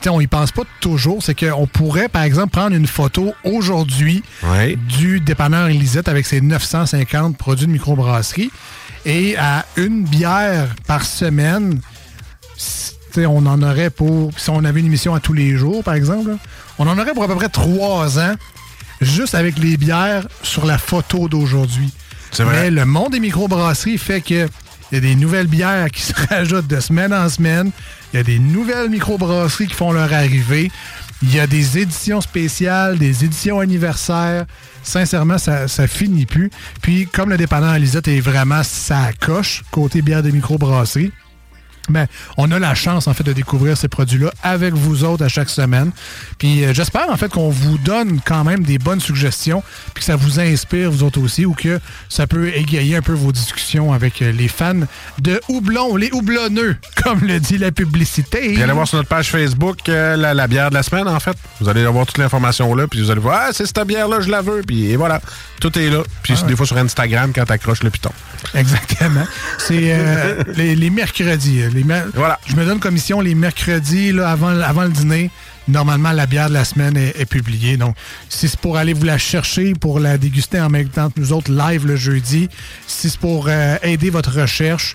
puis 0.00 0.10
on 0.10 0.20
y 0.20 0.26
pense 0.26 0.52
pas 0.52 0.62
toujours, 0.80 1.22
c'est 1.22 1.38
qu'on 1.38 1.66
pourrait, 1.66 2.08
par 2.08 2.22
exemple, 2.22 2.50
prendre 2.50 2.74
une 2.74 2.86
photo 2.86 3.34
aujourd'hui 3.44 4.22
du 4.98 5.20
dépanneur 5.20 5.68
Elisette 5.68 6.08
avec 6.08 6.26
ses 6.26 6.40
950 6.40 7.36
produits 7.36 7.66
de 7.66 7.72
microbrasserie 7.72 8.50
et 9.06 9.36
à 9.36 9.64
une 9.76 10.04
bière 10.04 10.68
par 10.86 11.04
semaine, 11.04 11.80
on 13.18 13.46
en 13.46 13.62
aurait 13.62 13.90
pour. 13.90 14.30
Si 14.36 14.50
on 14.50 14.64
avait 14.64 14.80
une 14.80 14.86
émission 14.86 15.14
à 15.14 15.20
tous 15.20 15.32
les 15.32 15.56
jours, 15.56 15.82
par 15.82 15.94
exemple, 15.94 16.30
là, 16.30 16.36
on 16.78 16.86
en 16.86 16.98
aurait 16.98 17.12
pour 17.12 17.24
à 17.24 17.28
peu 17.28 17.34
près 17.36 17.48
trois 17.48 18.18
ans, 18.18 18.34
juste 19.00 19.34
avec 19.34 19.58
les 19.58 19.76
bières 19.76 20.26
sur 20.42 20.66
la 20.66 20.78
photo 20.78 21.28
d'aujourd'hui. 21.28 21.92
Mais 22.40 22.70
le 22.70 22.84
monde 22.84 23.12
des 23.12 23.20
microbrasseries 23.20 23.98
fait 23.98 24.20
que 24.20 24.48
il 24.92 24.96
y 24.96 24.98
a 24.98 25.00
des 25.00 25.14
nouvelles 25.14 25.46
bières 25.46 25.90
qui 25.90 26.02
se 26.02 26.12
rajoutent 26.28 26.66
de 26.66 26.80
semaine 26.80 27.12
en 27.12 27.28
semaine. 27.28 27.70
Il 28.12 28.16
y 28.16 28.20
a 28.20 28.22
des 28.22 28.38
nouvelles 28.38 28.90
microbrasseries 28.90 29.66
qui 29.66 29.74
font 29.74 29.92
leur 29.92 30.12
arrivée. 30.12 30.70
Il 31.22 31.34
y 31.34 31.40
a 31.40 31.46
des 31.46 31.78
éditions 31.78 32.20
spéciales, 32.20 32.98
des 32.98 33.24
éditions 33.24 33.60
anniversaires. 33.60 34.44
Sincèrement, 34.82 35.38
ça, 35.38 35.68
ça 35.68 35.86
finit 35.86 36.26
plus. 36.26 36.50
Puis, 36.82 37.06
comme 37.06 37.30
le 37.30 37.36
dépanneur 37.36 37.78
Lisette 37.78 38.08
est 38.08 38.20
vraiment 38.20 38.62
sa 38.62 39.12
coche, 39.18 39.64
côté 39.70 40.02
bière 40.02 40.22
de 40.22 40.30
microbrasserie, 40.30 41.12
ben, 41.90 42.06
on 42.36 42.50
a 42.50 42.58
la 42.58 42.74
chance, 42.74 43.06
en 43.08 43.14
fait, 43.14 43.24
de 43.24 43.32
découvrir 43.32 43.76
ces 43.76 43.88
produits-là 43.88 44.30
avec 44.42 44.74
vous 44.74 45.04
autres 45.04 45.24
à 45.24 45.28
chaque 45.28 45.50
semaine. 45.50 45.90
Puis 46.38 46.64
euh, 46.64 46.72
j'espère, 46.72 47.10
en 47.10 47.16
fait, 47.16 47.30
qu'on 47.30 47.50
vous 47.50 47.78
donne 47.78 48.20
quand 48.24 48.44
même 48.44 48.62
des 48.62 48.78
bonnes 48.78 49.00
suggestions, 49.00 49.62
puis 49.94 50.00
que 50.00 50.04
ça 50.04 50.16
vous 50.16 50.40
inspire, 50.40 50.90
vous 50.90 51.02
autres 51.02 51.20
aussi, 51.20 51.44
ou 51.46 51.52
que 51.52 51.80
ça 52.08 52.26
peut 52.26 52.48
égayer 52.54 52.96
un 52.96 53.02
peu 53.02 53.12
vos 53.12 53.32
discussions 53.32 53.92
avec 53.92 54.22
euh, 54.22 54.32
les 54.32 54.48
fans 54.48 54.80
de 55.20 55.40
houblon, 55.48 55.96
les 55.96 56.10
houblonneux, 56.12 56.76
comme 57.02 57.20
le 57.20 57.38
dit 57.40 57.58
la 57.58 57.70
publicité. 57.72 58.52
Puis 58.54 58.62
allez 58.62 58.72
voir 58.72 58.88
sur 58.88 58.96
notre 58.96 59.08
page 59.08 59.30
Facebook 59.30 59.88
euh, 59.88 60.16
la, 60.16 60.34
la 60.34 60.46
bière 60.46 60.70
de 60.70 60.74
la 60.74 60.82
semaine, 60.82 61.08
en 61.08 61.20
fait. 61.20 61.36
Vous 61.60 61.68
allez 61.68 61.84
avoir 61.84 62.06
toute 62.06 62.18
l'information 62.18 62.74
là, 62.74 62.86
puis 62.86 63.02
vous 63.02 63.10
allez 63.10 63.20
voir, 63.20 63.42
ah, 63.48 63.50
c'est 63.52 63.66
cette 63.66 63.80
bière-là, 63.86 64.20
je 64.20 64.30
la 64.30 64.40
veux, 64.42 64.62
puis 64.66 64.90
et 64.90 64.96
voilà. 64.96 65.20
Tout 65.60 65.78
est 65.78 65.90
là. 65.90 66.02
Puis 66.22 66.34
Ah. 66.42 66.46
des 66.46 66.56
fois 66.56 66.66
sur 66.66 66.76
Instagram 66.76 67.32
quand 67.34 67.44
t'accroches 67.44 67.82
le 67.82 67.90
piton. 67.90 68.10
Exactement. 68.54 69.24
C'est 69.58 69.92
euh, 69.94 70.42
les, 70.56 70.76
les 70.76 70.90
mercredis. 70.90 71.62
euh, 71.62 71.70
Les 71.72 71.84
mer- 71.84 72.06
Je 72.46 72.56
me 72.56 72.64
donne 72.64 72.78
commission 72.80 73.20
les 73.20 73.34
mercredis 73.34 74.12
là, 74.12 74.30
avant, 74.30 74.48
avant 74.60 74.82
le 74.84 74.90
dîner. 74.90 75.30
Normalement, 75.66 76.12
la 76.12 76.26
bière 76.26 76.48
de 76.50 76.54
la 76.54 76.64
semaine 76.64 76.96
est, 76.96 77.18
est 77.18 77.24
publiée. 77.24 77.76
Donc, 77.78 77.96
si 78.28 78.48
c'est 78.48 78.60
pour 78.60 78.76
aller 78.76 78.92
vous 78.92 79.04
la 79.04 79.16
chercher, 79.16 79.72
pour 79.72 79.98
la 79.98 80.18
déguster 80.18 80.60
en 80.60 80.68
même 80.68 80.88
temps 80.88 81.08
que 81.08 81.18
nous 81.18 81.32
autres 81.32 81.50
live 81.50 81.86
le 81.86 81.96
jeudi, 81.96 82.48
si 82.86 83.08
c'est 83.08 83.18
pour 83.18 83.46
euh, 83.48 83.76
aider 83.82 84.10
votre 84.10 84.38
recherche, 84.40 84.94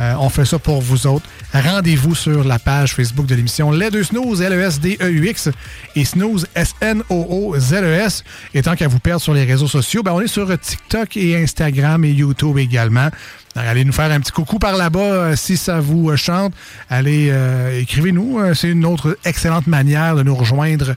euh, 0.00 0.14
on 0.18 0.28
fait 0.28 0.44
ça 0.44 0.58
pour 0.58 0.80
vous 0.80 1.06
autres. 1.06 1.26
Rendez-vous 1.52 2.14
sur 2.14 2.44
la 2.44 2.58
page 2.58 2.94
Facebook 2.94 3.26
de 3.26 3.34
l'émission 3.34 3.70
Les 3.70 3.90
Deux 3.90 4.04
Snooze, 4.04 4.40
L-E-S-D-E-U-X, 4.40 5.50
et 5.96 6.04
Snooze, 6.04 6.46
S-N-O-O-Z-E-S. 6.54 8.24
Et 8.54 8.62
tant 8.62 8.76
qu'à 8.76 8.88
vous 8.88 8.98
perdre 8.98 9.20
sur 9.20 9.34
les 9.34 9.44
réseaux 9.44 9.68
sociaux, 9.68 10.02
ben, 10.02 10.12
on 10.12 10.20
est 10.20 10.26
sur 10.26 10.46
TikTok 10.58 11.16
et 11.16 11.36
Instagram 11.36 12.04
et 12.04 12.10
YouTube 12.10 12.58
également. 12.58 13.10
Alors, 13.56 13.68
allez 13.70 13.84
nous 13.84 13.92
faire 13.92 14.10
un 14.12 14.20
petit 14.20 14.30
coucou 14.30 14.58
par 14.60 14.76
là-bas 14.76 15.00
euh, 15.00 15.36
si 15.36 15.56
ça 15.56 15.80
vous 15.80 16.08
euh, 16.10 16.16
chante. 16.16 16.52
Allez, 16.88 17.30
euh, 17.30 17.80
écrivez-nous. 17.80 18.38
Euh, 18.38 18.54
C'est 18.54 18.68
une 18.68 18.84
autre 18.86 19.18
excellente 19.24 19.66
manière 19.66 20.14
de 20.14 20.22
nous 20.22 20.36
rejoindre 20.36 20.94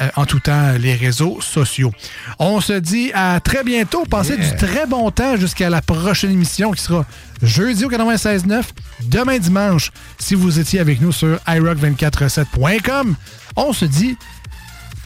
euh, 0.00 0.08
en 0.14 0.24
tout 0.24 0.38
temps 0.38 0.72
les 0.78 0.94
réseaux 0.94 1.40
sociaux. 1.40 1.92
On 2.38 2.60
se 2.60 2.74
dit 2.74 3.10
à 3.12 3.40
très 3.40 3.64
bientôt. 3.64 4.04
Passez 4.04 4.36
du 4.36 4.56
très 4.56 4.86
bon 4.86 5.10
temps 5.10 5.36
jusqu'à 5.36 5.68
la 5.68 5.82
prochaine 5.82 6.30
émission 6.30 6.70
qui 6.70 6.82
sera 6.82 7.04
jeudi 7.42 7.84
au 7.84 7.90
96.9, 7.90 8.62
demain 9.02 9.38
dimanche, 9.38 9.90
si 10.18 10.34
vous 10.36 10.58
étiez 10.60 10.78
avec 10.80 11.00
nous 11.00 11.12
sur 11.12 11.36
iRock247.com. 11.48 13.16
On 13.56 13.72
se 13.72 13.84
dit 13.84 14.16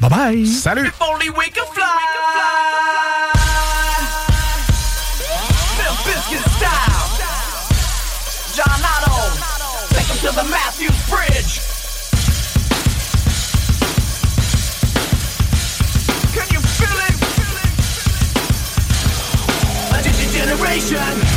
bye 0.00 0.10
bye. 0.10 0.46
Salut! 0.46 0.90
generation. 20.60 21.29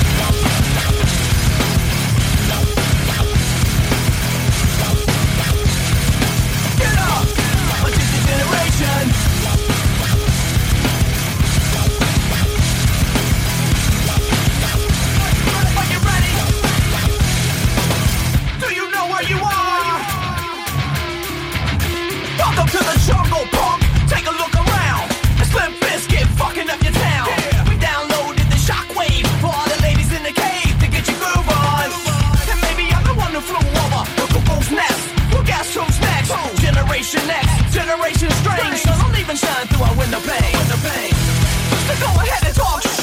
generation 37.03 37.29
X, 37.29 37.73
generation 37.73 38.31
strange. 38.31 38.79
So 38.79 38.91
don't 38.95 39.17
even 39.19 39.35
shine 39.35 39.67
through 39.67 39.83
our 39.83 39.95
window 39.97 40.21
pane. 40.21 40.55
So 41.87 41.93
go 41.99 42.21
ahead 42.21 42.45
and 42.45 42.55
talk 42.55 43.02